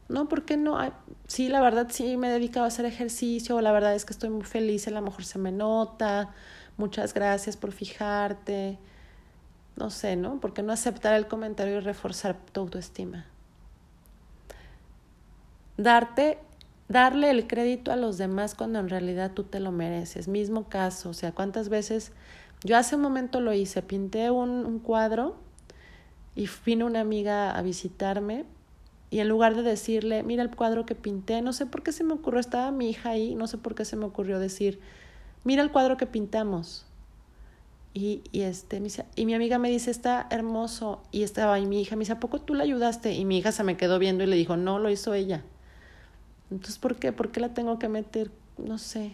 No, 0.08 0.30
¿por 0.30 0.46
qué 0.46 0.56
no? 0.56 0.80
sí, 1.28 1.50
la 1.50 1.60
verdad 1.60 1.88
sí 1.90 2.16
me 2.16 2.30
he 2.30 2.32
dedicado 2.32 2.64
a 2.64 2.70
hacer 2.70 2.86
ejercicio, 2.86 3.60
la 3.60 3.74
verdad 3.74 3.96
es 3.96 4.06
que 4.06 4.14
estoy 4.14 4.30
muy 4.30 4.46
feliz, 4.46 4.88
a 4.88 4.92
lo 4.92 5.02
mejor 5.02 5.26
se 5.26 5.40
me 5.40 5.52
nota. 5.52 6.34
Muchas 6.78 7.14
gracias 7.14 7.58
por 7.58 7.74
fijarte. 7.74 8.80
No 9.76 9.90
sé, 9.90 10.16
¿no? 10.16 10.40
¿Por 10.40 10.54
qué 10.54 10.64
no 10.64 10.72
aceptar 10.72 11.16
el 11.16 11.28
comentario 11.28 11.76
y 11.78 11.80
reforzar 11.82 12.38
tu 12.54 12.62
autoestima? 12.62 13.26
Darte 15.76 16.40
darle 16.94 17.30
el 17.30 17.48
crédito 17.48 17.92
a 17.92 17.98
los 17.98 18.18
demás 18.18 18.56
cuando 18.56 18.80
en 18.80 18.88
realidad 18.88 19.32
tú 19.34 19.44
te 19.44 19.60
lo 19.60 19.74
mereces. 19.74 20.30
Mismo 20.30 20.70
caso, 20.70 21.10
o 21.10 21.14
sea, 21.14 21.34
cuántas 21.34 21.68
veces 21.68 22.14
yo 22.64 22.78
hace 22.78 22.96
un 22.96 23.02
momento 23.02 23.42
lo 23.42 23.52
hice, 23.52 23.82
pinté 23.82 24.32
un, 24.32 24.66
un 24.66 24.80
cuadro 24.80 25.36
y 26.36 26.50
vino 26.66 26.86
una 26.86 27.02
amiga 27.02 27.52
a 27.52 27.62
visitarme 27.62 28.46
y 29.14 29.20
en 29.20 29.30
lugar 29.30 29.56
de 29.56 29.62
decirle, 29.62 30.24
mira 30.24 30.42
el 30.42 30.56
cuadro 30.56 30.88
que 30.88 30.96
pinté, 30.96 31.44
no 31.44 31.54
sé 31.54 31.68
por 31.68 31.84
qué 31.84 31.92
se 31.92 32.04
me 32.04 32.14
ocurrió, 32.14 32.40
estaba 32.40 32.72
mi 32.72 32.90
hija 32.90 33.12
ahí, 33.12 33.36
no 33.36 33.46
sé 33.46 33.60
por 33.60 33.76
qué 33.76 33.86
se 33.86 33.96
me 33.96 34.06
ocurrió 34.06 34.40
decir, 34.40 34.80
mira 35.44 35.62
el 35.62 35.72
cuadro 35.72 35.98
que 35.98 36.08
pintamos. 36.08 36.88
Y, 37.94 38.24
y, 38.32 38.42
este, 38.42 38.82
y 39.16 39.26
mi 39.28 39.36
amiga 39.36 39.60
me 39.60 39.70
dice, 39.70 39.92
está 39.92 40.26
hermoso. 40.32 41.04
Y 41.12 41.22
estaba 41.22 41.54
ahí 41.54 41.68
mi 41.68 41.80
hija, 41.80 41.96
me 41.96 42.00
dice, 42.00 42.14
¿a 42.14 42.20
poco 42.20 42.42
tú 42.42 42.56
la 42.56 42.64
ayudaste? 42.64 43.14
Y 43.14 43.24
mi 43.24 43.38
hija 43.38 43.52
se 43.52 43.64
me 43.64 43.78
quedó 43.78 44.00
viendo 44.00 44.24
y 44.24 44.28
le 44.28 44.36
dijo, 44.36 44.58
no, 44.58 44.80
lo 44.80 44.90
hizo 44.90 45.14
ella. 45.14 45.44
Entonces, 46.54 46.78
¿por 46.78 46.96
qué? 46.98 47.12
¿Por 47.12 47.32
qué 47.32 47.40
la 47.40 47.54
tengo 47.54 47.80
que 47.80 47.90
meter? 47.90 48.32
No 48.58 48.78
sé. 48.78 49.14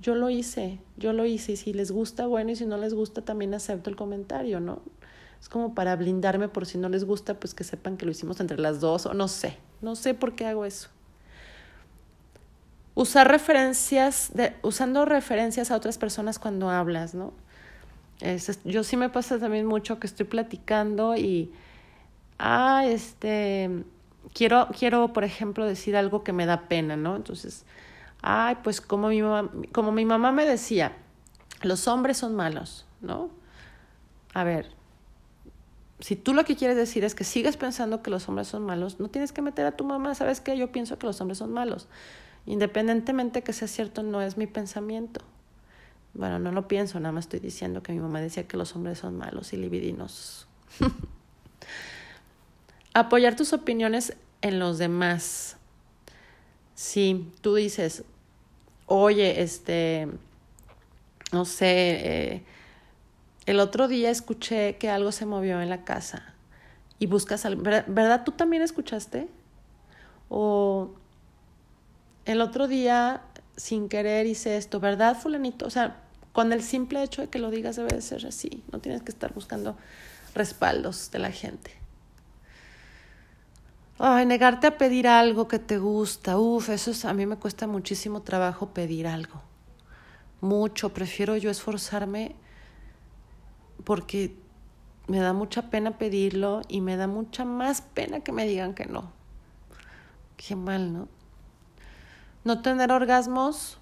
Yo 0.00 0.16
lo 0.16 0.30
hice, 0.30 0.80
yo 0.96 1.12
lo 1.12 1.24
hice 1.24 1.52
y 1.52 1.56
si 1.56 1.72
les 1.72 1.92
gusta, 1.92 2.26
bueno, 2.26 2.50
y 2.50 2.56
si 2.56 2.66
no 2.66 2.76
les 2.76 2.92
gusta, 2.92 3.22
también 3.22 3.54
acepto 3.54 3.88
el 3.88 3.94
comentario, 3.94 4.58
¿no? 4.58 4.82
Es 5.40 5.48
como 5.48 5.74
para 5.74 5.94
blindarme 5.94 6.48
por 6.48 6.66
si 6.66 6.76
no 6.76 6.88
les 6.88 7.04
gusta, 7.04 7.38
pues 7.38 7.54
que 7.54 7.62
sepan 7.62 7.96
que 7.96 8.04
lo 8.04 8.10
hicimos 8.10 8.40
entre 8.40 8.58
las 8.58 8.80
dos 8.80 9.06
o 9.06 9.14
no 9.14 9.28
sé, 9.28 9.58
no 9.80 9.94
sé 9.94 10.14
por 10.14 10.34
qué 10.34 10.46
hago 10.46 10.64
eso. 10.64 10.88
Usar 12.96 13.28
referencias, 13.28 14.32
usando 14.62 15.04
referencias 15.04 15.70
a 15.70 15.76
otras 15.76 15.98
personas 15.98 16.40
cuando 16.40 16.68
hablas, 16.68 17.14
¿no? 17.14 17.32
Es, 18.20 18.60
yo 18.64 18.82
sí 18.82 18.96
me 18.96 19.08
pasa 19.08 19.38
también 19.38 19.66
mucho 19.66 20.00
que 20.00 20.08
estoy 20.08 20.26
platicando 20.26 21.16
y, 21.16 21.52
ah, 22.40 22.84
este, 22.86 23.84
quiero, 24.34 24.68
quiero, 24.76 25.12
por 25.12 25.24
ejemplo, 25.24 25.66
decir 25.66 25.96
algo 25.96 26.24
que 26.24 26.32
me 26.32 26.46
da 26.46 26.68
pena, 26.68 26.96
¿no? 26.96 27.16
Entonces, 27.16 27.64
ay, 28.22 28.56
pues 28.62 28.80
como 28.80 29.08
mi 29.08 29.22
mamá, 29.22 29.50
como 29.72 29.92
mi 29.92 30.04
mamá 30.04 30.32
me 30.32 30.44
decía, 30.44 30.96
los 31.62 31.88
hombres 31.88 32.16
son 32.16 32.34
malos, 32.34 32.86
¿no? 33.00 33.30
A 34.34 34.44
ver, 34.44 34.70
si 36.00 36.16
tú 36.16 36.34
lo 36.34 36.44
que 36.44 36.56
quieres 36.56 36.76
decir 36.76 37.04
es 37.04 37.14
que 37.14 37.24
sigues 37.24 37.56
pensando 37.56 38.02
que 38.02 38.10
los 38.10 38.28
hombres 38.28 38.48
son 38.48 38.64
malos, 38.64 38.98
no 38.98 39.08
tienes 39.08 39.32
que 39.32 39.42
meter 39.42 39.66
a 39.66 39.76
tu 39.76 39.84
mamá, 39.84 40.14
¿sabes 40.14 40.40
qué? 40.40 40.56
Yo 40.56 40.72
pienso 40.72 40.98
que 40.98 41.06
los 41.06 41.20
hombres 41.20 41.38
son 41.38 41.52
malos. 41.52 41.88
Independientemente 42.44 43.42
que 43.42 43.52
sea 43.52 43.68
cierto, 43.68 44.02
no 44.02 44.20
es 44.20 44.36
mi 44.36 44.46
pensamiento. 44.48 45.20
Bueno, 46.14 46.38
no 46.38 46.50
lo 46.52 46.66
pienso, 46.68 46.98
nada 46.98 47.12
más 47.12 47.26
estoy 47.26 47.40
diciendo 47.40 47.82
que 47.82 47.92
mi 47.92 48.00
mamá 48.00 48.20
decía 48.20 48.48
que 48.48 48.56
los 48.56 48.74
hombres 48.74 48.98
son 48.98 49.16
malos 49.16 49.52
y 49.52 49.56
libidinos. 49.56 50.48
Apoyar 52.94 53.36
tus 53.36 53.52
opiniones 53.52 54.14
en 54.42 54.58
los 54.58 54.78
demás. 54.78 55.56
Si 56.74 57.32
tú 57.40 57.54
dices, 57.54 58.04
oye, 58.86 59.42
este, 59.42 60.08
no 61.32 61.44
sé, 61.44 62.34
eh, 62.34 62.42
el 63.46 63.60
otro 63.60 63.88
día 63.88 64.10
escuché 64.10 64.76
que 64.76 64.90
algo 64.90 65.12
se 65.12 65.26
movió 65.26 65.60
en 65.60 65.70
la 65.70 65.84
casa 65.84 66.34
y 66.98 67.06
buscas 67.06 67.44
algo, 67.44 67.62
¿verdad? 67.62 68.24
¿Tú 68.24 68.32
también 68.32 68.62
escuchaste? 68.62 69.28
O 70.28 70.90
el 72.24 72.40
otro 72.40 72.68
día 72.68 73.22
sin 73.56 73.88
querer 73.88 74.26
hice 74.26 74.56
esto, 74.56 74.80
¿verdad, 74.80 75.16
fulanito? 75.16 75.66
O 75.66 75.70
sea, 75.70 75.96
con 76.32 76.52
el 76.52 76.62
simple 76.62 77.02
hecho 77.02 77.22
de 77.22 77.28
que 77.28 77.38
lo 77.38 77.50
digas 77.50 77.76
debe 77.76 77.94
de 77.94 78.02
ser 78.02 78.26
así, 78.26 78.62
no 78.72 78.78
tienes 78.78 79.02
que 79.02 79.10
estar 79.10 79.34
buscando 79.34 79.76
respaldos 80.34 81.10
de 81.10 81.18
la 81.18 81.30
gente. 81.30 81.81
Ay, 84.04 84.26
negarte 84.26 84.66
a 84.66 84.78
pedir 84.78 85.06
algo 85.06 85.46
que 85.46 85.60
te 85.60 85.78
gusta. 85.78 86.36
Uf, 86.36 86.70
eso 86.70 86.90
es, 86.90 87.04
a 87.04 87.14
mí 87.14 87.24
me 87.24 87.36
cuesta 87.36 87.68
muchísimo 87.68 88.22
trabajo 88.22 88.70
pedir 88.70 89.06
algo. 89.06 89.40
Mucho. 90.40 90.88
Prefiero 90.88 91.36
yo 91.36 91.50
esforzarme 91.50 92.34
porque 93.84 94.34
me 95.06 95.20
da 95.20 95.32
mucha 95.32 95.70
pena 95.70 95.98
pedirlo 95.98 96.62
y 96.66 96.80
me 96.80 96.96
da 96.96 97.06
mucha 97.06 97.44
más 97.44 97.80
pena 97.80 98.18
que 98.18 98.32
me 98.32 98.44
digan 98.44 98.74
que 98.74 98.86
no. 98.86 99.12
Qué 100.36 100.56
mal, 100.56 100.92
¿no? 100.92 101.06
No 102.42 102.60
tener 102.60 102.90
orgasmos. 102.90 103.78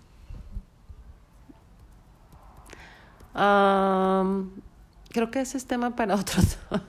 creo 3.32 5.30
que 5.30 5.40
ese 5.40 5.56
es 5.56 5.64
tema 5.64 5.96
para 5.96 6.14
otros. 6.14 6.58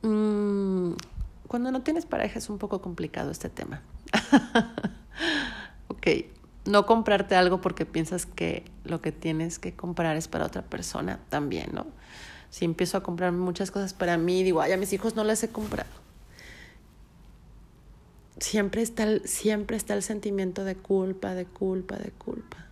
Mm, 0.00 0.92
cuando 1.48 1.72
no 1.72 1.82
tienes 1.82 2.04
pareja 2.06 2.38
es 2.38 2.50
un 2.50 2.58
poco 2.58 2.80
complicado 2.80 3.30
este 3.30 3.48
tema. 3.48 3.82
ok, 5.88 6.06
no 6.66 6.84
comprarte 6.84 7.34
algo 7.34 7.60
porque 7.62 7.86
piensas 7.86 8.26
que 8.26 8.64
lo 8.84 9.00
que 9.00 9.12
tienes 9.12 9.58
que 9.58 9.74
comprar 9.74 10.16
es 10.16 10.28
para 10.28 10.44
otra 10.44 10.62
persona 10.62 11.18
también, 11.30 11.70
¿no? 11.72 11.86
Si 12.50 12.66
empiezo 12.66 12.98
a 12.98 13.02
comprar 13.02 13.32
muchas 13.32 13.70
cosas 13.70 13.94
para 13.94 14.18
mí, 14.18 14.42
digo, 14.42 14.60
ay, 14.60 14.72
a 14.72 14.76
mis 14.76 14.92
hijos 14.92 15.16
no 15.16 15.24
les 15.24 15.42
he 15.42 15.48
comprado. 15.48 15.88
Siempre 18.38 18.82
está, 18.82 19.04
el, 19.04 19.26
siempre 19.26 19.76
está 19.76 19.94
el 19.94 20.02
sentimiento 20.02 20.64
de 20.64 20.76
culpa, 20.76 21.34
de 21.34 21.46
culpa, 21.46 21.96
de 21.96 22.10
culpa. 22.10 22.66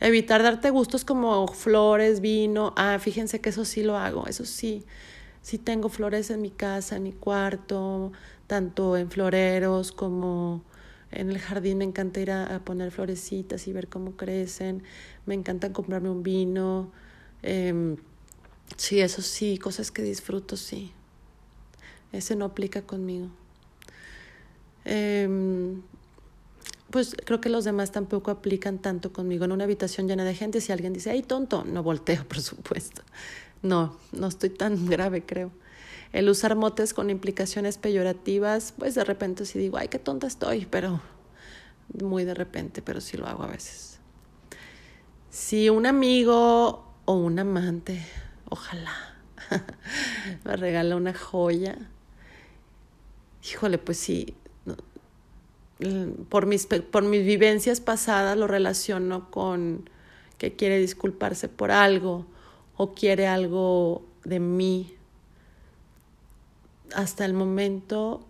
Evitar 0.00 0.42
darte 0.42 0.70
gustos 0.70 1.04
como 1.04 1.46
flores, 1.48 2.20
vino. 2.20 2.74
Ah, 2.76 2.98
fíjense 3.00 3.40
que 3.40 3.50
eso 3.50 3.64
sí 3.64 3.82
lo 3.84 3.96
hago, 3.96 4.26
eso 4.26 4.44
sí 4.44 4.84
Si 5.42 5.58
tengo 5.58 5.88
flores 5.88 6.30
en 6.30 6.42
mi 6.42 6.50
casa, 6.50 6.96
en 6.96 7.02
mi 7.02 7.12
cuarto, 7.12 8.12
tanto 8.46 8.96
en 8.96 9.10
floreros 9.10 9.92
como 9.92 10.62
en 11.10 11.30
el 11.30 11.38
jardín 11.38 11.78
me 11.78 11.84
encanta 11.84 12.20
ir 12.20 12.30
a, 12.30 12.60
poner 12.64 12.90
florecitas 12.90 13.66
y 13.66 13.72
ver 13.72 13.88
cómo 13.88 14.16
crecen. 14.16 14.82
Me 15.26 15.34
encanta 15.34 15.72
comprarme 15.72 16.10
un 16.10 16.22
vino. 16.22 16.90
Eh, 17.42 17.96
sí, 18.76 19.00
eso 19.00 19.22
sí, 19.22 19.58
cosas 19.58 19.90
que 19.90 20.02
disfruto, 20.02 20.56
sí. 20.56 20.92
Ese 22.12 22.36
no 22.36 22.44
aplica 22.44 22.82
conmigo. 22.82 23.28
Eh, 24.84 25.28
pues 26.90 27.14
creo 27.24 27.40
que 27.40 27.48
los 27.48 27.64
demás 27.64 27.92
tampoco 27.92 28.30
aplican 28.30 28.78
tanto 28.78 29.12
conmigo. 29.12 29.44
En 29.44 29.52
una 29.52 29.64
habitación 29.64 30.08
llena 30.08 30.24
de 30.24 30.34
gente, 30.34 30.60
si 30.60 30.72
alguien 30.72 30.92
dice, 30.92 31.10
ay, 31.10 31.22
tonto, 31.22 31.64
no 31.64 31.82
volteo, 31.82 32.24
por 32.28 32.40
supuesto. 32.40 33.02
No, 33.62 33.96
no 34.12 34.26
estoy 34.26 34.50
tan 34.50 34.86
grave, 34.90 35.24
creo. 35.24 35.50
El 36.12 36.28
usar 36.28 36.56
motes 36.56 36.92
con 36.92 37.08
implicaciones 37.08 37.78
peyorativas, 37.78 38.74
pues 38.76 38.94
de 38.94 39.04
repente 39.04 39.46
sí 39.46 39.58
digo, 39.58 39.76
ay, 39.76 39.88
qué 39.88 39.98
tonta 39.98 40.26
estoy, 40.26 40.66
pero 40.66 41.00
muy 42.02 42.24
de 42.24 42.34
repente, 42.34 42.82
pero 42.82 43.00
sí 43.00 43.16
lo 43.16 43.26
hago 43.26 43.44
a 43.44 43.48
veces. 43.48 44.00
Si 45.30 45.70
un 45.70 45.86
amigo 45.86 46.84
o 47.04 47.12
un 47.12 47.38
amante, 47.38 48.04
ojalá, 48.48 48.92
me 50.44 50.56
regala 50.56 50.96
una 50.96 51.14
joya, 51.14 51.78
híjole, 53.48 53.78
pues 53.78 53.98
sí, 53.98 54.34
por 56.28 56.46
mis, 56.46 56.66
por 56.66 57.04
mis 57.04 57.24
vivencias 57.24 57.80
pasadas 57.80 58.36
lo 58.36 58.46
relaciono 58.46 59.30
con 59.30 59.88
que 60.38 60.56
quiere 60.56 60.78
disculparse 60.78 61.48
por 61.48 61.70
algo 61.70 62.26
o 62.82 62.94
quiere 62.94 63.26
algo 63.26 64.02
de 64.24 64.40
mí. 64.40 64.94
Hasta 66.94 67.26
el 67.26 67.34
momento 67.34 68.26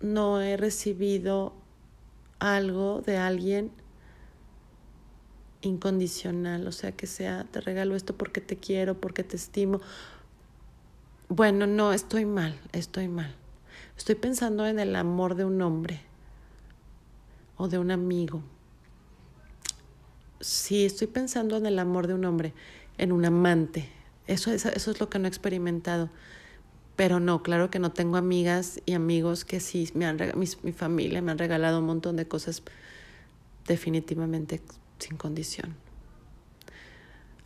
no 0.00 0.40
he 0.40 0.56
recibido 0.56 1.52
algo 2.38 3.02
de 3.02 3.18
alguien 3.18 3.70
incondicional, 5.60 6.66
o 6.66 6.72
sea, 6.72 6.92
que 6.92 7.06
sea, 7.06 7.44
te 7.44 7.60
regalo 7.60 7.96
esto 7.96 8.16
porque 8.16 8.40
te 8.40 8.56
quiero, 8.56 8.98
porque 8.98 9.24
te 9.24 9.36
estimo. 9.36 9.82
Bueno, 11.28 11.66
no, 11.66 11.92
estoy 11.92 12.24
mal, 12.24 12.58
estoy 12.72 13.08
mal. 13.08 13.34
Estoy 13.98 14.14
pensando 14.14 14.66
en 14.66 14.78
el 14.78 14.96
amor 14.96 15.34
de 15.34 15.44
un 15.44 15.60
hombre 15.60 16.00
o 17.58 17.68
de 17.68 17.78
un 17.78 17.90
amigo. 17.90 18.42
Sí, 20.40 20.86
estoy 20.86 21.08
pensando 21.08 21.58
en 21.58 21.66
el 21.66 21.78
amor 21.78 22.06
de 22.06 22.14
un 22.14 22.24
hombre, 22.24 22.54
en 22.98 23.12
un 23.12 23.24
amante. 23.24 23.88
Eso, 24.26 24.52
eso, 24.52 24.70
es 24.70 25.00
lo 25.00 25.08
que 25.08 25.18
no 25.18 25.26
he 25.26 25.28
experimentado. 25.28 26.10
Pero 26.96 27.20
no, 27.20 27.42
claro 27.42 27.70
que 27.70 27.78
no 27.78 27.92
tengo 27.92 28.16
amigas 28.16 28.80
y 28.86 28.92
amigos 28.92 29.44
que 29.44 29.60
sí, 29.60 29.90
me 29.94 30.06
han, 30.06 30.16
mi, 30.36 30.46
mi 30.62 30.72
familia 30.72 31.20
me 31.22 31.32
han 31.32 31.38
regalado 31.38 31.80
un 31.80 31.86
montón 31.86 32.16
de 32.16 32.26
cosas 32.28 32.62
definitivamente 33.66 34.60
sin 34.98 35.16
condición. 35.16 35.74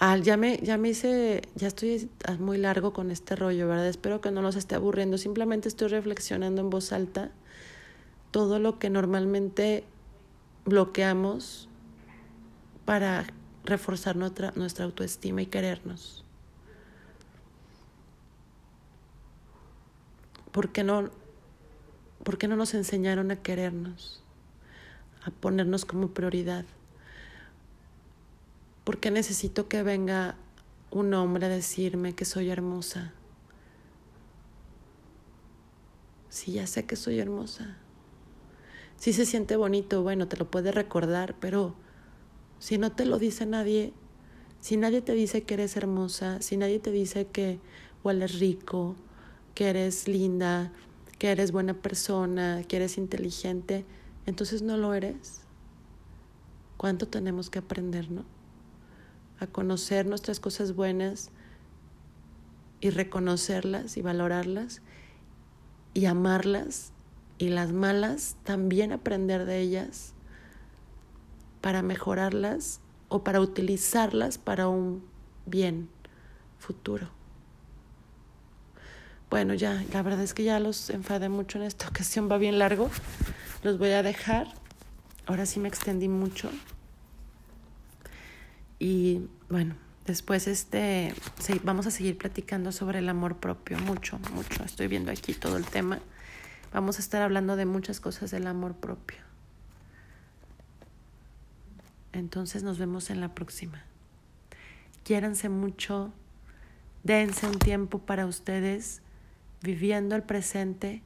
Ah, 0.01 0.17
ya 0.17 0.37
me, 0.37 0.59
ya 0.59 0.79
me 0.79 0.91
hice, 0.91 1.43
ya 1.57 1.67
estoy 1.67 2.09
muy 2.39 2.57
largo 2.57 2.93
con 2.93 3.11
este 3.11 3.35
rollo, 3.35 3.67
¿verdad? 3.67 3.89
Espero 3.89 4.21
que 4.21 4.31
no 4.31 4.43
los 4.43 4.55
esté 4.55 4.77
aburriendo. 4.77 5.19
Simplemente 5.19 5.67
estoy 5.67 5.89
reflexionando 5.89 6.61
en 6.61 6.71
voz 6.71 6.93
alta 6.93 7.33
todo 8.31 8.61
lo 8.61 8.79
que 8.79 8.91
normalmente 8.91 9.85
bloqueamos 10.65 11.69
para 12.85 13.27
reforzar 13.65 14.17
nuestra, 14.17 14.53
nuestra 14.57 14.85
autoestima 14.85 15.43
y 15.43 15.47
querernos. 15.47 16.25
¿Por 20.53 20.73
qué, 20.73 20.83
no, 20.83 21.11
¿Por 22.25 22.39
qué 22.39 22.49
no 22.49 22.57
nos 22.57 22.75
enseñaron 22.75 23.31
a 23.31 23.37
querernos? 23.43 24.23
A 25.25 25.31
ponernos 25.31 25.85
como 25.85 26.09
prioridad. 26.09 26.65
¿Por 28.85 28.99
qué 28.99 29.11
necesito 29.11 29.69
que 29.69 29.83
venga 29.83 30.37
un 30.91 31.13
hombre 31.13 31.47
a 31.47 31.51
decirme 31.51 32.15
que 32.15 32.25
soy 32.25 32.51
hermosa? 32.51 33.13
Si 36.31 36.53
ya 36.53 36.67
sé 36.67 36.87
que 36.87 36.97
soy 36.97 37.19
hermosa. 37.19 37.77
Si 38.97 39.13
se 39.13 39.27
siente 39.27 39.57
bonito, 39.57 40.03
bueno, 40.03 40.27
te 40.27 40.37
lo 40.37 40.51
puede 40.51 40.73
recordar, 40.73 41.37
pero 41.39 41.75
si 42.59 42.79
no 42.79 42.93
te 42.93 43.05
lo 43.05 43.19
dice 43.19 43.47
nadie, 43.47 43.93
si 44.61 44.77
nadie 44.77 45.01
te 45.01 45.13
dice 45.13 45.45
que 45.45 45.55
eres 45.55 45.77
hermosa, 45.77 46.43
si 46.43 46.57
nadie 46.57 46.79
te 46.81 46.91
dice 46.91 47.27
que 47.27 47.61
hueles 48.03 48.39
rico, 48.39 48.97
que 49.55 49.69
eres 49.69 50.09
linda, 50.09 50.73
que 51.19 51.31
eres 51.31 51.53
buena 51.53 51.75
persona, 51.75 52.63
que 52.67 52.77
eres 52.77 52.99
inteligente, 52.99 53.85
entonces 54.27 54.63
no 54.63 54.77
lo 54.77 54.95
eres. 54.95 55.41
¿Cuánto 56.77 57.09
tenemos 57.09 57.51
que 57.51 57.59
aprender, 57.59 58.11
no? 58.11 58.25
A 59.41 59.47
conocer 59.47 60.07
nuestras 60.07 60.41
cosas 60.41 60.75
buenas 60.75 61.31
y 62.81 62.91
reconocerlas 62.91 63.97
y 63.97 64.03
valorarlas 64.03 64.83
y 65.95 66.07
amarlas 66.07 66.93
y 67.39 67.49
las 67.49 67.73
malas 67.73 68.37
también 68.45 68.93
aprender 68.93 69.45
de 69.45 69.61
ellas 69.61 70.15
para 71.61 71.83
mejorarlas 71.83 72.81
o 73.09 73.25
para 73.25 73.41
utilizarlas 73.41 74.39
para 74.39 74.69
un 74.69 75.05
bien 75.47 75.89
futuro. 76.59 77.09
Bueno, 79.31 79.53
ya, 79.55 79.85
la 79.93 80.03
verdad 80.03 80.23
es 80.23 80.33
que 80.33 80.45
ya 80.45 80.59
los 80.59 80.89
enfadé 80.91 81.29
mucho 81.29 81.59
en 81.59 81.65
esta 81.65 81.89
ocasión, 81.89 82.31
va 82.31 82.39
bien 82.39 82.59
largo. 82.59 82.91
Los 83.63 83.79
voy 83.79 83.91
a 83.91 84.03
dejar. 84.03 84.49
Ahora 85.27 85.45
sí 85.45 85.61
me 85.61 85.69
extendí 85.69 86.09
mucho. 86.09 86.51
Y 88.79 89.23
bueno, 89.51 89.75
después 90.07 90.47
este 90.47 91.13
vamos 91.65 91.87
a 91.87 91.91
seguir 91.91 92.17
platicando 92.17 92.73
sobre 92.73 93.01
el 93.01 93.09
amor 93.09 93.37
propio, 93.37 93.79
mucho, 93.79 94.19
mucho. 94.33 94.65
Estoy 94.65 94.87
viendo 94.87 95.11
aquí 95.11 95.35
todo 95.35 95.57
el 95.57 95.67
tema. 95.67 95.99
Vamos 96.73 96.99
a 96.99 97.01
estar 97.01 97.21
hablando 97.23 97.57
de 97.57 97.67
muchas 97.67 98.01
cosas 98.01 98.31
del 98.31 98.47
amor 98.47 98.75
propio. 98.77 99.28
Entonces 102.19 102.63
nos 102.63 102.79
vemos 102.79 103.11
en 103.11 103.21
la 103.21 103.35
próxima. 103.35 103.85
Quiéranse 105.05 105.49
mucho, 105.49 106.13
dense 107.03 107.47
un 107.47 107.59
tiempo 107.59 108.01
para 108.01 108.27
ustedes, 108.27 109.03
viviendo 109.63 110.17
el 110.17 110.23
presente. 110.23 111.03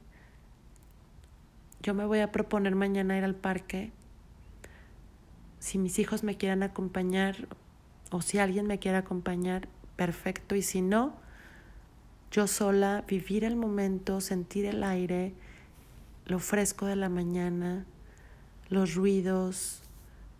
Yo 1.81 1.93
me 1.93 2.05
voy 2.05 2.19
a 2.19 2.31
proponer 2.31 2.75
mañana 2.75 3.17
ir 3.17 3.23
al 3.23 3.35
parque. 3.35 3.91
Si 5.59 5.77
mis 5.77 5.99
hijos 5.99 6.23
me 6.23 6.35
quieren 6.35 6.63
acompañar 6.63 7.47
o 8.11 8.21
si 8.21 8.39
alguien 8.39 8.67
me 8.67 8.79
quiere 8.79 8.97
acompañar, 8.97 9.67
perfecto. 9.95 10.55
Y 10.55 10.61
si 10.61 10.81
no, 10.81 11.15
yo 12.31 12.47
sola, 12.47 13.03
vivir 13.07 13.43
el 13.43 13.55
momento, 13.55 14.19
sentir 14.19 14.65
el 14.65 14.83
aire, 14.83 15.33
lo 16.25 16.39
fresco 16.39 16.85
de 16.87 16.95
la 16.95 17.09
mañana, 17.09 17.85
los 18.69 18.95
ruidos, 18.95 19.82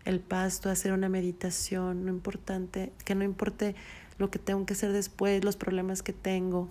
el 0.06 0.20
pasto, 0.20 0.70
hacer 0.70 0.92
una 0.92 1.10
meditación, 1.10 2.06
no 2.06 2.12
importante, 2.12 2.92
que 3.06 3.16
no 3.16 3.24
importe 3.24 3.76
lo 4.18 4.30
que 4.30 4.40
tengo 4.40 4.66
que 4.66 4.74
hacer 4.74 4.92
después, 4.92 5.44
los 5.44 5.56
problemas 5.56 6.04
que 6.04 6.14
tengo, 6.14 6.70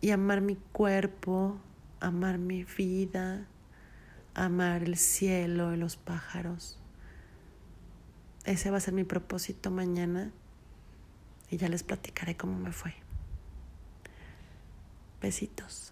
y 0.00 0.10
amar 0.10 0.40
mi 0.40 0.56
cuerpo, 0.72 1.58
amar 2.00 2.38
mi 2.38 2.64
vida, 2.64 3.46
amar 4.34 4.82
el 4.82 4.96
cielo 4.96 5.72
y 5.72 5.76
los 5.76 5.96
pájaros. 5.96 6.78
Ese 8.44 8.70
va 8.70 8.78
a 8.78 8.80
ser 8.80 8.94
mi 8.94 9.04
propósito 9.04 9.70
mañana 9.70 10.32
y 11.50 11.58
ya 11.58 11.68
les 11.68 11.84
platicaré 11.84 12.36
cómo 12.36 12.58
me 12.58 12.72
fue. 12.72 12.94
Besitos. 15.20 15.91